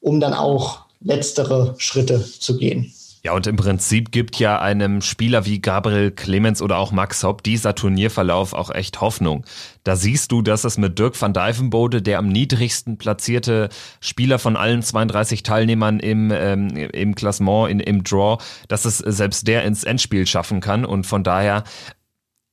um 0.00 0.20
dann 0.20 0.34
auch 0.34 0.80
letztere 1.00 1.74
Schritte 1.78 2.22
zu 2.24 2.58
gehen. 2.58 2.92
Ja, 3.24 3.34
und 3.34 3.46
im 3.46 3.54
Prinzip 3.54 4.10
gibt 4.10 4.36
ja 4.40 4.60
einem 4.60 5.00
Spieler 5.00 5.46
wie 5.46 5.60
Gabriel 5.60 6.10
Clemens 6.10 6.60
oder 6.60 6.78
auch 6.78 6.90
Max 6.90 7.22
Hopp 7.22 7.44
dieser 7.44 7.76
Turnierverlauf 7.76 8.52
auch 8.52 8.68
echt 8.68 9.00
Hoffnung. 9.00 9.44
Da 9.84 9.94
siehst 9.94 10.32
du, 10.32 10.42
dass 10.42 10.64
es 10.64 10.76
mit 10.76 10.98
Dirk 10.98 11.20
van 11.20 11.32
Dijvenbode, 11.32 12.02
der 12.02 12.18
am 12.18 12.28
niedrigsten 12.28 12.98
platzierte 12.98 13.68
Spieler 14.00 14.40
von 14.40 14.56
allen 14.56 14.82
32 14.82 15.44
Teilnehmern 15.44 16.00
im, 16.00 16.32
ähm, 16.34 16.76
im 16.76 17.14
Klassement, 17.14 17.70
in, 17.70 17.78
im 17.78 18.02
Draw, 18.02 18.42
dass 18.66 18.84
es 18.84 18.98
selbst 18.98 19.46
der 19.46 19.62
ins 19.62 19.84
Endspiel 19.84 20.26
schaffen 20.26 20.60
kann. 20.60 20.84
Und 20.84 21.06
von 21.06 21.22
daher 21.22 21.62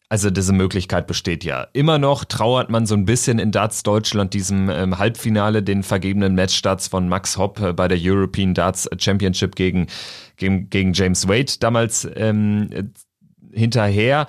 also 0.10 0.32
diese 0.32 0.54
Möglichkeit 0.54 1.06
besteht 1.06 1.44
ja. 1.44 1.68
Immer 1.74 2.00
noch 2.00 2.26
trauert 2.26 2.72
man 2.72 2.88
so 2.88 2.96
ein 2.96 3.06
bisschen 3.06 3.38
in 3.38 3.52
Darts 3.52 3.84
Deutschland 3.84 4.34
diesem 4.34 4.68
ähm, 4.70 4.98
Halbfinale, 4.98 5.62
den 5.62 5.84
vergebenen 5.84 6.34
Matchstarts 6.34 6.88
von 6.88 7.08
Max 7.08 7.38
Hopp 7.38 7.60
äh, 7.60 7.74
bei 7.74 7.88
der 7.88 8.00
European 8.02 8.56
Darts 8.56 8.90
Championship 8.98 9.56
gegen, 9.56 9.86
gegen, 10.38 10.68
gegen 10.72 10.94
James 10.94 11.28
Wade 11.28 11.54
damals 11.60 12.10
ähm, 12.16 12.92
hinterher. 13.54 14.26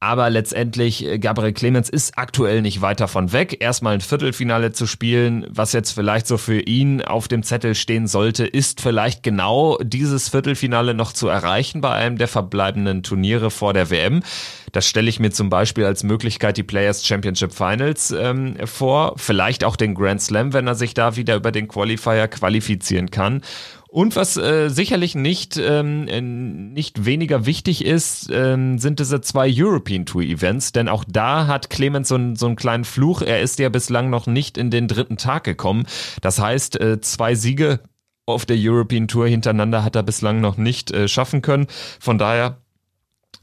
Aber 0.00 0.30
letztendlich, 0.30 1.04
äh, 1.04 1.18
Gabriel 1.18 1.52
Clemens 1.52 1.88
ist 1.88 2.16
aktuell 2.16 2.62
nicht 2.62 2.82
weit 2.82 3.00
davon 3.00 3.32
weg, 3.32 3.56
erstmal 3.60 3.94
ein 3.94 4.00
Viertelfinale 4.00 4.70
zu 4.70 4.86
spielen. 4.86 5.44
Was 5.50 5.72
jetzt 5.72 5.90
vielleicht 5.90 6.28
so 6.28 6.38
für 6.38 6.60
ihn 6.60 7.02
auf 7.02 7.26
dem 7.26 7.42
Zettel 7.42 7.74
stehen 7.74 8.06
sollte, 8.06 8.46
ist 8.46 8.80
vielleicht 8.80 9.24
genau 9.24 9.76
dieses 9.82 10.28
Viertelfinale 10.28 10.94
noch 10.94 11.12
zu 11.12 11.26
erreichen 11.26 11.80
bei 11.80 11.92
einem 11.92 12.16
der 12.16 12.28
verbleibenden 12.28 13.02
Turniere 13.02 13.50
vor 13.50 13.72
der 13.72 13.90
WM. 13.90 14.22
Das 14.70 14.86
stelle 14.86 15.08
ich 15.08 15.18
mir 15.18 15.32
zum 15.32 15.50
Beispiel 15.50 15.84
als 15.84 16.04
Möglichkeit 16.04 16.56
die 16.56 16.62
Players 16.62 17.04
Championship 17.04 17.52
Finals 17.52 18.12
ähm, 18.12 18.54
vor. 18.66 19.14
Vielleicht 19.16 19.64
auch 19.64 19.74
den 19.74 19.94
Grand 19.94 20.22
Slam, 20.22 20.52
wenn 20.52 20.68
er 20.68 20.76
sich 20.76 20.94
da 20.94 21.16
wieder 21.16 21.34
über 21.34 21.50
den 21.50 21.66
Qualifier 21.66 22.28
qualifizieren 22.28 23.10
kann. 23.10 23.42
Und 23.98 24.14
was 24.14 24.36
äh, 24.36 24.68
sicherlich 24.68 25.16
nicht, 25.16 25.56
ähm, 25.56 26.06
äh, 26.06 26.20
nicht 26.20 27.04
weniger 27.04 27.46
wichtig 27.46 27.84
ist, 27.84 28.30
ähm, 28.32 28.78
sind 28.78 29.00
diese 29.00 29.20
zwei 29.22 29.52
European 29.52 30.06
Tour 30.06 30.22
Events, 30.22 30.70
denn 30.70 30.88
auch 30.88 31.02
da 31.08 31.48
hat 31.48 31.68
Clemens 31.68 32.06
so, 32.06 32.16
so 32.36 32.46
einen 32.46 32.54
kleinen 32.54 32.84
Fluch. 32.84 33.22
Er 33.22 33.40
ist 33.40 33.58
ja 33.58 33.68
bislang 33.70 34.08
noch 34.08 34.28
nicht 34.28 34.56
in 34.56 34.70
den 34.70 34.86
dritten 34.86 35.16
Tag 35.16 35.42
gekommen. 35.42 35.84
Das 36.22 36.38
heißt, 36.38 36.80
äh, 36.80 37.00
zwei 37.00 37.34
Siege 37.34 37.80
auf 38.24 38.46
der 38.46 38.56
European 38.60 39.08
Tour 39.08 39.26
hintereinander 39.26 39.82
hat 39.82 39.96
er 39.96 40.04
bislang 40.04 40.40
noch 40.40 40.58
nicht 40.58 40.92
äh, 40.92 41.08
schaffen 41.08 41.42
können. 41.42 41.66
Von 41.98 42.18
daher 42.18 42.58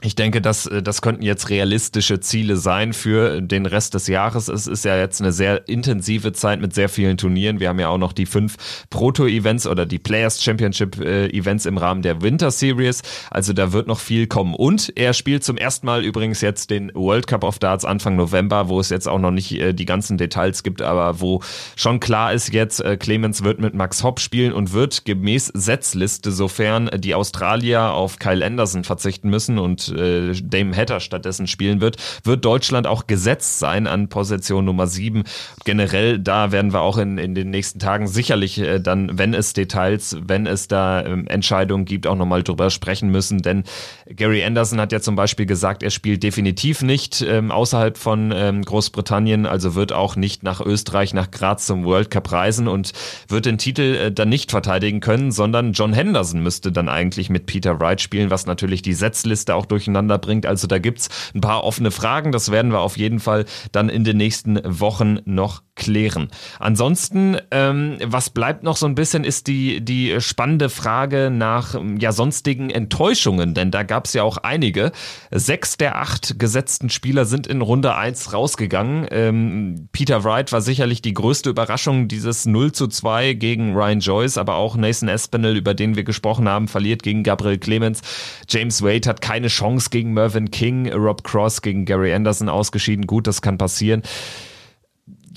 ich 0.02 0.16
denke, 0.16 0.42
das, 0.42 0.66
äh, 0.66 0.84
das 0.84 1.02
könnten 1.02 1.24
jetzt 1.24 1.50
realistische 1.50 2.20
Ziele 2.20 2.58
sein 2.58 2.94
für 2.94 3.42
den 3.42 3.66
Rest 3.66 3.94
des 3.94 4.08
Jahres. 4.08 4.50
Es 4.50 4.68
ist 4.68 4.86
ja 4.86 4.98
jetzt 4.98 5.22
eine 5.22 5.32
sehr 5.32 5.68
intensive 5.70 6.34
Zeit 6.34 6.60
mit 6.60 6.74
sehr 6.74 6.90
vielen 6.90 7.18
Turnieren. 7.18 7.60
Wir 7.60 7.70
haben 7.70 7.80
ja 7.80 7.88
auch 7.88 7.98
noch 7.98 8.14
die 8.14 8.26
fünf 8.26 8.58
Proto-Events 8.90 9.68
oder 9.68 9.86
die 9.86 10.00
Players 10.00 10.44
Championship 10.44 11.00
äh, 11.00 11.28
im 11.28 11.78
Rahmen 11.78 12.02
der 12.02 12.22
Winter 12.22 12.52
Series. 12.52 13.02
Also 13.32 13.54
da 13.54 13.72
wird 13.72 13.88
noch 13.88 14.00
viel 14.00 14.28
kommen. 14.28 14.54
Und 14.54 14.92
er 14.96 15.14
spielt 15.14 15.44
zum 15.44 15.58
ersten 15.58 15.86
Mal 15.86 16.04
übrigens 16.04 16.42
jetzt 16.42 16.70
den 16.70 16.92
World 16.94 17.28
Cup 17.28 17.44
of 17.44 17.60
Darts 17.60 17.86
Anfang 17.86 18.16
November, 18.16 18.68
wo 18.68 18.80
es 18.80 18.90
jetzt 18.90 19.08
auch 19.08 19.20
noch 19.20 19.32
nicht 19.32 19.54
äh, 19.54 19.74
die 19.74 19.86
ganzen 19.86 20.18
Details 20.18 20.64
gibt, 20.64 20.82
aber 20.82 21.22
wo 21.22 21.42
schon 21.76 22.00
klar 22.00 22.34
ist 22.34 22.54
jetzt, 22.54 22.84
Clemens 23.00 23.44
wird 23.44 23.60
mit 23.60 23.74
Max 23.74 24.04
Hopp 24.04 24.20
spielen 24.20 24.54
und 24.54 24.74
wird 24.74 25.06
gemäß 25.06 25.48
Setzliste, 25.54 26.32
sofern 26.32 26.90
die 26.98 27.16
Australier 27.16 27.92
auf 27.92 28.20
Kyle 28.20 28.46
Anderson 28.46 28.84
verzichten 28.84 29.30
müssen 29.30 29.58
und 29.58 29.85
äh, 29.90 30.34
Dame 30.42 30.76
Hatter 30.76 31.00
stattdessen 31.00 31.48
spielen 31.48 31.82
wird, 31.82 31.98
wird 32.24 32.46
Deutschland 32.46 32.88
auch 32.88 33.08
gesetzt 33.08 33.60
sein 33.60 33.88
an 33.88 34.10
Position 34.10 34.66
Nummer 34.66 34.88
7. 34.88 35.24
Generell, 35.64 36.20
da 36.20 36.52
werden 36.52 36.74
wir 36.74 36.82
auch 36.82 36.98
in, 36.98 37.18
in 37.18 37.36
den 37.36 37.50
nächsten 37.50 37.80
Tagen 37.80 38.08
sicherlich 38.08 38.60
äh, 38.60 38.80
dann, 38.80 39.18
wenn 39.18 39.34
es 39.34 39.54
Details, 39.54 40.18
wenn 40.22 40.48
es 40.48 40.68
da 40.68 41.04
ähm, 41.06 41.28
Entscheidungen 41.28 41.86
gibt, 41.86 42.08
auch 42.08 42.16
nochmal 42.16 42.44
drüber 42.44 42.70
sprechen 42.70 43.10
müssen. 43.10 43.42
Denn 43.42 43.64
Gary 44.08 44.44
Anderson 44.44 44.80
hat 44.80 44.92
ja 44.92 45.00
zum 45.00 45.16
Beispiel 45.16 45.46
gesagt, 45.46 45.84
er 45.84 45.92
spielt 45.92 46.24
definitiv 46.24 46.82
nicht 46.82 47.22
ähm, 47.22 47.52
außerhalb 47.52 47.98
von 47.98 48.32
ähm, 48.36 48.62
Großbritannien, 48.64 49.46
also 49.46 49.76
wird 49.76 49.94
auch 49.94 50.16
nicht 50.16 50.44
nach 50.44 50.62
Österreich, 50.62 51.14
nach 51.14 51.32
Graz 51.32 51.66
zum 51.66 51.86
World 51.86 52.12
Cup 52.12 52.32
reisen 52.32 52.68
und 52.68 52.92
wird 53.28 53.46
den 53.46 53.58
Titel 53.58 53.96
äh, 53.96 54.12
dann 54.12 54.30
nicht 54.30 54.52
verteidigen 54.52 55.00
können, 55.00 55.32
sondern 55.32 55.74
John 55.74 55.94
Henderson 55.94 56.42
müsste 56.42 56.72
dann 56.72 56.90
eigentlich 56.90 57.30
mit 57.30 57.46
Peter 57.46 57.80
Wright 57.80 58.02
spielen, 58.02 58.30
was 58.30 58.46
natürlich 58.46 58.82
die 58.82 58.94
Setzliste 58.94 59.56
auch 59.56 59.66
durcheinander 59.76 60.18
bringt. 60.18 60.46
Also 60.46 60.68
da 60.68 60.80
gibt's 60.80 61.10
ein 61.36 61.42
paar 61.42 61.66
offene 61.66 61.92
Fragen. 61.92 62.32
Das 62.32 62.50
werden 62.50 62.72
wir 62.72 62.80
auf 62.80 62.98
jeden 62.98 63.20
Fall 63.20 63.44
dann 63.74 63.90
in 63.90 64.06
den 64.06 64.16
nächsten 64.16 64.62
Wochen 64.64 65.20
noch 65.26 65.64
klären. 65.76 66.30
Ansonsten, 66.58 67.38
ähm, 67.52 67.98
was 68.02 68.30
bleibt 68.30 68.64
noch 68.64 68.78
so 68.78 68.86
ein 68.86 68.96
bisschen, 68.96 69.26
ist 69.26 69.48
die, 69.48 69.84
die 69.84 70.22
spannende 70.22 70.70
Frage 70.70 71.30
nach 71.30 71.76
ja 72.00 72.14
sonstigen 72.14 72.70
Enttäuschungen, 72.70 73.54
denn 73.54 73.72
da 73.72 73.84
gab 73.84 74.06
es 74.06 74.14
ja 74.14 74.24
auch 74.24 74.38
einige. 74.38 74.94
Sechs 75.32 75.76
der 75.76 75.98
acht 75.98 76.40
gesetzten 76.40 76.90
Spieler 76.90 77.26
sind 77.26 77.46
in 77.46 77.62
Runde 77.62 77.96
eins 77.96 78.32
rausgegangen. 78.32 79.08
Ähm, 79.12 79.90
Peter 79.92 80.24
Wright 80.24 80.54
war 80.54 80.62
sicherlich 80.62 81.02
die 81.02 81.14
größte 81.14 81.50
Überraschung 81.50 82.08
dieses 82.08 82.46
0 82.46 82.72
zu 82.72 82.88
2 82.88 83.34
gegen 83.34 83.76
Ryan 83.76 84.00
Joyce, 84.00 84.38
aber 84.38 84.56
auch 84.56 84.78
Nathan 84.78 85.10
Espinel, 85.10 85.58
über 85.58 85.74
den 85.74 85.96
wir 85.96 86.06
gesprochen 86.06 86.48
haben, 86.48 86.70
verliert 86.70 87.04
gegen 87.04 87.24
Gabriel 87.24 87.58
Clemens. 87.58 88.02
James 88.48 88.82
Wade 88.82 89.10
hat 89.10 89.20
keine 89.20 89.48
Chance 89.48 89.65
gegen 89.90 90.14
Mervyn 90.14 90.52
King, 90.52 90.92
Rob 90.92 91.24
Cross 91.24 91.62
gegen 91.62 91.86
Gary 91.86 92.14
Anderson 92.14 92.50
ausgeschieden. 92.50 93.08
Gut, 93.08 93.28
das 93.28 93.42
kann 93.42 93.58
passieren 93.58 94.04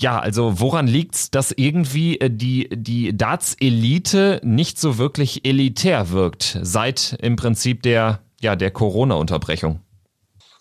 ja, 0.01 0.19
also 0.19 0.59
woran 0.59 0.87
liegt's, 0.87 1.29
dass 1.29 1.51
irgendwie 1.51 2.19
äh, 2.19 2.29
die, 2.31 2.69
die 2.71 3.15
Darts-Elite 3.15 4.41
nicht 4.43 4.79
so 4.79 4.97
wirklich 4.97 5.45
elitär 5.45 6.09
wirkt, 6.09 6.57
seit 6.61 7.17
im 7.21 7.35
Prinzip 7.35 7.83
der, 7.83 8.21
ja, 8.41 8.55
der 8.55 8.71
Corona-Unterbrechung? 8.71 9.81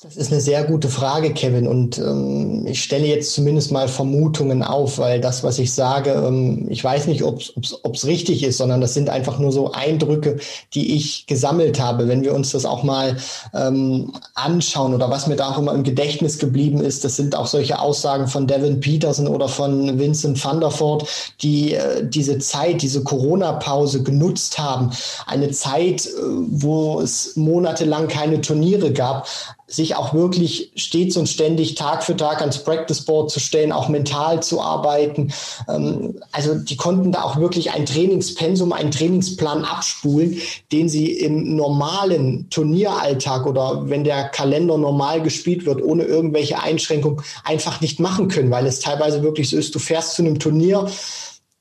Das 0.01 0.17
ist 0.17 0.31
eine 0.31 0.41
sehr 0.41 0.63
gute 0.63 0.89
Frage, 0.89 1.35
Kevin. 1.35 1.67
Und 1.67 1.99
ähm, 1.99 2.65
ich 2.69 2.85
stelle 2.85 3.09
jetzt 3.09 3.33
zumindest 3.33 3.73
mal 3.73 3.89
Vermutungen 3.89 4.63
auf, 4.63 4.99
weil 4.99 5.21
das, 5.21 5.43
was 5.43 5.59
ich 5.59 5.73
sage, 5.73 6.13
ähm, 6.13 6.69
ich 6.71 6.85
weiß 6.85 7.09
nicht, 7.09 7.25
ob 7.25 7.41
es 7.41 8.07
richtig 8.07 8.45
ist, 8.45 8.59
sondern 8.59 8.81
das 8.81 8.95
sind 8.95 9.11
einfach 9.11 9.41
nur 9.41 9.51
so 9.51 9.73
Eindrücke, 9.73 10.39
die 10.73 10.95
ich 10.95 11.27
gesammelt 11.27 11.81
habe. 11.81 12.07
Wenn 12.07 12.23
wir 12.23 12.33
uns 12.33 12.53
das 12.53 12.65
auch 12.65 12.85
mal 12.85 13.17
ähm, 13.53 14.13
anschauen 14.37 14.95
oder 14.95 15.11
was 15.11 15.27
mir 15.27 15.35
da 15.35 15.51
auch 15.51 15.59
immer 15.59 15.75
im 15.75 15.83
Gedächtnis 15.83 16.39
geblieben 16.39 16.81
ist, 16.81 17.03
das 17.03 17.17
sind 17.17 17.35
auch 17.35 17.49
solche 17.49 17.81
Aussagen 17.81 18.29
von 18.29 18.47
Devin 18.47 18.79
Peterson 18.79 19.27
oder 19.27 19.49
von 19.49 19.99
Vincent 19.99 20.45
van 20.45 20.61
der 20.61 20.71
Voort, 20.71 21.09
die 21.43 21.75
äh, 21.75 22.09
diese 22.09 22.39
Zeit, 22.39 22.83
diese 22.83 23.03
Corona-Pause 23.03 24.05
genutzt 24.05 24.61
haben. 24.61 24.93
Eine 25.27 25.51
Zeit, 25.51 26.07
äh, 26.07 26.11
wo 26.51 27.01
es 27.01 27.35
monatelang 27.35 28.07
keine 28.07 28.41
Turniere 28.41 28.93
gab 28.93 29.27
sich 29.71 29.97
auch 29.97 30.15
wirklich 30.15 30.73
stets 30.77 31.19
und 31.19 31.29
ständig 31.29 31.75
Tag 31.75 32.03
für 32.03 32.17
Tag 32.17 32.41
ans 32.41 32.65
Practice 32.65 33.03
Board 33.03 33.31
zu 33.31 33.39
stellen, 33.39 33.71
auch 33.71 33.91
mental 33.91 34.43
zu 34.43 34.63
arbeiten. 34.63 35.31
Ähm, 35.69 36.19
also 36.33 36.55
die 36.55 36.77
konnten 36.77 37.13
da 37.13 37.23
auch 37.23 37.37
wirklich 37.37 37.73
ein 37.73 37.85
Trainingspensum, 37.85 38.73
einen 38.73 38.91
Trainingsplan 38.91 39.67
abspulen, 39.67 40.41
den 40.73 40.89
sie 40.89 41.13
im 41.13 41.55
normalen 41.55 42.49
Turnieralltag 42.49 43.47
oder 43.47 43.91
wenn 43.91 44.05
der 44.05 44.31
Kalender 44.31 44.79
normal 44.79 45.23
gespielt 45.23 45.67
wird, 45.67 45.83
ohne 45.83 46.05
irgendwelche 46.05 46.63
Einschränkungen 46.63 47.23
einfach 47.45 47.83
nicht 47.83 48.01
machen 48.01 48.29
können, 48.29 48.51
weil 48.51 48.67
es 48.67 48.81
teilweise 48.81 49.23
wirklich 49.23 49.51
so 49.51 49.59
ist, 49.59 49.75
du 49.75 49.79
fährst 49.79 50.15
zu 50.15 50.23
einem 50.23 50.39
Turnier, 50.39 50.89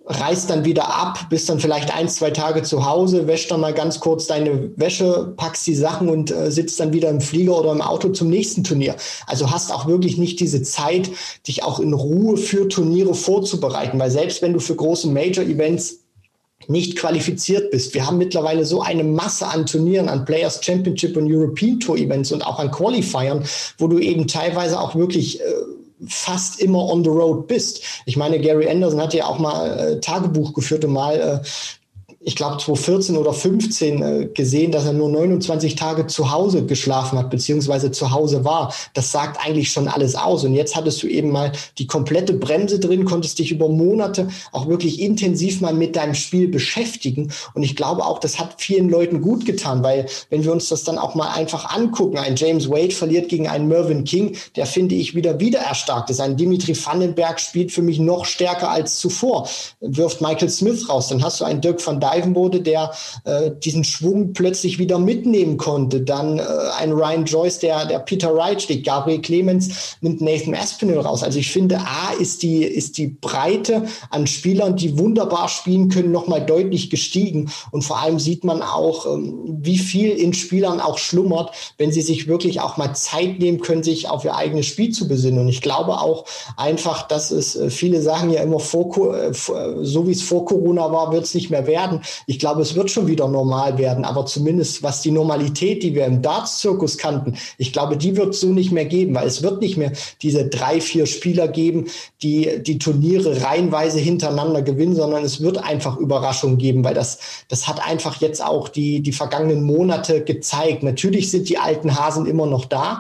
reist 0.08 0.50
dann 0.50 0.64
wieder 0.64 0.88
ab, 0.88 1.28
bist 1.30 1.50
dann 1.50 1.60
vielleicht 1.60 1.94
ein, 1.94 2.08
zwei 2.08 2.32
Tage 2.32 2.64
zu 2.64 2.86
Hause, 2.86 3.28
wäschst 3.28 3.52
dann 3.52 3.60
mal 3.60 3.74
ganz 3.74 4.00
kurz 4.00 4.26
deine 4.26 4.72
Wäsche, 4.78 5.34
packst 5.36 5.68
die 5.68 5.76
Sachen 5.76 6.08
und 6.08 6.32
äh, 6.32 6.50
sitzt 6.50 6.80
dann 6.80 6.94
wieder 6.94 7.10
im 7.10 7.20
Flieger 7.20 7.60
oder 7.60 7.74
im 7.74 7.82
Auto 7.82 8.10
zum 8.10 8.30
nächsten 8.30 8.64
Turnier. 8.64 8.96
Also 9.26 9.52
hast 9.52 9.72
auch 9.72 9.86
wirklich 9.86 10.18
nicht 10.18 10.40
diese 10.40 10.62
Zeit, 10.64 11.10
dich 11.48 11.64
auch 11.64 11.80
in 11.80 11.94
Ruhe 11.94 12.38
für 12.38 12.70
Turniere 12.70 13.14
vorzubereiten, 13.14 14.00
weil 14.00 14.12
selbst 14.12 14.42
wenn 14.42 14.54
du 14.54 14.60
für 14.60 14.76
große 14.76 15.10
Major-Events 15.10 16.00
nicht 16.68 16.98
qualifiziert 16.98 17.72
bist. 17.72 17.94
Wir 17.94 18.08
haben 18.08 18.18
mittlerweile 18.18 18.66
so 18.66 18.82
eine 18.82 19.04
Masse 19.04 19.48
an 19.48 19.66
Turnieren, 19.66 20.10
an 20.10 20.26
Players 20.26 20.64
Championship 20.64 21.16
und 21.16 21.32
European 21.32 21.80
Tour 21.80 21.98
Events 21.98 22.32
und 22.32 22.46
auch 22.46 22.60
an 22.60 22.72
Qualifiern, 22.72 23.44
wo 23.78 23.88
du 23.88 24.00
eben 24.00 24.28
teilweise 24.28 24.80
auch 24.80 24.96
wirklich 24.96 25.40
äh, 25.40 25.44
fast 26.06 26.60
immer 26.60 26.80
on 26.80 27.04
the 27.04 27.10
road 27.10 27.48
bist. 27.48 27.84
Ich 28.06 28.18
meine, 28.18 28.40
Gary 28.40 28.70
Anderson 28.70 29.02
hat 29.02 29.14
ja 29.14 29.26
auch 29.26 29.40
mal 29.40 29.80
äh, 29.80 30.00
Tagebuch 30.00 30.54
geführt 30.54 30.86
und 30.86 30.94
mal 30.94 31.20
äh, 31.20 31.48
ich 32.28 32.36
glaube 32.36 32.58
2014 32.58 33.16
oder 33.16 33.32
15 33.32 34.02
äh, 34.02 34.26
gesehen, 34.34 34.74
dass 34.74 34.86
er 34.86 34.92
nur 34.92 35.08
29 35.08 35.76
Tage 35.76 36.08
zu 36.08 36.30
Hause 36.30 36.66
geschlafen 36.66 37.18
hat, 37.18 37.30
beziehungsweise 37.30 37.90
zu 37.92 38.12
Hause 38.12 38.44
war. 38.44 38.74
Das 38.94 39.14
sagt 39.14 39.40
eigentlich 39.46 39.72
schon 39.72 39.88
alles 39.88 40.16
aus. 40.16 40.44
Und 40.44 40.54
jetzt 40.54 40.76
hattest 40.76 41.02
du 41.02 41.08
eben 41.08 41.32
mal 41.32 41.54
die 41.78 41.88
komplette 41.88 42.34
Bremse 42.34 42.82
drin, 42.82 43.06
konntest 43.06 43.40
dich 43.40 43.50
über 43.52 43.70
Monate 43.70 44.28
auch 44.52 44.68
wirklich 44.68 45.00
intensiv 45.00 45.62
mal 45.62 45.74
mit 45.74 45.96
deinem 45.96 46.16
Spiel 46.16 46.50
beschäftigen. 46.50 47.32
Und 47.54 47.64
ich 47.64 47.78
glaube 47.78 48.04
auch, 48.04 48.20
das 48.20 48.38
hat 48.40 48.56
vielen 48.58 48.90
Leuten 48.90 49.22
gut 49.22 49.46
getan, 49.46 49.82
weil 49.82 50.08
wenn 50.30 50.44
wir 50.44 50.52
uns 50.52 50.68
das 50.68 50.84
dann 50.84 50.98
auch 50.98 51.16
mal 51.16 51.30
einfach 51.30 51.74
angucken, 51.74 52.18
ein 52.18 52.36
James 52.36 52.70
Wade 52.70 52.92
verliert 52.94 53.30
gegen 53.30 53.48
einen 53.48 53.70
Mervyn 53.70 54.04
King, 54.04 54.36
der 54.58 54.66
finde 54.66 54.96
ich 54.96 55.16
wieder 55.16 55.40
wieder 55.40 55.60
erstarkt 55.60 56.10
ist. 56.10 56.20
Ein 56.20 56.36
Dimitri 56.36 56.76
Vandenberg 56.76 57.40
spielt 57.40 57.72
für 57.72 57.82
mich 57.82 58.00
noch 58.00 58.26
stärker 58.26 58.70
als 58.70 59.00
zuvor, 59.00 59.48
wirft 59.80 60.20
Michael 60.20 60.50
Smith 60.50 60.90
raus. 60.90 61.08
Dann 61.08 61.24
hast 61.24 61.40
du 61.40 61.46
einen 61.46 61.62
Dirk 61.62 61.86
van 61.88 62.02
Dijvenbode, 62.18 62.62
der 62.62 62.92
äh, 63.24 63.52
diesen 63.64 63.84
Schwung 63.84 64.34
plötzlich 64.34 64.80
wieder 64.80 65.00
mitnehmen 65.00 65.58
konnte. 65.58 66.02
Dann 66.02 66.40
äh, 66.40 66.44
ein 66.78 66.92
Ryan 66.92 67.26
Joyce, 67.26 67.60
der, 67.60 67.86
der 67.86 68.00
Peter 68.00 68.36
Wright 68.36 68.62
steht. 68.62 68.86
Gabriel 68.86 69.22
Clemens 69.22 69.98
nimmt 70.02 70.22
Nathan 70.22 70.56
Aspinall 70.56 71.00
raus. 71.00 71.24
Also 71.24 71.40
ich 71.40 71.52
finde, 71.52 71.80
A 71.80 72.14
ist 72.20 72.44
die, 72.44 72.64
ist 72.64 72.98
die 72.98 73.08
Breite 73.08 73.86
an 74.10 74.28
Spielern, 74.28 74.76
die 74.76 74.98
wunderbar 74.98 75.50
spielen 75.50 75.90
können, 75.90 76.12
nochmal 76.12 76.46
deutlich 76.46 76.90
gestiegen. 76.90 77.52
Und 77.72 77.84
vor 77.84 78.00
allem 78.00 78.20
sieht 78.20 78.44
man 78.44 78.62
auch, 78.62 79.06
ähm, 79.06 79.60
wie 79.62 79.78
viel 79.78 80.12
in 80.12 80.34
Spielern 80.34 80.80
auch 80.80 80.98
schlummert, 80.98 81.52
wenn 81.78 81.92
sie 81.92 82.02
sich 82.02 82.28
wirklich 82.28 82.62
auch 82.62 82.78
mal 82.78 82.94
Zeit 82.94 83.40
nehmen 83.40 83.62
können, 83.62 83.84
sich 83.84 84.10
auf 84.10 84.26
ihr 84.26 84.36
eigenes 84.36 84.66
Spiel 84.66 84.92
zu 84.92 85.08
besinnen. 85.08 85.40
Und 85.40 85.48
ich 85.48 85.62
glaube 85.62 86.00
auch 86.00 86.26
einfach, 86.56 87.08
dass 87.08 87.32
es, 87.32 87.56
äh, 87.56 87.70
viele 87.70 88.02
sagen 88.02 88.30
ja 88.30 88.42
immer, 88.42 88.60
vor, 88.60 89.16
äh, 89.16 89.34
so 89.82 90.08
wie 90.08 90.12
es 90.12 90.22
vor 90.22 90.46
Corona 90.46 90.92
war, 90.92 91.12
wird 91.12 91.26
es 91.26 91.34
nicht 91.34 91.50
mehr 91.50 91.68
werden. 91.68 92.02
Ich 92.26 92.40
glaube, 92.40 92.62
es 92.62 92.76
wird 92.76 92.92
schon 92.92 93.08
wieder 93.08 93.28
normal 93.28 93.78
werden, 93.78 94.06
aber 94.06 94.26
zumindest 94.26 94.84
was 94.84 95.02
die 95.02 95.12
Normalität, 95.12 95.84
die 95.84 95.96
wir 95.96 96.06
im 96.06 96.22
Darts-Zirkus 96.22 96.98
kannten, 96.98 97.38
ich 97.58 97.74
glaube, 97.74 97.98
die 97.98 98.18
wird 98.18 98.34
es 98.34 98.42
so 98.42 98.48
nicht 98.48 98.72
mehr 98.72 98.86
geben, 98.86 99.16
weil 99.16 99.28
es 99.28 99.44
wird 99.44 99.62
nicht 99.62 99.78
mehr 99.78 99.92
diese 100.22 100.48
drei, 100.48 100.82
vier 100.82 101.06
Spieler 101.06 101.48
geben, 101.48 101.88
die 102.22 102.62
die 102.62 102.80
Turniere 102.80 103.44
reihenweise 103.44 104.00
hintereinander 104.00 104.62
gewinnen, 104.62 104.96
sondern 104.96 105.24
es 105.24 105.42
wird 105.42 105.58
einfach 105.64 105.98
Überraschungen 105.98 106.58
geben, 106.58 106.84
weil 106.84 106.94
das, 106.94 107.20
das 107.48 107.68
hat 107.68 107.86
einfach 107.86 108.22
jetzt 108.22 108.44
auch 108.44 108.70
die, 108.70 109.02
die 109.02 109.12
vergangenen 109.12 109.64
Monate 109.64 110.24
gezeigt. 110.24 110.84
Natürlich 110.84 111.32
sind 111.32 111.50
die 111.50 111.58
alten 111.58 111.98
Hasen 111.98 112.26
immer 112.26 112.46
noch 112.46 112.66
da, 112.66 113.00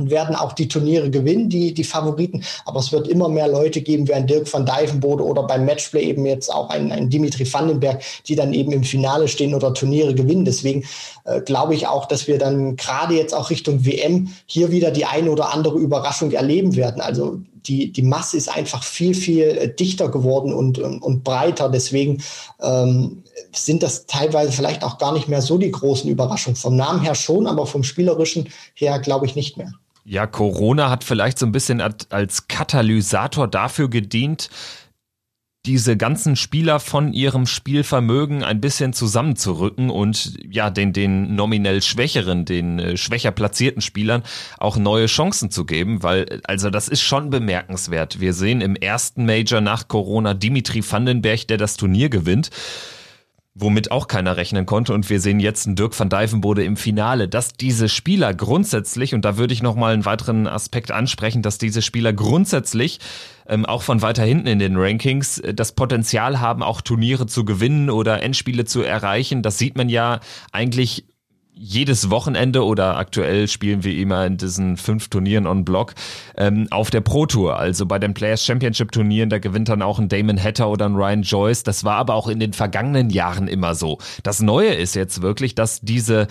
und 0.00 0.10
werden 0.10 0.34
auch 0.34 0.52
die 0.52 0.68
Turniere 0.68 1.10
gewinnen, 1.10 1.48
die, 1.48 1.74
die 1.74 1.84
Favoriten. 1.84 2.42
Aber 2.64 2.80
es 2.80 2.90
wird 2.90 3.06
immer 3.06 3.28
mehr 3.28 3.48
Leute 3.48 3.80
geben, 3.82 4.08
wie 4.08 4.14
ein 4.14 4.26
Dirk 4.26 4.52
van 4.52 4.66
Dijvenbode 4.66 5.24
oder 5.24 5.42
beim 5.42 5.64
Matchplay 5.64 6.04
eben 6.04 6.24
jetzt 6.26 6.52
auch 6.52 6.70
ein, 6.70 6.90
ein 6.90 7.10
Dimitri 7.10 7.50
Vandenberg, 7.50 8.02
die 8.26 8.34
dann 8.34 8.54
eben 8.54 8.72
im 8.72 8.84
Finale 8.84 9.28
stehen 9.28 9.54
oder 9.54 9.74
Turniere 9.74 10.14
gewinnen. 10.14 10.44
Deswegen 10.44 10.84
äh, 11.24 11.40
glaube 11.42 11.74
ich 11.74 11.86
auch, 11.86 12.06
dass 12.06 12.26
wir 12.26 12.38
dann 12.38 12.76
gerade 12.76 13.14
jetzt 13.14 13.34
auch 13.34 13.50
Richtung 13.50 13.84
WM 13.84 14.28
hier 14.46 14.70
wieder 14.70 14.90
die 14.90 15.04
eine 15.04 15.30
oder 15.30 15.52
andere 15.52 15.78
Überraschung 15.78 16.32
erleben 16.32 16.76
werden. 16.76 17.00
Also 17.00 17.38
die, 17.66 17.92
die 17.92 18.02
Masse 18.02 18.36
ist 18.36 18.48
einfach 18.48 18.82
viel, 18.82 19.14
viel 19.14 19.44
äh, 19.44 19.74
dichter 19.74 20.08
geworden 20.08 20.52
und, 20.52 20.78
und, 20.78 21.24
breiter. 21.24 21.68
Deswegen 21.68 22.22
ähm, 22.60 23.22
sind 23.52 23.82
das 23.82 24.06
teilweise 24.06 24.52
vielleicht 24.52 24.82
auch 24.82 24.98
gar 24.98 25.12
nicht 25.12 25.28
mehr 25.28 25.42
so 25.42 25.58
die 25.58 25.70
großen 25.70 26.10
Überraschungen. 26.10 26.56
Vom 26.56 26.76
Namen 26.76 27.00
her 27.00 27.14
schon, 27.14 27.46
aber 27.46 27.66
vom 27.66 27.84
Spielerischen 27.84 28.48
her 28.74 28.98
glaube 28.98 29.26
ich 29.26 29.34
nicht 29.34 29.56
mehr. 29.56 29.72
Ja, 30.04 30.26
Corona 30.26 30.90
hat 30.90 31.04
vielleicht 31.04 31.38
so 31.38 31.46
ein 31.46 31.52
bisschen 31.52 31.80
als 31.80 32.48
Katalysator 32.48 33.48
dafür 33.48 33.88
gedient, 33.88 34.50
diese 35.66 35.98
ganzen 35.98 36.36
Spieler 36.36 36.80
von 36.80 37.12
ihrem 37.12 37.46
Spielvermögen 37.46 38.42
ein 38.42 38.62
bisschen 38.62 38.94
zusammenzurücken 38.94 39.90
und 39.90 40.38
ja, 40.50 40.70
den, 40.70 40.94
den 40.94 41.34
nominell 41.34 41.82
schwächeren, 41.82 42.46
den 42.46 42.78
äh, 42.78 42.96
schwächer 42.96 43.30
platzierten 43.30 43.82
Spielern 43.82 44.22
auch 44.58 44.78
neue 44.78 45.04
Chancen 45.04 45.50
zu 45.50 45.66
geben, 45.66 46.02
weil, 46.02 46.40
also 46.44 46.70
das 46.70 46.88
ist 46.88 47.02
schon 47.02 47.28
bemerkenswert. 47.28 48.20
Wir 48.20 48.32
sehen 48.32 48.62
im 48.62 48.74
ersten 48.74 49.26
Major 49.26 49.60
nach 49.60 49.86
Corona 49.86 50.32
Dimitri 50.32 50.82
Vandenberg, 50.82 51.46
der 51.48 51.58
das 51.58 51.76
Turnier 51.76 52.08
gewinnt 52.08 52.50
womit 53.54 53.90
auch 53.90 54.06
keiner 54.06 54.36
rechnen 54.36 54.64
konnte. 54.64 54.94
Und 54.94 55.10
wir 55.10 55.20
sehen 55.20 55.40
jetzt 55.40 55.66
einen 55.66 55.76
Dirk 55.76 55.98
van 55.98 56.08
Dijvenbode 56.08 56.64
im 56.64 56.76
Finale, 56.76 57.28
dass 57.28 57.52
diese 57.52 57.88
Spieler 57.88 58.32
grundsätzlich, 58.32 59.14
und 59.14 59.24
da 59.24 59.36
würde 59.36 59.52
ich 59.52 59.62
nochmal 59.62 59.92
einen 59.92 60.04
weiteren 60.04 60.46
Aspekt 60.46 60.90
ansprechen, 60.90 61.42
dass 61.42 61.58
diese 61.58 61.82
Spieler 61.82 62.12
grundsätzlich 62.12 63.00
ähm, 63.48 63.66
auch 63.66 63.82
von 63.82 64.02
weiter 64.02 64.22
hinten 64.22 64.46
in 64.46 64.60
den 64.60 64.76
Rankings 64.76 65.38
äh, 65.38 65.52
das 65.52 65.72
Potenzial 65.72 66.40
haben, 66.40 66.62
auch 66.62 66.80
Turniere 66.80 67.26
zu 67.26 67.44
gewinnen 67.44 67.90
oder 67.90 68.22
Endspiele 68.22 68.64
zu 68.64 68.82
erreichen. 68.82 69.42
Das 69.42 69.58
sieht 69.58 69.76
man 69.76 69.88
ja 69.88 70.20
eigentlich 70.52 71.04
jedes 71.62 72.08
Wochenende 72.08 72.64
oder 72.64 72.96
aktuell 72.96 73.46
spielen 73.46 73.84
wir 73.84 73.94
immer 73.98 74.24
in 74.24 74.38
diesen 74.38 74.78
fünf 74.78 75.08
Turnieren 75.08 75.46
on 75.46 75.64
Block 75.66 75.94
ähm, 76.38 76.66
auf 76.70 76.90
der 76.90 77.02
Pro 77.02 77.26
Tour. 77.26 77.58
Also 77.58 77.84
bei 77.84 77.98
den 77.98 78.14
Players 78.14 78.44
Championship 78.44 78.92
Turnieren, 78.92 79.28
da 79.28 79.38
gewinnt 79.38 79.68
dann 79.68 79.82
auch 79.82 79.98
ein 79.98 80.08
Damon 80.08 80.42
Hatter 80.42 80.70
oder 80.70 80.86
ein 80.86 80.96
Ryan 80.96 81.22
Joyce. 81.22 81.62
Das 81.62 81.84
war 81.84 81.96
aber 81.96 82.14
auch 82.14 82.28
in 82.28 82.40
den 82.40 82.54
vergangenen 82.54 83.10
Jahren 83.10 83.46
immer 83.46 83.74
so. 83.74 83.98
Das 84.22 84.40
Neue 84.40 84.72
ist 84.72 84.94
jetzt 84.94 85.20
wirklich, 85.20 85.54
dass 85.54 85.82
diese 85.82 86.28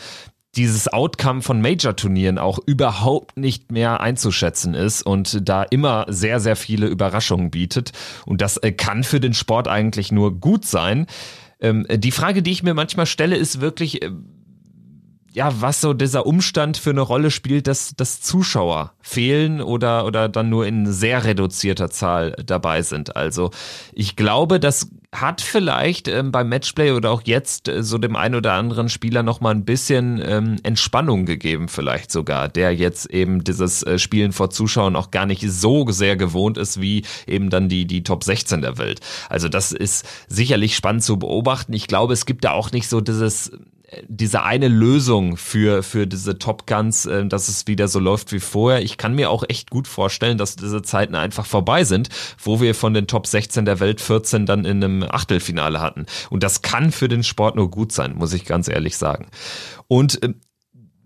dieses 0.56 0.92
Outcome 0.92 1.44
von 1.44 1.62
Major-Turnieren 1.62 2.40
auch 2.40 2.58
überhaupt 2.66 3.38
nicht 3.38 3.72
mehr 3.72 4.02
einzuschätzen 4.02 4.74
ist 4.74 5.04
und 5.04 5.48
da 5.48 5.62
immer 5.62 6.08
sehr, 6.10 6.40
sehr 6.40 6.56
viele 6.56 6.88
Überraschungen 6.88 7.52
bietet. 7.52 7.92
Und 8.26 8.42
das 8.42 8.58
äh, 8.58 8.72
kann 8.72 9.04
für 9.04 9.20
den 9.20 9.36
Sport 9.36 9.68
eigentlich 9.68 10.12
nur 10.12 10.40
gut 10.40 10.66
sein. 10.66 11.06
Ähm, 11.62 11.86
die 11.88 12.12
Frage, 12.12 12.42
die 12.42 12.52
ich 12.52 12.64
mir 12.64 12.74
manchmal 12.74 13.06
stelle, 13.06 13.36
ist 13.36 13.62
wirklich, 13.62 14.02
äh, 14.02 14.10
ja, 15.34 15.62
was 15.62 15.82
so 15.82 15.94
dieser 15.94 16.26
Umstand 16.26 16.78
für 16.78 16.90
eine 16.90 17.02
Rolle 17.02 17.32
spielt, 17.32 17.68
dass, 17.68 17.94
dass 17.96 18.22
Zuschauer 18.22 18.94
fehlen 19.02 19.62
oder, 19.62 20.06
oder 20.06 20.28
dann 20.30 20.50
nur 20.50 20.66
in 20.66 20.92
sehr 20.92 21.24
reduzierter 21.24 21.90
Zahl 21.90 22.36
dabei 22.46 22.82
sind. 22.82 23.16
Also 23.16 23.52
ich 23.94 24.16
glaube, 24.16 24.60
das 24.60 24.90
hat 25.12 25.42
vielleicht 25.42 26.08
ähm, 26.08 26.32
beim 26.32 26.50
Matchplay 26.50 26.92
oder 26.92 27.12
auch 27.12 27.24
jetzt 27.26 27.68
äh, 27.68 27.84
so 27.84 27.98
dem 27.98 28.16
einen 28.16 28.36
oder 28.36 28.54
anderen 28.54 28.90
Spieler 28.90 29.24
noch 29.24 29.42
mal 29.42 29.52
ein 29.52 29.66
bisschen 29.66 30.22
ähm, 30.24 30.58
Entspannung 30.62 31.26
gegeben, 31.26 31.68
vielleicht 31.68 32.12
sogar, 32.12 32.48
der 32.48 32.76
jetzt 32.76 33.08
eben 33.08 33.44
dieses 33.44 33.82
äh, 33.84 33.98
Spielen 33.98 34.34
vor 34.34 34.52
Zuschauern 34.52 34.96
auch 34.96 35.10
gar 35.10 35.26
nicht 35.26 35.50
so 35.50 35.90
sehr 35.90 36.16
gewohnt 36.16 36.58
ist 36.58 36.80
wie 36.80 37.04
eben 37.26 37.50
dann 37.50 37.70
die 37.70 37.86
die 37.86 38.04
Top 38.04 38.24
16 38.24 38.62
der 38.62 38.78
Welt. 38.78 39.00
Also 39.30 39.50
das 39.50 39.72
ist 39.72 40.08
sicherlich 40.28 40.76
spannend 40.76 41.04
zu 41.04 41.18
beobachten. 41.18 41.74
Ich 41.74 41.88
glaube, 41.88 42.14
es 42.14 42.28
gibt 42.28 42.44
da 42.44 42.52
auch 42.52 42.72
nicht 42.72 42.88
so 42.88 43.02
dieses 43.02 43.52
diese 44.08 44.44
eine 44.44 44.68
Lösung 44.68 45.38
für, 45.38 45.84
für 45.84 46.08
diese 46.08 46.38
Top 46.38 46.68
Guns, 46.68 47.06
äh, 47.06 47.26
dass 47.26 47.48
es 47.48 47.68
wieder 47.68 47.88
so 47.88 48.00
läuft 48.00 48.32
wie 48.32 48.40
vorher. 48.40 48.82
Ich 48.82 48.98
kann 48.98 49.16
mir 49.16 49.30
auch 49.30 49.44
echt 49.48 49.70
gut 49.70 49.88
vorstellen, 49.88 50.38
dass 50.38 50.56
diese 50.56 50.82
Zeiten 50.82 51.16
einfach 51.16 51.46
vorbei 51.46 51.84
sind, 51.84 52.10
wo 52.42 52.62
wir 52.62 52.76
von 52.76 52.94
den 52.94 53.08
Top 53.08 53.28
16 53.28 53.66
der 53.66 53.80
Welt 53.80 54.02
14 54.02 54.46
dann 54.46 54.66
in 54.66 54.84
einem 54.84 55.04
Achtelfinale 55.04 55.82
hatten. 55.82 56.06
Und 56.30 56.44
das 56.44 56.62
kann 56.62 56.92
für 56.92 57.08
den 57.08 57.24
Sport 57.24 57.56
nur 57.56 57.70
gut 57.70 57.92
sein, 57.92 58.16
muss 58.16 58.34
ich 58.34 58.46
ganz 58.46 58.68
ehrlich 58.68 58.98
sagen. 58.98 59.28
Und 59.88 60.22
äh, 60.24 60.34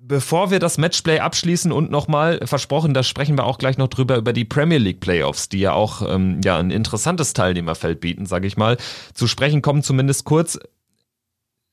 Bevor 0.06 0.52
wir 0.52 0.60
das 0.60 0.78
Matchplay 0.78 1.20
abschließen 1.20 1.72
und 1.72 1.90
nochmal 1.90 2.46
versprochen, 2.46 2.94
da 2.94 3.04
sprechen 3.04 3.38
wir 3.38 3.46
auch 3.46 3.58
gleich 3.58 3.78
noch 3.78 3.88
drüber 3.88 4.18
über 4.18 4.34
die 4.34 4.44
Premier 4.44 4.78
League 4.78 5.00
Playoffs, 5.00 5.48
die 5.48 5.60
ja 5.60 5.72
auch 5.72 6.02
ähm, 6.06 6.42
ja 6.44 6.58
ein 6.58 6.72
interessantes 6.72 7.32
Teilnehmerfeld 7.32 8.02
bieten, 8.02 8.26
sage 8.26 8.46
ich 8.46 8.58
mal. 8.58 8.76
Zu 9.14 9.28
sprechen 9.28 9.62
kommen 9.62 9.82
zumindest 9.82 10.26
kurz 10.26 10.60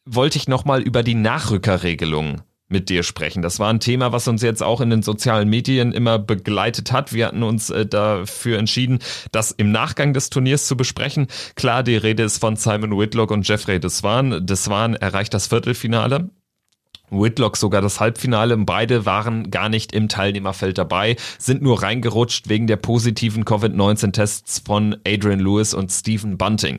wollte 0.05 0.39
ich 0.39 0.49
nochmal 0.49 0.83
über 0.83 1.03
die 1.03 1.15
Nachrückerregelung 1.15 2.43
mit 2.71 2.89
dir 2.89 3.03
sprechen. 3.03 3.43
Das 3.43 3.59
war 3.59 3.69
ein 3.69 3.81
Thema, 3.81 4.13
was 4.13 4.29
uns 4.29 4.43
jetzt 4.43 4.63
auch 4.63 4.81
in 4.81 4.91
den 4.91 5.03
sozialen 5.03 5.49
Medien 5.49 5.93
immer 5.93 6.19
begleitet 6.19 6.93
hat. 6.93 7.13
Wir 7.13 7.27
hatten 7.27 7.43
uns 7.43 7.69
äh, 7.69 7.85
dafür 7.85 8.59
entschieden, 8.59 9.01
das 9.33 9.51
im 9.51 9.73
Nachgang 9.73 10.15
des 10.15 10.31
Turniers 10.31 10.67
zu 10.67 10.77
besprechen. 10.77 11.27
Klar, 11.57 11.83
die 11.83 11.97
Rede 11.97 12.23
ist 12.23 12.39
von 12.39 12.57
Simon 12.57 12.97
Whitlock 12.97 13.33
und 13.33 13.47
Jeffrey 13.47 13.81
Deswan. 13.81 14.47
Deswan 14.47 14.95
erreicht 14.95 15.35
das 15.35 15.49
Viertelfinale. 15.49 16.31
Whitlock 17.11 17.57
sogar 17.57 17.83
das 17.83 17.99
Halbfinale. 17.99 18.57
Beide 18.57 19.05
waren 19.05 19.51
gar 19.51 19.69
nicht 19.69 19.93
im 19.93 20.09
Teilnehmerfeld 20.09 20.79
dabei, 20.79 21.17
sind 21.39 21.61
nur 21.61 21.83
reingerutscht 21.83 22.49
wegen 22.49 22.69
der 22.69 22.77
positiven 22.77 23.45
Covid-19-Tests 23.45 24.63
von 24.65 24.97
Adrian 25.05 25.41
Lewis 25.41 25.75
und 25.75 25.91
Stephen 25.91 26.39
Bunting. 26.39 26.79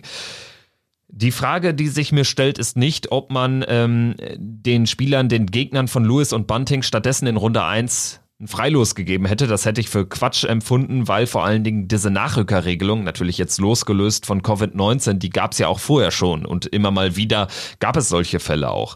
Die 1.13 1.31
Frage, 1.31 1.73
die 1.73 1.89
sich 1.89 2.13
mir 2.13 2.23
stellt, 2.23 2.57
ist 2.57 2.77
nicht, 2.77 3.11
ob 3.11 3.31
man 3.31 3.65
ähm, 3.67 4.15
den 4.37 4.87
Spielern, 4.87 5.27
den 5.27 5.45
Gegnern 5.45 5.89
von 5.89 6.05
Lewis 6.05 6.31
und 6.31 6.47
Bunting 6.47 6.83
stattdessen 6.83 7.27
in 7.27 7.35
Runde 7.35 7.63
1 7.65 8.21
ein 8.39 8.47
Freilos 8.47 8.95
gegeben 8.95 9.25
hätte. 9.25 9.45
Das 9.45 9.65
hätte 9.65 9.81
ich 9.81 9.89
für 9.89 10.07
Quatsch 10.07 10.45
empfunden, 10.45 11.09
weil 11.09 11.27
vor 11.27 11.43
allen 11.43 11.65
Dingen 11.65 11.89
diese 11.89 12.11
Nachrückerregelung, 12.11 13.03
natürlich 13.03 13.37
jetzt 13.37 13.59
losgelöst 13.59 14.25
von 14.25 14.41
Covid-19, 14.41 15.15
die 15.15 15.29
gab 15.29 15.51
es 15.51 15.57
ja 15.57 15.67
auch 15.67 15.79
vorher 15.79 16.11
schon 16.11 16.45
und 16.45 16.65
immer 16.67 16.91
mal 16.91 17.17
wieder 17.17 17.49
gab 17.79 17.97
es 17.97 18.07
solche 18.07 18.39
Fälle 18.39 18.71
auch. 18.71 18.95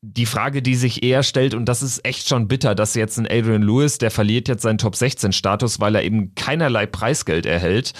Die 0.00 0.26
Frage, 0.26 0.62
die 0.62 0.76
sich 0.76 1.02
eher 1.02 1.24
stellt, 1.24 1.54
und 1.54 1.64
das 1.64 1.82
ist 1.82 2.04
echt 2.04 2.28
schon 2.28 2.46
bitter, 2.46 2.76
dass 2.76 2.94
jetzt 2.94 3.18
ein 3.18 3.26
Adrian 3.26 3.62
Lewis, 3.62 3.98
der 3.98 4.12
verliert 4.12 4.46
jetzt 4.46 4.62
seinen 4.62 4.78
Top 4.78 4.94
16 4.94 5.32
Status, 5.32 5.80
weil 5.80 5.96
er 5.96 6.04
eben 6.04 6.36
keinerlei 6.36 6.86
Preisgeld 6.86 7.46
erhält 7.46 7.94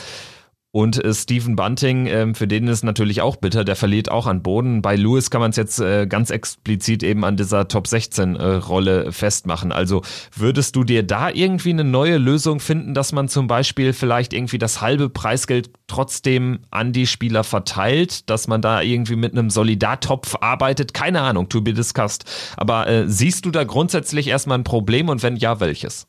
Und 0.75 1.05
äh, 1.05 1.15
Stephen 1.15 1.55
Bunting, 1.55 2.09
äh, 2.09 2.35
für 2.35 2.49
den 2.49 2.67
ist 2.67 2.83
natürlich 2.83 3.23
auch 3.23 3.37
bitter, 3.37 3.63
der 3.63 3.77
verliert 3.77 4.11
auch 4.11 4.27
an 4.27 4.43
Boden. 4.43 4.83
Bei 4.83 4.97
Lewis 4.97 5.31
kann 5.31 5.41
man 5.41 5.51
es 5.51 5.57
jetzt 5.57 5.79
äh, 5.79 6.09
ganz 6.09 6.31
explizit 6.31 7.05
eben 7.05 7.25
an 7.25 7.37
dieser 7.37 7.69
Top 7.69 7.87
16 7.87 8.35
äh, 8.35 8.45
Rolle 8.55 9.13
festmachen. 9.13 9.71
Also 9.71 10.03
würdest 10.35 10.75
du 10.75 10.83
dir 10.83 11.05
da 11.05 11.31
irgendwie 11.31 11.71
eine 11.71 11.85
neue 11.85 12.19
Lösung 12.19 12.59
finden, 12.59 12.93
dass 12.93 13.13
man 13.13 13.29
zum 13.29 13.47
Beispiel 13.47 13.93
vielleicht 13.93 14.33
irgendwie 14.33 14.59
das 14.59 14.81
halbe 14.81 15.09
Preisgeld 15.11 15.71
trotzdem 15.87 16.59
an 16.73 16.93
die 16.93 17.07
Spieler 17.07 17.45
verteilt, 17.45 18.29
dass 18.29 18.49
man 18.49 18.61
da 18.61 18.83
irgendwie 18.83 19.15
mit 19.15 19.31
einem 19.31 19.51
Solidartopf 19.51 20.39
arbeitet? 20.41 20.93
Keine 20.93 21.21
Ahnung, 21.21 21.49
to 21.49 21.61
be 21.61 21.73
discussed. 21.73 22.25
Aber 22.57 22.89
äh, 22.89 23.09
siehst 23.09 23.47
du 23.47 23.53
da 23.53 23.63
grundsätzlich 23.63 24.27
erstmal 24.27 24.59
ein 24.59 24.65
Problem 24.65 25.09
und 25.09 25.23
wenn 25.23 25.37
ja, 25.37 25.61
welches? 25.61 26.09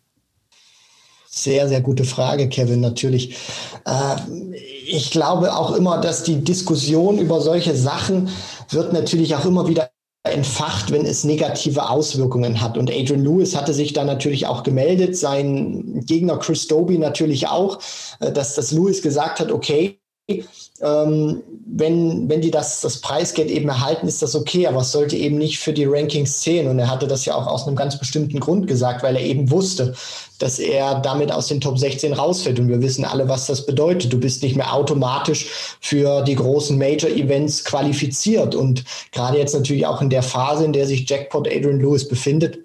Sehr, 1.38 1.68
sehr 1.68 1.82
gute 1.82 2.06
Frage, 2.06 2.48
Kevin, 2.48 2.80
natürlich. 2.80 3.36
Äh, 3.86 4.16
ich 4.88 5.12
glaube 5.12 5.54
auch 5.54 5.76
immer, 5.76 6.00
dass 6.00 6.24
die 6.24 6.38
Diskussion 6.38 7.20
über 7.20 7.42
solche 7.42 7.76
Sachen 7.76 8.30
wird 8.70 8.94
natürlich 8.94 9.36
auch 9.36 9.44
immer 9.44 9.68
wieder 9.68 9.92
entfacht, 10.24 10.92
wenn 10.92 11.06
es 11.06 11.26
negative 11.26 11.90
Auswirkungen 11.90 12.62
hat. 12.62 12.78
Und 12.78 12.90
Adrian 12.90 13.22
Lewis 13.22 13.54
hatte 13.54 13.74
sich 13.74 13.92
da 13.92 14.06
natürlich 14.06 14.48
auch 14.48 14.64
gemeldet, 14.64 15.18
sein 15.18 16.06
Gegner 16.06 16.38
Chris 16.38 16.68
Doby 16.68 16.98
natürlich 16.98 17.50
auch, 17.50 17.80
äh, 18.22 18.32
dass 18.32 18.56
das 18.56 18.72
Lewis 18.72 19.02
gesagt 19.02 19.42
hat, 19.42 19.52
okay, 19.52 20.00
ähm, 20.28 21.44
wenn, 21.68 22.28
wenn 22.28 22.42
die 22.42 22.52
das, 22.52 22.82
das 22.82 23.00
Preisgeld 23.00 23.50
eben 23.50 23.70
erhalten, 23.70 24.08
ist 24.08 24.22
das 24.22 24.36
okay, 24.36 24.66
aber 24.68 24.82
es 24.82 24.92
sollte 24.92 25.16
eben 25.16 25.38
nicht 25.38 25.60
für 25.60 25.72
die 25.72 25.86
Rankings 25.86 26.42
zählen. 26.42 26.68
Und 26.68 26.80
er 26.80 26.90
hatte 26.90 27.08
das 27.08 27.26
ja 27.26 27.36
auch 27.36 27.48
aus 27.48 27.68
einem 27.68 27.76
ganz 27.76 28.00
bestimmten 28.00 28.40
Grund 28.40 28.68
gesagt, 28.68 29.04
weil 29.04 29.16
er 29.16 29.22
eben 29.22 29.52
wusste, 29.52 29.94
dass 30.40 30.60
er 30.60 31.00
damit 31.00 31.32
aus 31.32 31.48
den 31.48 31.62
Top 31.62 31.78
16 31.78 32.14
rausfällt. 32.14 32.60
Und 32.60 32.70
wir 32.70 32.82
wissen 32.82 33.06
alle, 33.06 33.30
was 33.30 33.46
das 33.46 33.66
bedeutet. 33.66 34.12
Du 34.12 34.20
bist 34.20 34.42
nicht 34.42 34.56
mehr 34.56 34.74
automatisch 34.74 35.78
für 35.80 36.24
die 36.24 36.36
großen 36.36 36.78
Major-Events 36.78 37.64
qualifiziert. 37.64 38.56
Und 38.56 38.84
gerade 39.12 39.38
jetzt 39.38 39.54
natürlich 39.54 39.86
auch 39.86 40.02
in 40.02 40.10
der 40.10 40.24
Phase, 40.24 40.66
in 40.66 40.74
der 40.74 40.88
sich 40.88 41.08
Jackpot 41.08 41.48
Adrian 41.48 41.80
Lewis 41.80 42.08
befindet, 42.08 42.65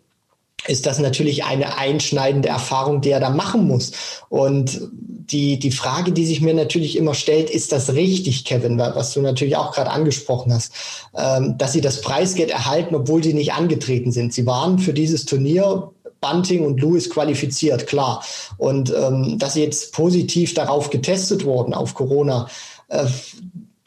ist 0.71 0.87
das 0.87 1.01
natürlich 1.01 1.45
eine 1.45 1.77
einschneidende 1.79 2.49
Erfahrung, 2.49 3.01
die 3.01 3.11
er 3.11 3.21
da 3.21 3.31
machen 3.31 3.67
muss. 3.67 3.93
Und 4.29 4.81
die, 4.93 5.59
die 5.59 5.73
Frage, 5.73 6.13
die 6.13 6.25
sich 6.27 6.41
mir 6.41 6.55
natürlich 6.55 6.97
immer 6.97 7.15
stellt, 7.15 7.51
ist 7.51 7.73
das 7.73 7.95
richtig, 7.95 8.45
Kevin, 8.45 8.79
was 8.79 9.13
du 9.13 9.21
natürlich 9.21 9.57
auch 9.57 9.73
gerade 9.73 9.91
angesprochen 9.91 10.53
hast, 10.53 10.73
ähm, 11.17 11.59
dass 11.59 11.73
sie 11.73 11.81
das 11.81 12.01
Preisgeld 12.01 12.51
erhalten, 12.51 12.95
obwohl 12.95 13.23
sie 13.23 13.35
nicht 13.35 13.53
angetreten 13.53 14.13
sind. 14.13 14.33
Sie 14.33 14.47
waren 14.47 14.79
für 14.79 14.93
dieses 14.93 15.25
Turnier 15.25 15.91
Bunting 16.21 16.65
und 16.65 16.81
Lewis 16.81 17.11
qualifiziert, 17.11 17.87
klar. 17.87 18.23
Und 18.59 18.95
ähm, 18.95 19.39
dass 19.39 19.55
sie 19.55 19.65
jetzt 19.65 19.93
positiv 19.93 20.55
darauf 20.55 20.91
getestet 20.91 21.45
wurden, 21.45 21.75
auf 21.75 21.95
Corona, 21.95 22.47
äh, 22.89 23.07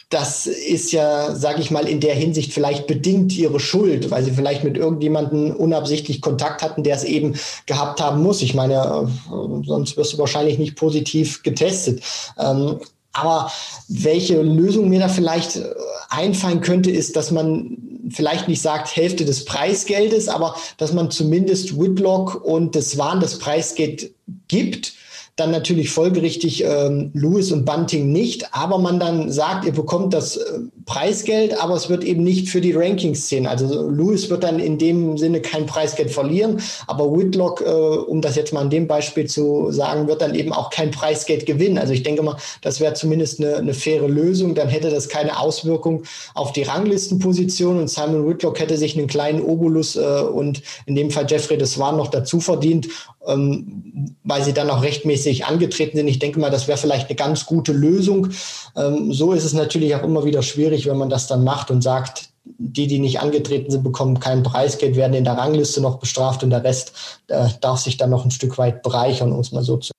das 0.10 0.46
ist 0.46 0.92
ja, 0.92 1.36
sage 1.36 1.62
ich 1.62 1.72
mal, 1.72 1.88
in 1.88 2.00
der 2.00 2.14
Hinsicht 2.14 2.54
vielleicht 2.54 2.88
bedingt 2.88 3.36
ihre 3.36 3.60
Schuld, 3.60 4.12
weil 4.12 4.24
sie 4.24 4.32
vielleicht 4.32 4.64
mit 4.64 4.78
irgendjemandem 4.78 5.56
unabsichtlich 5.56 6.22
Kontakt 6.22 6.62
hatten, 6.62 6.84
der 6.84 6.96
es 6.96 7.04
eben 7.04 7.36
gehabt 7.66 8.02
haben 8.02 8.22
muss. 8.22 8.42
Ich 8.42 8.54
meine, 8.54 9.08
äh, 9.30 9.66
sonst 9.66 9.98
wirst 9.98 10.14
du 10.14 10.18
wahrscheinlich 10.20 10.60
nicht 10.60 10.76
positiv 10.76 11.42
getestet. 11.44 12.04
Ähm, 12.38 12.80
aber 13.14 13.52
welche 13.88 14.42
Lösung 14.42 14.90
mir 14.90 15.00
da 15.00 15.08
vielleicht 15.08 15.56
äh, 15.56 15.74
einfallen 16.10 16.62
könnte, 16.62 16.92
ist, 16.92 17.16
dass 17.16 17.32
man 17.32 17.78
vielleicht 18.10 18.48
nicht 18.48 18.62
sagt 18.62 18.96
Hälfte 18.96 19.26
des 19.26 19.46
Preisgeldes, 19.46 20.28
aber 20.28 20.56
dass 20.78 20.94
man 20.94 21.10
zumindest 21.12 21.80
Whitlock 21.80 22.44
und 22.44 22.76
das 22.76 22.98
Wahn 22.98 23.20
das 23.20 23.40
Preisgeld 23.40 24.12
gibt 24.48 24.94
dann 25.36 25.52
natürlich 25.52 25.90
folgerichtig 25.90 26.64
ähm, 26.64 27.12
Lewis 27.14 27.52
und 27.52 27.66
Bunting 27.66 28.12
nicht, 28.12 28.54
aber 28.54 28.78
man 28.78 29.00
dann 29.00 29.32
sagt, 29.32 29.66
ihr 29.66 29.72
bekommt 29.72 30.14
das 30.14 30.38
äh, 30.38 30.60
Preisgeld, 30.86 31.60
aber 31.62 31.76
es 31.76 31.90
wird 31.90 32.04
eben 32.04 32.24
nicht 32.24 32.50
für 32.50 32.62
die 32.62 32.74
Rankings 32.74 33.28
zählen. 33.28 33.48
Also 33.48 33.90
Lewis 33.90 34.30
wird 34.30 34.44
dann 34.44 34.60
in 34.60 34.78
dem 34.78 35.18
Sinne 35.18 35.42
kein 35.42 35.66
Preisgeld 35.66 36.12
verlieren, 36.12 36.62
aber 36.88 37.16
Whitlock, 37.16 37.62
äh, 37.62 37.70
um 37.70 38.22
das 38.22 38.36
jetzt 38.36 38.54
mal 38.54 38.62
an 38.62 38.70
dem 38.70 38.88
Beispiel 38.88 39.28
zu 39.28 39.72
sagen, 39.72 40.08
wird 40.08 40.22
dann 40.22 40.36
eben 40.36 40.52
auch 40.54 40.70
kein 40.70 40.92
Preisgeld 40.92 41.46
gewinnen. 41.46 41.78
Also 41.78 41.94
ich 41.94 42.04
denke 42.04 42.24
mal, 42.24 42.38
das 42.62 42.80
wäre 42.80 42.94
zumindest 42.94 43.40
eine, 43.40 43.58
eine 43.58 43.74
faire 43.74 44.08
Lösung. 44.08 44.56
Dann 44.56 44.68
hätte 44.68 44.90
das 44.90 45.10
keine 45.10 45.40
Auswirkung 45.40 46.04
auf 46.34 46.52
die 46.52 46.64
Ranglistenposition 46.64 47.80
und 47.80 47.90
Simon 47.90 48.28
Whitlock 48.28 48.60
hätte 48.60 48.78
sich 48.78 48.98
einen 48.98 49.08
kleinen 49.08 49.42
Obolus 49.42 49.96
äh, 49.96 50.00
und 50.00 50.62
in 50.86 50.96
dem 50.96 51.12
Fall 51.12 51.26
Jeffrey 51.30 51.58
das 51.58 51.78
war 51.78 51.94
noch 51.94 52.08
dazu 52.08 52.40
verdient 52.40 52.88
ähm, 53.28 54.16
weil 54.24 54.44
sie 54.44 54.54
dann 54.54 54.70
auch 54.70 54.84
rechtmäßig 54.84 55.46
angetreten 55.46 55.98
sind. 55.98 56.08
Ich 56.08 56.20
denke 56.20 56.40
mal, 56.40 56.50
das 56.50 56.68
wäre 56.68 56.78
vielleicht 56.78 57.08
eine 57.10 57.16
ganz 57.16 57.46
gute 57.46 57.72
Lösung. 57.72 58.30
Ähm, 58.76 59.14
so 59.14 59.34
ist 59.34 59.44
es 59.44 59.54
natürlich 59.54 59.96
auch 59.96 60.04
immer 60.04 60.26
wieder 60.26 60.42
schwierig, 60.42 60.73
wenn 60.86 60.98
man 60.98 61.10
das 61.10 61.28
dann 61.28 61.44
macht 61.44 61.72
und 61.72 61.82
sagt, 61.82 62.30
die, 62.46 62.88
die 62.88 63.00
nicht 63.00 63.22
angetreten 63.22 63.72
sind, 63.72 63.84
bekommen 63.84 64.20
kein 64.20 64.44
Preisgeld, 64.44 64.96
werden 64.96 65.14
in 65.14 65.24
der 65.24 65.38
Rangliste 65.38 65.82
noch 65.82 66.00
bestraft 66.00 66.44
und 66.44 66.50
der 66.50 66.64
Rest 66.64 66.94
äh, 67.28 67.48
darf 67.62 67.80
sich 67.80 67.98
dann 67.98 68.10
noch 68.10 68.26
ein 68.26 68.32
Stück 68.32 68.58
weit 68.58 68.84
bereichern, 68.84 69.32
um 69.32 69.40
es 69.40 69.52
mal 69.52 69.64
so 69.64 69.78
zu 69.78 69.94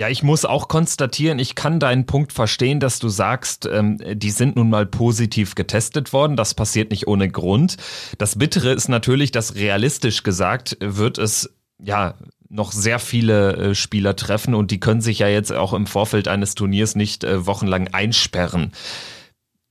ja, 0.00 0.08
ich 0.08 0.22
muss 0.22 0.44
auch 0.44 0.68
konstatieren, 0.68 1.40
ich 1.40 1.56
kann 1.56 1.80
deinen 1.80 2.06
Punkt 2.06 2.32
verstehen, 2.32 2.78
dass 2.78 3.00
du 3.00 3.08
sagst, 3.08 3.66
ähm, 3.66 3.98
die 4.14 4.30
sind 4.30 4.54
nun 4.54 4.70
mal 4.70 4.86
positiv 4.86 5.56
getestet 5.56 6.12
worden. 6.12 6.36
Das 6.36 6.54
passiert 6.54 6.92
nicht 6.92 7.08
ohne 7.08 7.28
Grund. 7.28 7.78
Das 8.16 8.38
Bittere 8.38 8.70
ist 8.70 8.88
natürlich, 8.88 9.32
dass 9.32 9.56
realistisch 9.56 10.22
gesagt 10.22 10.76
wird 10.80 11.18
es 11.18 11.52
ja, 11.82 12.14
noch 12.48 12.70
sehr 12.70 13.00
viele 13.00 13.56
äh, 13.56 13.74
Spieler 13.74 14.14
treffen 14.14 14.54
und 14.54 14.70
die 14.70 14.80
können 14.80 15.00
sich 15.00 15.18
ja 15.18 15.28
jetzt 15.28 15.52
auch 15.52 15.72
im 15.72 15.86
Vorfeld 15.86 16.28
eines 16.28 16.54
Turniers 16.54 16.94
nicht 16.94 17.24
äh, 17.24 17.46
wochenlang 17.46 17.88
einsperren. 17.88 18.72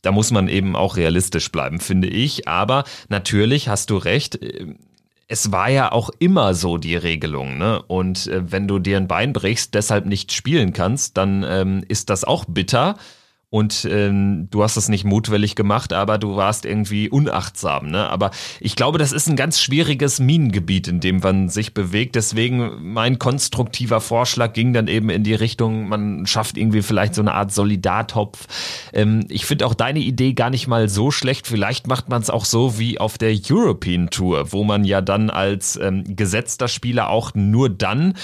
Da 0.07 0.13
muss 0.13 0.31
man 0.31 0.47
eben 0.47 0.77
auch 0.77 0.95
realistisch 0.95 1.51
bleiben, 1.51 1.81
finde 1.81 2.07
ich. 2.07 2.47
Aber 2.47 2.85
natürlich 3.09 3.67
hast 3.67 3.89
du 3.89 3.97
recht. 3.97 4.41
Äh, 4.41 4.67
es 5.27 5.51
war 5.51 5.69
ja 5.69 5.91
auch 5.91 6.09
immer 6.19 6.53
so 6.53 6.77
die 6.77 6.95
Regelung, 6.95 7.57
ne? 7.57 7.81
Und 7.87 8.27
äh, 8.27 8.49
wenn 8.49 8.69
du 8.69 8.79
dir 8.79 8.95
ein 8.95 9.09
Bein 9.09 9.33
brichst, 9.33 9.73
deshalb 9.73 10.05
nicht 10.05 10.31
spielen 10.31 10.71
kannst, 10.71 11.17
dann 11.17 11.43
ähm, 11.45 11.83
ist 11.89 12.09
das 12.09 12.23
auch 12.23 12.45
bitter 12.45 12.95
und 13.49 13.87
ähm, 13.89 14.49
du 14.51 14.61
hast 14.61 14.75
es 14.75 14.89
nicht 14.89 15.05
mutwillig 15.05 15.55
gemacht, 15.55 15.93
aber 15.93 16.17
du 16.17 16.35
warst 16.35 16.65
irgendwie 16.65 17.09
unachtsam. 17.09 17.89
Ne? 17.89 18.09
Aber 18.09 18.31
ich 18.59 18.75
glaube, 18.75 18.97
das 18.97 19.13
ist 19.13 19.29
ein 19.29 19.37
ganz 19.37 19.61
schwieriges 19.61 20.19
Minengebiet, 20.19 20.89
in 20.89 20.99
dem 20.99 21.19
man 21.19 21.47
sich 21.47 21.73
bewegt. 21.73 22.15
Deswegen 22.15 22.91
mein 22.91 23.19
konstruktiver 23.19 24.01
Vorschlag 24.01 24.51
ging 24.51 24.73
dann 24.73 24.89
eben 24.89 25.09
in 25.09 25.23
die 25.23 25.33
Richtung, 25.33 25.87
man 25.87 26.25
schafft 26.25 26.57
irgendwie 26.57 26.81
vielleicht 26.81 27.15
so 27.15 27.21
eine 27.21 27.35
Art 27.35 27.53
Solidartopf. 27.53 28.47
Ähm, 28.91 29.25
ich 29.29 29.45
finde 29.45 29.65
auch 29.65 29.75
deine 29.75 29.99
Idee 29.99 30.33
gar 30.33 30.49
nicht 30.49 30.67
mal 30.67 30.89
so 30.89 31.09
schlecht. 31.09 31.47
Vielleicht 31.47 31.87
macht 31.87 32.09
man 32.09 32.21
es 32.21 32.29
auch 32.29 32.43
so 32.43 32.77
wie 32.77 32.99
auf 32.99 33.17
der 33.17 33.33
European 33.49 34.09
Tour, 34.09 34.51
wo 34.51 34.65
man 34.65 34.83
ja 34.83 34.99
dann 34.99 35.29
als 35.29 35.77
ähm, 35.81 36.03
gesetzter 36.17 36.67
Spieler 36.67 37.09
auch 37.09 37.33
nur 37.33 37.69
dann 37.69 38.15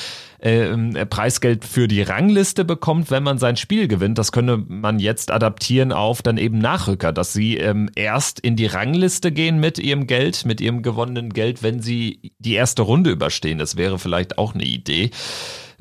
äh, 0.43 1.05
Preisgeld 1.05 1.63
für 1.63 1.87
die 1.87 2.01
Rangliste 2.01 2.65
bekommt, 2.65 3.11
wenn 3.11 3.23
man 3.23 3.37
sein 3.37 3.55
Spiel 3.55 3.87
gewinnt. 3.87 4.17
Das 4.17 4.33
könne 4.33 4.57
man 4.57 4.99
jetzt 4.99 5.31
adaptieren 5.31 5.93
auf 5.93 6.21
dann 6.21 6.37
eben 6.37 6.57
Nachrücker, 6.57 7.13
dass 7.13 7.31
sie 7.31 7.57
ähm, 7.57 7.89
erst 7.95 8.41
in 8.41 8.57
die 8.57 8.65
Rangliste 8.65 9.31
gehen 9.31 9.59
mit 9.59 9.79
ihrem 9.79 10.05
Geld, 10.05 10.45
mit 10.45 10.59
ihrem 10.59 10.81
gewonnenen 10.81 11.31
Geld, 11.31 11.63
wenn 11.63 11.81
sie 11.81 12.33
die 12.39 12.55
erste 12.55 12.81
Runde 12.81 13.09
überstehen. 13.09 13.57
Das 13.57 13.77
wäre 13.77 13.97
vielleicht 13.99 14.37
auch 14.37 14.53
eine 14.53 14.65
Idee. 14.65 15.11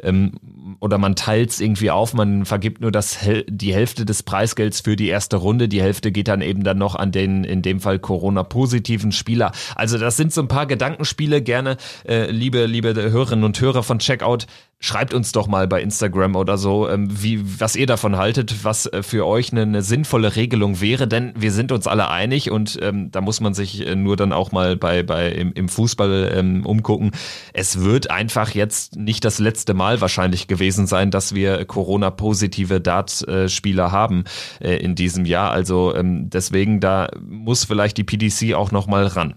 Ähm, 0.01 0.33
oder 0.81 0.99
man 0.99 1.17
teilt 1.17 1.51
es 1.51 1.61
irgendwie 1.61 1.91
auf, 1.91 2.15
man 2.15 2.45
vergibt 2.45 2.81
nur 2.81 2.93
das, 2.93 3.19
die 3.49 3.75
Hälfte 3.75 4.05
des 4.05 4.23
Preisgelds 4.23 4.81
für 4.81 4.97
die 4.97 5.09
erste 5.09 5.37
Runde, 5.37 5.69
die 5.69 5.83
Hälfte 5.83 6.13
geht 6.13 6.29
dann 6.29 6.41
eben 6.41 6.65
dann 6.65 6.79
noch 6.79 6.95
an 6.95 7.13
den, 7.13 7.45
in 7.45 7.63
dem 7.63 7.81
Fall 7.81 7.99
Corona-positiven 7.99 9.13
Spieler. 9.13 9.53
Also 9.75 9.99
das 9.99 10.17
sind 10.17 10.33
so 10.33 10.41
ein 10.41 10.49
paar 10.49 10.67
Gedankenspiele, 10.67 11.43
gerne, 11.43 11.77
äh, 12.07 12.31
liebe, 12.31 12.67
liebe 12.67 12.95
Hörerinnen 12.95 13.45
und 13.45 13.61
Hörer 13.61 13.83
von 13.83 13.99
Checkout, 13.99 14.47
Schreibt 14.85 15.15
uns 15.15 15.31
doch 15.31 15.47
mal 15.47 15.69
bei 15.69 15.81
Instagram 15.81 16.35
oder 16.35 16.59
so, 16.59 16.89
ähm, 16.89 17.07
wie, 17.09 17.61
was 17.61 17.77
ihr 17.77 17.87
davon 17.87 18.17
haltet, 18.17 18.65
was 18.65 18.87
äh, 18.87 19.05
für 19.05 19.25
euch 19.25 19.53
eine, 19.53 19.63
eine 19.63 19.83
sinnvolle 19.83 20.35
Regelung 20.35 20.81
wäre, 20.81 21.07
denn 21.07 21.33
wir 21.37 21.53
sind 21.53 21.71
uns 21.71 21.87
alle 21.87 22.09
einig 22.09 22.51
und 22.51 22.81
ähm, 22.83 23.13
da 23.13 23.21
muss 23.21 23.41
man 23.41 23.55
sich 23.55 23.87
äh, 23.87 23.95
nur 23.95 24.17
dann 24.17 24.33
auch 24.33 24.51
mal 24.51 24.77
bei, 24.77 25.05
bei 25.05 25.31
im, 25.31 25.53
im 25.53 25.69
Fußball 25.69 26.33
ähm, 26.35 26.67
umgucken. 26.67 27.13
Es 27.53 27.85
wird 27.85 28.11
einfach 28.11 28.51
jetzt 28.51 28.97
nicht 28.97 29.25
das 29.25 29.39
letzte 29.39 29.73
Mal 29.73 30.01
wahrscheinlich 30.01 30.49
gewesen 30.49 30.89
sein, 30.89 31.13
dass 31.13 31.33
wir 31.33 31.65
Corona-positive 31.65 32.81
Dart-Spieler 32.81 33.93
haben 33.93 34.25
äh, 34.59 34.79
in 34.79 34.97
diesem 34.97 35.27
Jahr. 35.27 35.53
Also 35.53 35.95
ähm, 35.95 36.29
deswegen, 36.29 36.81
da 36.81 37.09
muss 37.25 37.65
vielleicht 37.65 37.99
die 37.99 38.05
PDC 38.05 38.55
auch 38.55 38.73
nochmal 38.73 39.07
ran. 39.07 39.35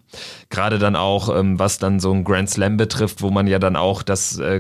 Gerade 0.50 0.80
dann 0.80 0.96
auch, 0.96 1.30
ähm, 1.38 1.60
was 1.60 1.78
dann 1.78 2.00
so 2.00 2.12
ein 2.12 2.24
Grand 2.24 2.50
Slam 2.50 2.78
betrifft, 2.78 3.22
wo 3.22 3.30
man 3.30 3.46
ja 3.46 3.60
dann 3.60 3.76
auch 3.76 4.02
das 4.02 4.40
äh, 4.40 4.60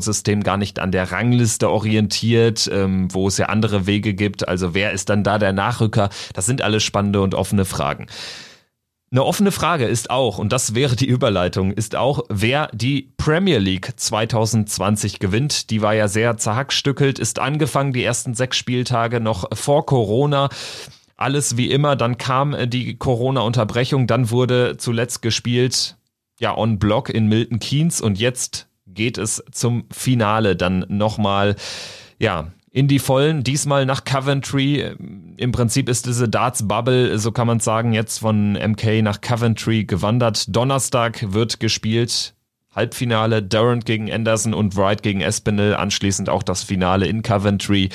Qualifikationssystem 0.00 0.42
gar 0.42 0.56
nicht 0.56 0.78
an 0.78 0.92
der 0.92 1.12
Rangliste 1.12 1.70
orientiert, 1.70 2.68
ähm, 2.72 3.12
wo 3.12 3.28
es 3.28 3.38
ja 3.38 3.46
andere 3.46 3.86
Wege 3.86 4.14
gibt. 4.14 4.48
Also 4.48 4.74
wer 4.74 4.92
ist 4.92 5.08
dann 5.08 5.22
da 5.22 5.38
der 5.38 5.52
Nachrücker? 5.52 6.08
Das 6.34 6.46
sind 6.46 6.62
alles 6.62 6.82
spannende 6.82 7.20
und 7.20 7.34
offene 7.34 7.64
Fragen. 7.64 8.06
Eine 9.12 9.24
offene 9.24 9.50
Frage 9.50 9.86
ist 9.86 10.10
auch, 10.10 10.38
und 10.38 10.52
das 10.52 10.74
wäre 10.76 10.94
die 10.94 11.06
Überleitung, 11.06 11.72
ist 11.72 11.96
auch, 11.96 12.22
wer 12.28 12.68
die 12.72 13.12
Premier 13.16 13.58
League 13.58 13.92
2020 13.96 15.18
gewinnt. 15.18 15.70
Die 15.70 15.82
war 15.82 15.94
ja 15.94 16.06
sehr 16.06 16.36
zerhackstückelt, 16.36 17.18
ist 17.18 17.40
angefangen, 17.40 17.92
die 17.92 18.04
ersten 18.04 18.34
sechs 18.34 18.56
Spieltage 18.56 19.18
noch 19.18 19.48
vor 19.52 19.84
Corona. 19.84 20.48
Alles 21.16 21.56
wie 21.56 21.70
immer, 21.70 21.96
dann 21.96 22.18
kam 22.18 22.56
die 22.70 22.96
Corona-Unterbrechung, 22.96 24.06
dann 24.06 24.30
wurde 24.30 24.76
zuletzt 24.78 25.22
gespielt, 25.22 25.96
ja, 26.38 26.56
on 26.56 26.78
Block 26.78 27.10
in 27.10 27.26
Milton 27.26 27.58
Keynes 27.58 28.00
und 28.00 28.18
jetzt 28.18 28.69
geht 28.94 29.18
es 29.18 29.42
zum 29.52 29.84
Finale 29.90 30.56
dann 30.56 30.84
nochmal, 30.88 31.56
ja, 32.18 32.52
in 32.72 32.86
die 32.86 33.00
Vollen, 33.00 33.42
diesmal 33.42 33.84
nach 33.84 34.04
Coventry. 34.04 34.94
Im 35.36 35.52
Prinzip 35.52 35.88
ist 35.88 36.06
diese 36.06 36.28
Darts-Bubble, 36.28 37.18
so 37.18 37.32
kann 37.32 37.48
man 37.48 37.58
sagen, 37.58 37.92
jetzt 37.92 38.18
von 38.18 38.52
MK 38.52 39.02
nach 39.02 39.20
Coventry 39.20 39.84
gewandert. 39.84 40.44
Donnerstag 40.54 41.32
wird 41.32 41.58
gespielt. 41.58 42.34
Halbfinale 42.72 43.42
Durant 43.42 43.84
gegen 43.84 44.12
Anderson 44.12 44.54
und 44.54 44.76
Wright 44.76 45.02
gegen 45.02 45.20
Espinel, 45.20 45.74
anschließend 45.74 46.28
auch 46.28 46.44
das 46.44 46.62
Finale 46.62 47.06
in 47.06 47.22
Coventry. 47.22 47.88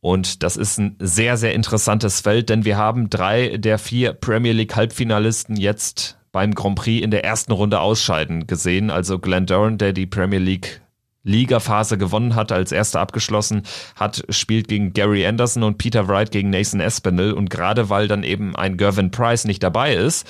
Und 0.00 0.42
das 0.42 0.56
ist 0.56 0.78
ein 0.78 0.96
sehr, 0.98 1.36
sehr 1.36 1.54
interessantes 1.54 2.20
Feld, 2.20 2.48
denn 2.48 2.64
wir 2.64 2.76
haben 2.76 3.08
drei 3.08 3.56
der 3.56 3.78
vier 3.78 4.12
Premier 4.12 4.52
League 4.52 4.74
Halbfinalisten 4.74 5.54
jetzt 5.54 6.18
beim 6.32 6.54
Grand 6.54 6.76
Prix 6.76 7.04
in 7.04 7.10
der 7.10 7.24
ersten 7.24 7.52
Runde 7.52 7.80
ausscheiden 7.80 8.46
gesehen. 8.46 8.90
Also 8.90 9.18
Glenn 9.18 9.46
Durant, 9.46 9.80
der 9.80 9.92
die 9.92 10.06
Premier 10.06 10.38
League 10.38 10.80
Ligaphase 11.24 11.98
gewonnen 11.98 12.34
hat, 12.34 12.50
als 12.50 12.72
erster 12.72 13.00
abgeschlossen 13.00 13.62
hat, 13.94 14.24
spielt 14.28 14.66
gegen 14.66 14.92
Gary 14.92 15.24
Anderson 15.24 15.62
und 15.62 15.78
Peter 15.78 16.08
Wright 16.08 16.32
gegen 16.32 16.50
Nathan 16.50 16.80
Espinel. 16.80 17.32
Und 17.32 17.48
gerade 17.48 17.90
weil 17.90 18.08
dann 18.08 18.24
eben 18.24 18.56
ein 18.56 18.76
Gervin 18.76 19.12
Price 19.12 19.44
nicht 19.44 19.62
dabei 19.62 19.94
ist, 19.94 20.26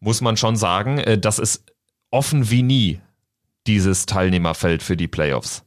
muss 0.00 0.20
man 0.20 0.36
schon 0.36 0.56
sagen, 0.56 0.98
äh, 0.98 1.18
das 1.18 1.38
ist 1.38 1.64
offen 2.10 2.50
wie 2.50 2.62
nie, 2.62 3.00
dieses 3.66 4.06
Teilnehmerfeld 4.06 4.82
für 4.82 4.96
die 4.96 5.08
Playoffs. 5.08 5.62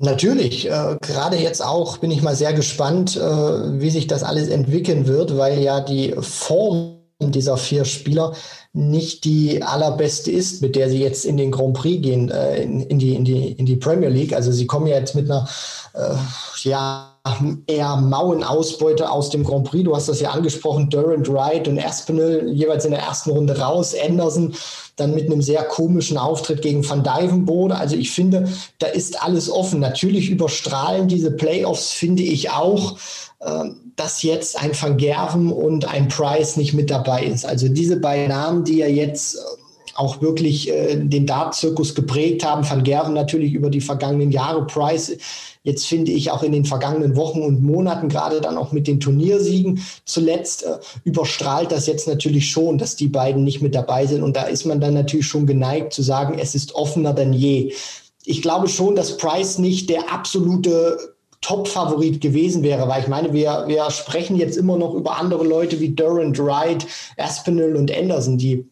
Natürlich, 0.00 0.70
äh, 0.70 0.96
gerade 1.00 1.38
jetzt 1.38 1.64
auch 1.64 1.96
bin 1.98 2.12
ich 2.12 2.22
mal 2.22 2.36
sehr 2.36 2.52
gespannt, 2.52 3.16
äh, 3.16 3.20
wie 3.20 3.90
sich 3.90 4.06
das 4.06 4.22
alles 4.22 4.46
entwickeln 4.46 5.08
wird, 5.08 5.36
weil 5.36 5.58
ja 5.58 5.80
die 5.80 6.14
Form 6.20 6.97
dieser 7.20 7.56
vier 7.56 7.84
Spieler 7.84 8.34
nicht 8.72 9.24
die 9.24 9.62
allerbeste 9.62 10.30
ist, 10.30 10.62
mit 10.62 10.76
der 10.76 10.88
sie 10.88 11.00
jetzt 11.00 11.24
in 11.24 11.36
den 11.36 11.50
Grand 11.50 11.74
Prix 11.74 12.00
gehen, 12.00 12.30
äh, 12.30 12.62
in, 12.62 12.80
in, 12.82 12.98
die, 12.98 13.14
in, 13.14 13.24
die, 13.24 13.52
in 13.52 13.66
die 13.66 13.76
Premier 13.76 14.08
League. 14.08 14.32
Also 14.32 14.52
sie 14.52 14.66
kommen 14.66 14.86
ja 14.86 14.96
jetzt 14.96 15.16
mit 15.16 15.28
einer 15.28 15.48
äh, 15.94 16.14
ja, 16.62 17.18
eher 17.66 17.96
mauen 17.96 18.44
Ausbeute 18.44 19.10
aus 19.10 19.30
dem 19.30 19.42
Grand 19.42 19.68
Prix. 19.68 19.84
Du 19.84 19.96
hast 19.96 20.08
das 20.08 20.20
ja 20.20 20.30
angesprochen, 20.30 20.90
Durant, 20.90 21.28
Wright 21.28 21.66
und 21.66 21.84
Aspinall 21.84 22.48
jeweils 22.52 22.84
in 22.84 22.92
der 22.92 23.00
ersten 23.00 23.30
Runde 23.30 23.58
raus, 23.58 23.94
Anderson 24.00 24.54
dann 24.94 25.14
mit 25.14 25.26
einem 25.26 25.42
sehr 25.42 25.62
komischen 25.64 26.18
Auftritt 26.18 26.62
gegen 26.62 26.88
Van 26.88 27.02
Dijvenbode. 27.02 27.76
Also 27.76 27.96
ich 27.96 28.10
finde, 28.10 28.48
da 28.78 28.86
ist 28.86 29.22
alles 29.22 29.50
offen. 29.50 29.80
Natürlich 29.80 30.30
überstrahlen 30.30 31.08
diese 31.08 31.32
Playoffs, 31.32 31.90
finde 31.90 32.22
ich 32.22 32.50
auch 32.50 32.96
ähm, 33.40 33.87
dass 33.98 34.22
jetzt 34.22 34.62
ein 34.62 34.70
Van 34.80 34.96
Gerven 34.96 35.52
und 35.52 35.86
ein 35.86 36.08
Price 36.08 36.56
nicht 36.56 36.72
mit 36.72 36.88
dabei 36.88 37.24
ist. 37.24 37.44
Also 37.44 37.68
diese 37.68 37.98
beiden 37.98 38.28
Namen, 38.28 38.64
die 38.64 38.78
ja 38.78 38.86
jetzt 38.86 39.34
äh, 39.34 39.38
auch 39.96 40.22
wirklich 40.22 40.70
äh, 40.70 40.96
den 40.96 41.26
Dart-Zirkus 41.26 41.94
geprägt 41.96 42.44
haben. 42.44 42.68
Van 42.68 42.84
Gerven 42.84 43.12
natürlich 43.12 43.52
über 43.52 43.70
die 43.70 43.80
vergangenen 43.80 44.30
Jahre, 44.30 44.64
Price 44.66 45.16
jetzt 45.64 45.86
finde 45.86 46.12
ich 46.12 46.30
auch 46.30 46.44
in 46.44 46.52
den 46.52 46.64
vergangenen 46.64 47.16
Wochen 47.16 47.42
und 47.42 47.62
Monaten, 47.62 48.08
gerade 48.08 48.40
dann 48.40 48.56
auch 48.56 48.70
mit 48.70 48.86
den 48.86 49.00
Turniersiegen 49.00 49.84
zuletzt, 50.04 50.62
äh, 50.62 50.78
überstrahlt 51.02 51.72
das 51.72 51.88
jetzt 51.88 52.06
natürlich 52.06 52.48
schon, 52.48 52.78
dass 52.78 52.94
die 52.94 53.08
beiden 53.08 53.42
nicht 53.42 53.60
mit 53.60 53.74
dabei 53.74 54.06
sind. 54.06 54.22
Und 54.22 54.36
da 54.36 54.44
ist 54.44 54.64
man 54.64 54.80
dann 54.80 54.94
natürlich 54.94 55.26
schon 55.26 55.46
geneigt 55.46 55.92
zu 55.92 56.02
sagen, 56.02 56.38
es 56.38 56.54
ist 56.54 56.76
offener 56.76 57.12
denn 57.12 57.32
je. 57.32 57.72
Ich 58.24 58.42
glaube 58.42 58.68
schon, 58.68 58.94
dass 58.94 59.16
Price 59.16 59.58
nicht 59.58 59.90
der 59.90 60.12
absolute 60.12 61.16
Top-Favorit 61.40 62.20
gewesen 62.20 62.62
wäre, 62.62 62.88
weil 62.88 63.02
ich 63.02 63.08
meine, 63.08 63.32
wir, 63.32 63.64
wir 63.66 63.90
sprechen 63.90 64.36
jetzt 64.36 64.56
immer 64.56 64.76
noch 64.76 64.94
über 64.94 65.16
andere 65.16 65.44
Leute 65.44 65.80
wie 65.80 65.94
Durant, 65.94 66.38
Wright, 66.38 66.86
Aspinall 67.16 67.76
und 67.76 67.96
Anderson, 67.96 68.38
die 68.38 68.68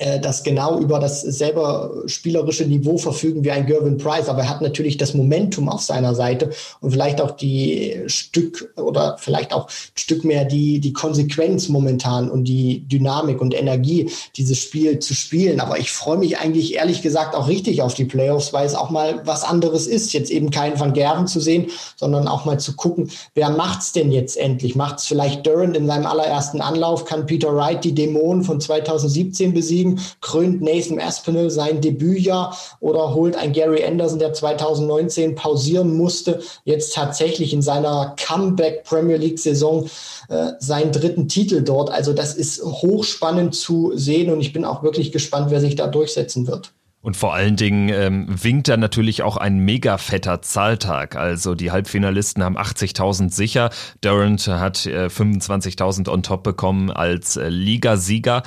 äh, 0.00 0.18
das 0.18 0.42
genau 0.42 0.78
über 0.78 0.98
das 0.98 1.20
selber 1.20 1.92
spielerische 2.06 2.64
Niveau 2.64 2.96
verfügen 2.96 3.44
wie 3.44 3.50
ein 3.50 3.66
Gervin 3.66 3.98
Price, 3.98 4.30
aber 4.30 4.40
er 4.40 4.48
hat 4.48 4.62
natürlich 4.62 4.96
das 4.96 5.12
Momentum 5.12 5.68
auf 5.68 5.82
seiner 5.82 6.14
Seite 6.14 6.50
und 6.80 6.92
vielleicht 6.92 7.20
auch 7.20 7.32
die 7.32 8.00
Stück 8.06 8.72
oder 8.76 9.18
vielleicht 9.18 9.52
auch 9.52 9.66
ein 9.66 9.98
Stück 9.98 10.24
mehr 10.24 10.46
die, 10.46 10.80
die 10.80 10.94
Konsequenz 10.94 11.68
momentan 11.68 12.30
und 12.30 12.44
die 12.44 12.80
Dynamik 12.88 13.42
und 13.42 13.54
Energie, 13.54 14.10
dieses 14.36 14.58
Spiel 14.58 15.00
zu 15.00 15.14
spielen. 15.14 15.60
Aber 15.60 15.78
ich 15.78 15.92
freue 15.92 16.16
mich 16.16 16.38
eigentlich 16.38 16.76
ehrlich 16.76 17.02
gesagt 17.02 17.34
auch 17.34 17.48
richtig 17.48 17.82
auf 17.82 17.92
die 17.92 18.06
Playoffs, 18.06 18.54
weil 18.54 18.66
es 18.66 18.74
auch 18.74 18.88
mal 18.88 19.20
was 19.26 19.44
anderes 19.44 19.86
ist, 19.86 20.14
jetzt 20.14 20.30
eben 20.30 20.50
keinen 20.50 20.80
Van 20.80 20.94
Gerven 20.94 21.26
zu 21.26 21.40
sehen, 21.40 21.66
sondern 21.96 22.26
auch 22.26 22.46
mal 22.46 22.58
zu 22.58 22.74
gucken, 22.74 23.10
wer 23.34 23.50
macht's 23.50 23.92
denn 23.92 24.12
jetzt 24.12 24.38
endlich? 24.38 24.76
Macht's 24.76 25.06
vielleicht 25.06 25.46
Durant 25.46 25.76
in 25.76 25.86
seinem 25.86 26.06
allerersten 26.06 26.62
Anlauf? 26.62 27.04
Kann 27.04 27.26
Peter 27.26 27.54
Wright 27.54 27.84
die 27.84 27.94
Dämonen 27.94 28.44
von 28.44 28.62
2017 28.62 29.52
besiegen? 29.52 29.89
Krönt 30.20 30.60
Nathan 30.62 31.00
Aspinall 31.00 31.50
sein 31.50 31.80
Debütjahr 31.80 32.56
oder 32.80 33.14
holt 33.14 33.36
ein 33.36 33.52
Gary 33.52 33.84
Anderson, 33.84 34.18
der 34.18 34.32
2019 34.32 35.34
pausieren 35.34 35.96
musste, 35.96 36.40
jetzt 36.64 36.94
tatsächlich 36.94 37.52
in 37.52 37.62
seiner 37.62 38.14
Comeback 38.22 38.84
Premier 38.84 39.16
League 39.16 39.38
Saison 39.38 39.88
äh, 40.28 40.52
seinen 40.58 40.92
dritten 40.92 41.28
Titel 41.28 41.62
dort. 41.62 41.90
Also 41.90 42.12
das 42.12 42.34
ist 42.34 42.62
hochspannend 42.62 43.54
zu 43.54 43.92
sehen 43.94 44.30
und 44.30 44.40
ich 44.40 44.52
bin 44.52 44.64
auch 44.64 44.82
wirklich 44.82 45.12
gespannt, 45.12 45.50
wer 45.50 45.60
sich 45.60 45.76
da 45.76 45.86
durchsetzen 45.86 46.46
wird. 46.46 46.72
Und 47.02 47.16
vor 47.16 47.32
allen 47.32 47.56
Dingen 47.56 47.88
ähm, 47.88 48.26
winkt 48.28 48.68
da 48.68 48.76
natürlich 48.76 49.22
auch 49.22 49.38
ein 49.38 49.58
mega 49.60 49.96
fetter 49.96 50.42
Zahltag. 50.42 51.16
Also 51.16 51.54
die 51.54 51.70
Halbfinalisten 51.70 52.44
haben 52.44 52.58
80.000 52.58 53.32
sicher. 53.32 53.70
Durant 54.02 54.46
hat 54.46 54.84
äh, 54.84 55.06
25.000 55.06 56.10
on 56.10 56.22
top 56.22 56.42
bekommen 56.42 56.90
als 56.90 57.36
äh, 57.36 57.48
Ligasieger. 57.48 58.42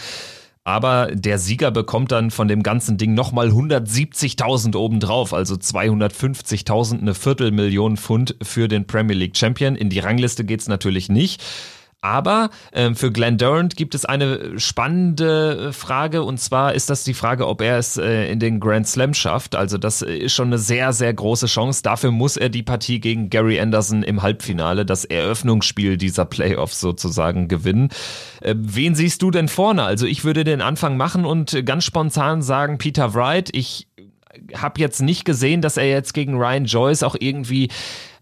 Aber 0.65 1.09
der 1.13 1.39
Sieger 1.39 1.71
bekommt 1.71 2.13
dann 2.13 2.31
von 2.31 2.47
dem 2.47 2.63
ganzen 2.63 2.97
Ding 2.97 3.13
nochmal 3.13 3.49
170.000 3.49 4.77
obendrauf, 4.77 5.33
also 5.33 5.55
250.000, 5.55 7.01
eine 7.01 7.13
Viertelmillion 7.13 7.97
Pfund 7.97 8.35
für 8.41 8.69
den 8.69 8.87
Premier 8.87 9.15
League 9.15 9.35
Champion. 9.35 9.75
In 9.75 9.89
die 9.89 9.99
Rangliste 9.99 10.45
geht's 10.45 10.69
natürlich 10.69 11.09
nicht. 11.09 11.43
Aber 12.03 12.49
ähm, 12.73 12.97
für 12.97 13.13
Glenn 13.13 13.37
Durant 13.37 13.77
gibt 13.77 13.95
es 13.95 14.03
eine 14.03 14.59
spannende 14.59 15.69
äh, 15.69 15.71
Frage 15.71 16.23
und 16.23 16.37
zwar 16.37 16.73
ist 16.73 16.89
das 16.89 17.05
die 17.05 17.13
Frage, 17.13 17.47
ob 17.47 17.61
er 17.61 17.77
es 17.77 17.95
äh, 17.95 18.29
in 18.29 18.39
den 18.39 18.59
Grand 18.59 18.85
Slam 18.85 19.13
schafft. 19.13 19.55
Also 19.55 19.77
das 19.77 20.01
ist 20.01 20.33
schon 20.33 20.47
eine 20.47 20.57
sehr, 20.57 20.91
sehr 20.91 21.13
große 21.13 21.45
Chance. 21.45 21.81
Dafür 21.81 22.11
muss 22.11 22.35
er 22.35 22.49
die 22.49 22.61
Partie 22.61 22.99
gegen 22.99 23.29
Gary 23.29 23.57
Anderson 23.57 24.03
im 24.03 24.21
Halbfinale, 24.21 24.85
das 24.85 25.05
Eröffnungsspiel 25.05 25.95
dieser 25.95 26.25
Playoffs 26.25 26.81
sozusagen 26.81 27.47
gewinnen. 27.47 27.87
Äh, 28.41 28.55
wen 28.57 28.95
siehst 28.95 29.21
du 29.21 29.31
denn 29.31 29.47
vorne? 29.47 29.83
Also 29.83 30.05
ich 30.05 30.25
würde 30.25 30.43
den 30.43 30.59
Anfang 30.61 30.97
machen 30.97 31.23
und 31.23 31.65
ganz 31.65 31.85
spontan 31.85 32.41
sagen 32.41 32.79
Peter 32.79 33.13
Wright. 33.13 33.49
Ich 33.53 33.87
habe 34.55 34.81
jetzt 34.81 35.01
nicht 35.01 35.23
gesehen, 35.23 35.61
dass 35.61 35.77
er 35.77 35.87
jetzt 35.87 36.13
gegen 36.13 36.35
Ryan 36.35 36.65
Joyce 36.65 37.03
auch 37.03 37.15
irgendwie 37.17 37.65
äh, 37.65 37.69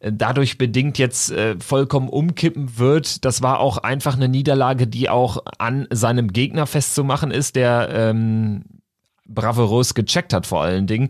dadurch 0.01 0.57
bedingt 0.57 0.97
jetzt 0.97 1.31
äh, 1.31 1.55
vollkommen 1.59 2.09
umkippen 2.09 2.77
wird. 2.77 3.23
Das 3.25 3.41
war 3.41 3.59
auch 3.59 3.77
einfach 3.77 4.15
eine 4.15 4.27
Niederlage, 4.27 4.87
die 4.87 5.09
auch 5.09 5.43
an 5.59 5.87
seinem 5.91 6.33
Gegner 6.33 6.65
festzumachen 6.65 7.31
ist, 7.31 7.55
der 7.55 7.89
ähm, 7.91 8.63
bravourös 9.27 9.93
gecheckt 9.93 10.33
hat 10.33 10.47
vor 10.47 10.61
allen 10.61 10.87
Dingen. 10.87 11.09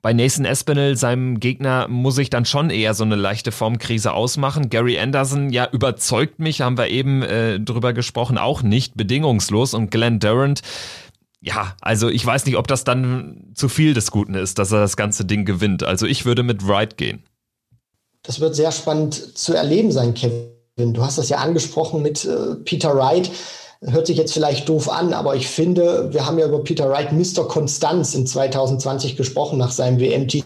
Bei 0.00 0.12
Nathan 0.12 0.44
Espinel, 0.44 0.96
seinem 0.96 1.40
Gegner, 1.40 1.88
muss 1.88 2.18
ich 2.18 2.30
dann 2.30 2.44
schon 2.44 2.70
eher 2.70 2.94
so 2.94 3.02
eine 3.02 3.16
leichte 3.16 3.50
Formkrise 3.50 4.12
ausmachen. 4.12 4.70
Gary 4.70 4.98
Anderson, 4.98 5.50
ja, 5.50 5.68
überzeugt 5.70 6.38
mich, 6.38 6.60
haben 6.60 6.78
wir 6.78 6.88
eben 6.88 7.22
äh, 7.22 7.58
drüber 7.58 7.92
gesprochen, 7.92 8.38
auch 8.38 8.62
nicht 8.62 8.96
bedingungslos. 8.96 9.74
Und 9.74 9.90
Glenn 9.90 10.20
Durant, 10.20 10.62
ja, 11.40 11.74
also 11.80 12.08
ich 12.08 12.24
weiß 12.24 12.46
nicht, 12.46 12.56
ob 12.56 12.68
das 12.68 12.84
dann 12.84 13.50
zu 13.54 13.68
viel 13.68 13.92
des 13.92 14.12
Guten 14.12 14.34
ist, 14.34 14.58
dass 14.58 14.70
er 14.70 14.80
das 14.80 14.96
ganze 14.96 15.24
Ding 15.24 15.44
gewinnt. 15.44 15.82
Also 15.82 16.06
ich 16.06 16.24
würde 16.24 16.44
mit 16.44 16.66
Wright 16.66 16.96
gehen. 16.96 17.24
Das 18.28 18.40
wird 18.40 18.54
sehr 18.54 18.72
spannend 18.72 19.38
zu 19.38 19.54
erleben 19.54 19.90
sein, 19.90 20.12
Kevin. 20.12 20.92
Du 20.92 21.02
hast 21.02 21.16
das 21.16 21.30
ja 21.30 21.38
angesprochen 21.38 22.02
mit 22.02 22.26
äh, 22.26 22.56
Peter 22.56 22.94
Wright. 22.94 23.30
Hört 23.80 24.06
sich 24.06 24.18
jetzt 24.18 24.34
vielleicht 24.34 24.68
doof 24.68 24.90
an, 24.90 25.14
aber 25.14 25.34
ich 25.34 25.48
finde, 25.48 26.12
wir 26.12 26.26
haben 26.26 26.38
ja 26.38 26.46
über 26.46 26.62
Peter 26.62 26.90
Wright 26.90 27.10
Mr. 27.10 27.48
Konstanz 27.48 28.14
in 28.14 28.26
2020 28.26 29.16
gesprochen 29.16 29.56
nach 29.56 29.70
seinem 29.70 29.98
WM-Titel 29.98 30.44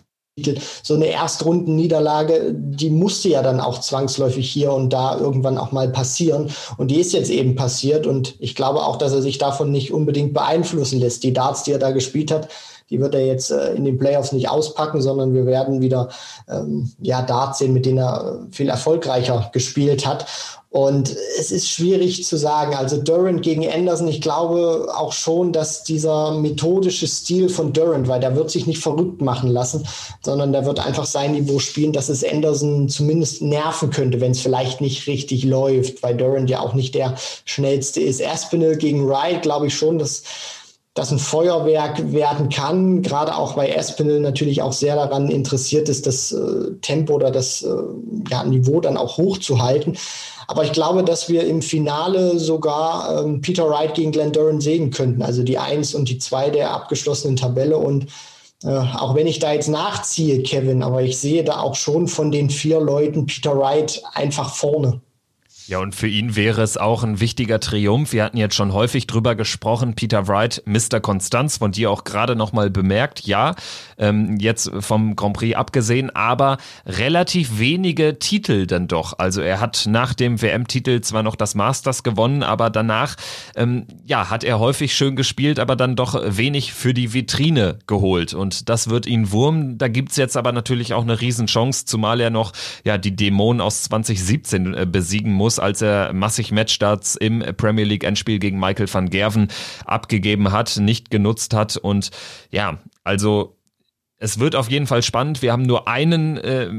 so 0.82 0.94
eine 0.94 1.06
Erstrundenniederlage, 1.06 2.54
die 2.54 2.88
musste 2.88 3.28
ja 3.28 3.42
dann 3.42 3.60
auch 3.60 3.80
zwangsläufig 3.80 4.50
hier 4.50 4.72
und 4.72 4.90
da 4.90 5.18
irgendwann 5.18 5.58
auch 5.58 5.72
mal 5.72 5.90
passieren. 5.90 6.50
Und 6.78 6.90
die 6.90 7.00
ist 7.00 7.12
jetzt 7.12 7.30
eben 7.30 7.54
passiert. 7.54 8.06
Und 8.06 8.36
ich 8.38 8.54
glaube 8.54 8.86
auch, 8.86 8.96
dass 8.96 9.12
er 9.12 9.20
sich 9.20 9.36
davon 9.38 9.70
nicht 9.70 9.92
unbedingt 9.92 10.32
beeinflussen 10.32 11.00
lässt. 11.00 11.24
Die 11.24 11.34
Darts, 11.34 11.64
die 11.64 11.72
er 11.72 11.78
da 11.78 11.90
gespielt 11.90 12.30
hat, 12.30 12.48
die 12.92 13.00
wird 13.00 13.14
er 13.14 13.24
jetzt 13.24 13.50
äh, 13.50 13.72
in 13.72 13.84
den 13.84 13.98
Playoffs 13.98 14.32
nicht 14.32 14.50
auspacken, 14.50 15.00
sondern 15.00 15.34
wir 15.34 15.46
werden 15.46 15.80
wieder 15.80 16.10
ähm, 16.48 16.92
ja, 17.00 17.22
Darts 17.22 17.58
sehen, 17.58 17.72
mit 17.72 17.86
denen 17.86 17.98
er 17.98 18.40
viel 18.50 18.68
erfolgreicher 18.68 19.50
gespielt 19.52 20.06
hat. 20.06 20.26
Und 20.68 21.14
es 21.38 21.52
ist 21.52 21.68
schwierig 21.68 22.24
zu 22.24 22.38
sagen. 22.38 22.74
Also 22.74 22.96
Durant 22.96 23.42
gegen 23.42 23.70
Anderson, 23.70 24.08
ich 24.08 24.22
glaube 24.22 24.88
auch 24.94 25.12
schon, 25.12 25.52
dass 25.52 25.84
dieser 25.84 26.32
methodische 26.32 27.06
Stil 27.06 27.50
von 27.50 27.74
Durant, 27.74 28.08
weil 28.08 28.20
der 28.20 28.36
wird 28.36 28.50
sich 28.50 28.66
nicht 28.66 28.82
verrückt 28.82 29.20
machen 29.20 29.50
lassen, 29.50 29.86
sondern 30.22 30.52
der 30.52 30.64
wird 30.64 30.84
einfach 30.84 31.04
sein 31.04 31.32
Niveau 31.32 31.58
spielen, 31.58 31.92
dass 31.92 32.08
es 32.08 32.24
Anderson 32.24 32.88
zumindest 32.88 33.42
nerven 33.42 33.90
könnte, 33.90 34.20
wenn 34.22 34.32
es 34.32 34.40
vielleicht 34.40 34.80
nicht 34.80 35.06
richtig 35.06 35.44
läuft, 35.44 36.02
weil 36.02 36.16
Durant 36.16 36.48
ja 36.48 36.60
auch 36.60 36.72
nicht 36.72 36.94
der 36.94 37.16
schnellste 37.44 38.00
ist. 38.00 38.22
Aspinall 38.22 38.76
gegen 38.76 39.06
Wright, 39.06 39.42
glaube 39.42 39.66
ich 39.66 39.74
schon, 39.74 39.98
dass 39.98 40.22
das 40.94 41.10
ein 41.10 41.18
Feuerwerk 41.18 42.12
werden 42.12 42.50
kann, 42.50 43.00
gerade 43.00 43.34
auch 43.34 43.56
weil 43.56 43.70
Espinel 43.70 44.20
natürlich 44.20 44.60
auch 44.60 44.74
sehr 44.74 44.94
daran 44.94 45.30
interessiert 45.30 45.88
ist, 45.88 46.06
das 46.06 46.32
äh, 46.32 46.72
Tempo 46.82 47.14
oder 47.14 47.30
das 47.30 47.62
äh, 47.62 47.68
ja, 48.30 48.44
Niveau 48.44 48.80
dann 48.80 48.98
auch 48.98 49.16
hochzuhalten. 49.16 49.96
Aber 50.48 50.64
ich 50.64 50.72
glaube, 50.72 51.02
dass 51.02 51.30
wir 51.30 51.46
im 51.46 51.62
Finale 51.62 52.38
sogar 52.38 53.24
ähm, 53.24 53.40
Peter 53.40 53.70
Wright 53.70 53.94
gegen 53.94 54.12
Glenn 54.12 54.32
Duran 54.32 54.60
sehen 54.60 54.90
könnten, 54.90 55.22
also 55.22 55.42
die 55.42 55.56
Eins 55.56 55.94
und 55.94 56.10
die 56.10 56.18
Zwei 56.18 56.50
der 56.50 56.72
abgeschlossenen 56.72 57.36
Tabelle. 57.36 57.78
Und 57.78 58.08
äh, 58.62 58.68
auch 58.68 59.14
wenn 59.14 59.26
ich 59.26 59.38
da 59.38 59.52
jetzt 59.52 59.68
nachziehe, 59.68 60.42
Kevin, 60.42 60.82
aber 60.82 61.02
ich 61.02 61.18
sehe 61.18 61.42
da 61.42 61.60
auch 61.60 61.74
schon 61.74 62.06
von 62.06 62.30
den 62.30 62.50
vier 62.50 62.80
Leuten 62.80 63.24
Peter 63.24 63.58
Wright 63.58 64.02
einfach 64.12 64.54
vorne. 64.54 65.00
Ja, 65.68 65.78
und 65.78 65.94
für 65.94 66.08
ihn 66.08 66.34
wäre 66.34 66.60
es 66.62 66.76
auch 66.76 67.04
ein 67.04 67.20
wichtiger 67.20 67.60
Triumph. 67.60 68.12
Wir 68.12 68.24
hatten 68.24 68.36
jetzt 68.36 68.56
schon 68.56 68.72
häufig 68.72 69.06
drüber 69.06 69.36
gesprochen. 69.36 69.94
Peter 69.94 70.26
Wright, 70.26 70.62
Mr. 70.66 71.00
Konstanz, 71.00 71.58
von 71.58 71.70
dir 71.70 71.90
auch 71.90 72.02
gerade 72.02 72.34
nochmal 72.34 72.68
bemerkt. 72.68 73.26
Ja, 73.26 73.54
ähm, 73.96 74.38
jetzt 74.40 74.72
vom 74.80 75.14
Grand 75.14 75.36
Prix 75.36 75.56
abgesehen, 75.56 76.14
aber 76.14 76.56
relativ 76.84 77.60
wenige 77.60 78.18
Titel 78.18 78.66
dann 78.66 78.88
doch. 78.88 79.18
Also 79.18 79.40
er 79.40 79.60
hat 79.60 79.86
nach 79.88 80.14
dem 80.14 80.42
WM-Titel 80.42 81.00
zwar 81.00 81.22
noch 81.22 81.36
das 81.36 81.54
Masters 81.54 82.02
gewonnen, 82.02 82.42
aber 82.42 82.68
danach, 82.68 83.14
ähm, 83.54 83.86
ja, 84.04 84.30
hat 84.30 84.42
er 84.42 84.58
häufig 84.58 84.94
schön 84.94 85.14
gespielt, 85.14 85.60
aber 85.60 85.76
dann 85.76 85.94
doch 85.94 86.20
wenig 86.24 86.72
für 86.72 86.92
die 86.92 87.14
Vitrine 87.14 87.78
geholt. 87.86 88.34
Und 88.34 88.68
das 88.68 88.90
wird 88.90 89.06
ihn 89.06 89.30
wurmen. 89.30 89.78
Da 89.78 89.86
gibt's 89.86 90.16
jetzt 90.16 90.36
aber 90.36 90.50
natürlich 90.50 90.92
auch 90.92 91.02
eine 91.02 91.20
Riesenchance, 91.20 91.84
zumal 91.84 92.20
er 92.20 92.30
noch, 92.30 92.52
ja, 92.84 92.98
die 92.98 93.14
Dämonen 93.14 93.60
aus 93.60 93.84
2017 93.84 94.74
äh, 94.74 94.86
besiegen 94.86 95.32
muss 95.32 95.51
als 95.58 95.82
er 95.82 96.12
massig 96.12 96.52
Matchstarts 96.52 97.16
im 97.16 97.40
Premier 97.56 97.84
League 97.84 98.04
Endspiel 98.04 98.38
gegen 98.38 98.58
Michael 98.58 98.92
van 98.92 99.10
Gerven 99.10 99.48
abgegeben 99.84 100.52
hat, 100.52 100.76
nicht 100.78 101.10
genutzt 101.10 101.54
hat 101.54 101.76
und 101.76 102.10
ja, 102.50 102.78
also 103.04 103.56
es 104.18 104.38
wird 104.38 104.54
auf 104.54 104.70
jeden 104.70 104.86
Fall 104.86 105.02
spannend. 105.02 105.42
Wir 105.42 105.50
haben 105.50 105.64
nur 105.64 105.88
einen 105.88 106.36
äh, 106.36 106.70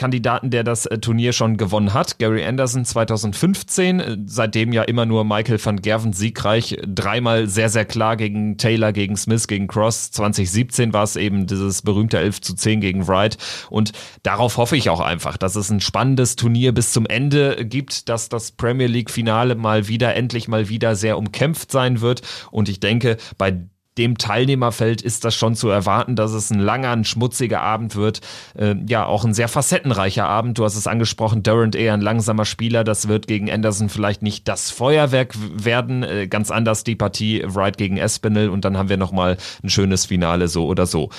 Kandidaten, 0.00 0.48
der 0.48 0.64
das 0.64 0.86
äh, 0.86 0.98
Turnier 0.98 1.34
schon 1.34 1.58
gewonnen 1.58 1.92
hat, 1.92 2.18
Gary 2.18 2.42
Anderson 2.42 2.86
2015, 2.86 4.00
äh, 4.00 4.16
seitdem 4.24 4.72
ja 4.72 4.82
immer 4.82 5.04
nur 5.04 5.24
Michael 5.24 5.62
van 5.62 5.82
Gerven 5.82 6.14
siegreich, 6.14 6.78
dreimal 6.86 7.48
sehr, 7.48 7.68
sehr 7.68 7.84
klar 7.84 8.16
gegen 8.16 8.56
Taylor, 8.56 8.92
gegen 8.92 9.18
Smith, 9.18 9.46
gegen 9.46 9.66
Cross. 9.66 10.10
2017 10.12 10.94
war 10.94 11.02
es 11.02 11.16
eben 11.16 11.46
dieses 11.46 11.82
berühmte 11.82 12.18
11 12.18 12.40
zu 12.40 12.54
10 12.54 12.80
gegen 12.80 13.08
Wright. 13.08 13.36
Und 13.68 13.92
darauf 14.22 14.56
hoffe 14.56 14.74
ich 14.74 14.88
auch 14.88 15.00
einfach, 15.00 15.36
dass 15.36 15.54
es 15.54 15.68
ein 15.70 15.80
spannendes 15.80 16.34
Turnier 16.34 16.72
bis 16.72 16.92
zum 16.92 17.04
Ende 17.04 17.66
gibt, 17.66 18.08
dass 18.08 18.30
das 18.30 18.52
Premier 18.52 18.86
League 18.86 19.10
Finale 19.10 19.54
mal 19.54 19.86
wieder, 19.86 20.14
endlich 20.14 20.48
mal 20.48 20.70
wieder 20.70 20.96
sehr 20.96 21.18
umkämpft 21.18 21.70
sein 21.70 22.00
wird. 22.00 22.22
Und 22.50 22.70
ich 22.70 22.80
denke, 22.80 23.18
bei 23.36 23.60
dem 24.00 24.16
Teilnehmerfeld 24.16 25.02
ist 25.02 25.26
das 25.26 25.34
schon 25.34 25.54
zu 25.54 25.68
erwarten, 25.68 26.16
dass 26.16 26.32
es 26.32 26.50
ein 26.50 26.58
langer, 26.58 26.90
ein 26.90 27.04
schmutziger 27.04 27.60
Abend 27.60 27.96
wird. 27.96 28.20
Äh, 28.56 28.76
ja, 28.88 29.04
auch 29.04 29.24
ein 29.24 29.34
sehr 29.34 29.48
facettenreicher 29.48 30.26
Abend. 30.26 30.56
Du 30.56 30.64
hast 30.64 30.74
es 30.74 30.86
angesprochen, 30.86 31.42
Durant 31.42 31.76
eher 31.76 31.92
ein 31.92 32.00
langsamer 32.00 32.46
Spieler. 32.46 32.82
Das 32.82 33.08
wird 33.08 33.26
gegen 33.26 33.50
Anderson 33.50 33.90
vielleicht 33.90 34.22
nicht 34.22 34.48
das 34.48 34.70
Feuerwerk 34.70 35.34
werden. 35.52 36.02
Äh, 36.02 36.28
ganz 36.28 36.50
anders 36.50 36.82
die 36.82 36.96
Partie 36.96 37.44
Wright 37.46 37.76
gegen 37.76 37.98
Espinel 37.98 38.48
und 38.48 38.64
dann 38.64 38.78
haben 38.78 38.88
wir 38.88 38.96
nochmal 38.96 39.36
ein 39.62 39.68
schönes 39.68 40.06
Finale 40.06 40.48
so 40.48 40.66
oder 40.66 40.86
so. 40.86 41.10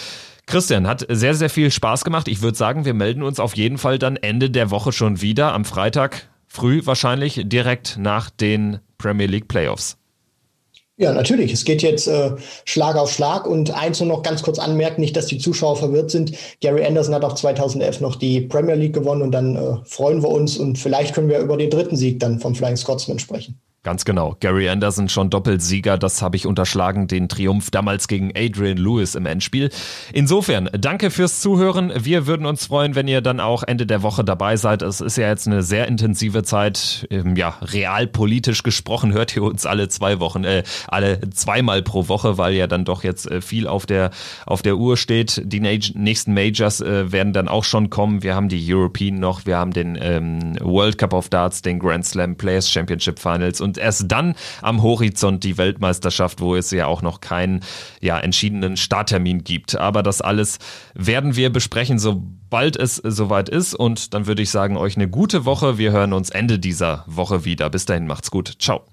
Christian, 0.48 0.88
hat 0.88 1.06
sehr, 1.08 1.36
sehr 1.36 1.52
viel 1.52 1.70
Spaß 1.70 2.04
gemacht. 2.04 2.28
Ich 2.28 2.42
würde 2.42 2.58
sagen, 2.58 2.84
wir 2.84 2.96
melden 2.96 3.22
uns 3.22 3.40
auf 3.40 3.56
jeden 3.56 3.78
Fall 3.78 4.00
dann 4.00 4.16
Ende 4.16 4.50
der 4.50 4.72
Woche 4.72 4.92
schon 4.92 5.22
wieder, 5.22 5.54
am 5.54 5.66
Freitag 5.66 6.28
früh 6.48 6.82
wahrscheinlich, 6.84 7.42
direkt 7.46 7.98
nach 8.00 8.32
den 8.32 8.80
Premier 8.98 9.28
League 9.28 9.48
Playoffs. 9.48 10.01
Ja, 11.02 11.12
natürlich. 11.12 11.52
Es 11.52 11.66
geht 11.66 11.82
jetzt 11.82 12.06
äh, 12.08 12.30
Schlag 12.64 12.96
auf 12.96 13.12
Schlag. 13.12 13.48
Und 13.48 13.72
eins 13.72 14.00
nur 14.00 14.10
noch 14.10 14.22
ganz 14.22 14.44
kurz 14.44 14.60
anmerken, 14.60 15.02
nicht, 15.02 15.18
dass 15.18 15.26
die 15.26 15.40
Zuschauer 15.40 15.76
verwirrt 15.76 16.12
sind. 16.12 16.34
Gary 16.62 16.86
Anderson 16.86 17.16
hat 17.16 17.26
auch 17.26 17.34
2011 17.34 18.02
noch 18.02 18.18
die 18.18 18.42
Premier 18.42 18.76
League 18.76 18.94
gewonnen 18.94 19.24
und 19.24 19.32
dann 19.32 19.56
äh, 19.56 19.78
freuen 19.84 20.22
wir 20.22 20.30
uns 20.30 20.58
und 20.58 20.78
vielleicht 20.78 21.16
können 21.16 21.28
wir 21.28 21.40
über 21.40 21.58
den 21.58 21.72
dritten 21.72 21.98
Sieg 21.98 22.20
dann 22.20 22.40
vom 22.40 22.54
Flying 22.54 22.78
Scotsman 22.78 23.18
sprechen. 23.18 23.60
Ganz 23.84 24.06
genau. 24.06 24.38
Gary 24.40 24.70
Anderson 24.70 25.10
schon 25.10 25.32
Doppelsieger, 25.32 25.98
das 25.98 26.22
habe 26.22 26.36
ich 26.36 26.46
unterschlagen, 26.46 27.08
den 27.08 27.28
Triumph 27.28 27.72
damals 27.72 28.08
gegen 28.08 28.32
Adrian 28.36 28.78
Lewis 28.78 29.16
im 29.16 29.26
Endspiel. 29.26 29.72
Insofern, 30.14 30.70
danke 30.74 31.10
fürs 31.10 31.42
Zuhören. 31.42 31.92
Wir 31.98 32.28
würden 32.28 32.46
uns 32.46 32.68
freuen, 32.68 32.94
wenn 32.94 33.08
ihr 33.08 33.22
dann 33.22 33.40
auch 33.40 33.64
Ende 33.64 33.88
der 33.88 34.04
Woche 34.04 34.24
dabei 34.24 34.56
seid. 34.56 34.84
Es 34.84 35.02
ist 35.02 35.18
ja 35.18 35.30
jetzt 35.30 35.48
eine 35.48 35.64
sehr 35.64 35.88
intensive 35.88 36.44
Zeit. 36.44 37.08
Ähm, 37.10 37.36
ja, 37.36 37.58
realpolitisch 37.60 38.62
gesprochen 38.62 39.14
hört 39.14 39.36
ihr 39.36 39.42
uns 39.42 39.66
alle 39.66 39.90
zwei 39.90 40.20
Wochen, 40.20 40.44
äh, 40.44 40.62
alle 40.88 41.20
zweimal 41.32 41.82
pro 41.82 42.08
Woche, 42.08 42.38
weil 42.38 42.54
ja 42.54 42.68
dann 42.68 42.86
doch 42.86 43.04
jetzt 43.04 43.32
äh, 43.32 43.42
viel 43.42 43.68
auf 43.68 43.88
der, 43.88 44.12
auf 44.46 44.62
der 44.62 44.78
Uhr 44.78 44.96
steht. 44.96 45.42
Die 45.44 45.60
nächsten 45.60 46.36
Majors 46.36 46.82
äh, 46.82 47.12
werden 47.12 47.34
dann 47.34 47.48
auch 47.48 47.64
schon 47.64 47.90
kommen. 47.90 48.22
Wir 48.22 48.36
haben 48.36 48.48
die 48.48 48.64
European 48.72 49.16
noch, 49.16 49.48
wir 49.48 49.58
haben 49.58 49.74
den 49.74 49.98
ähm, 50.00 50.56
World 50.62 51.00
Cup 51.00 51.14
of 51.14 51.30
Darts, 51.30 51.64
den 51.64 51.80
Grand 51.80 52.06
Slam 52.06 52.36
Players 52.36 52.70
Championship 52.70 53.18
Finals 53.18 53.60
und 53.60 53.71
und 53.72 53.78
erst 53.78 54.12
dann 54.12 54.36
am 54.62 54.84
Horizont 54.84 55.46
die 55.46 55.58
Weltmeisterschaft, 55.58 56.42
wo 56.42 56.56
es 56.58 56.72
ja 56.72 56.88
auch 56.88 57.02
noch 57.02 57.22
keinen 57.22 57.62
ja, 58.02 58.20
entschiedenen 58.20 58.76
Starttermin 58.76 59.46
gibt. 59.46 59.78
Aber 59.78 60.04
das 60.04 60.20
alles 60.20 60.60
werden 60.94 61.38
wir 61.38 61.50
besprechen, 61.54 61.98
sobald 61.98 62.76
es 62.76 62.98
soweit 62.98 63.48
ist. 63.48 63.74
Und 63.74 64.14
dann 64.14 64.28
würde 64.28 64.42
ich 64.42 64.50
sagen, 64.50 64.76
euch 64.76 64.98
eine 64.98 65.08
gute 65.08 65.46
Woche. 65.46 65.78
Wir 65.78 65.94
hören 65.94 66.12
uns 66.12 66.30
Ende 66.30 66.60
dieser 66.60 67.06
Woche 67.08 67.46
wieder. 67.46 67.70
Bis 67.70 67.86
dahin, 67.86 68.08
macht's 68.08 68.30
gut. 68.30 68.56
Ciao. 68.60 68.91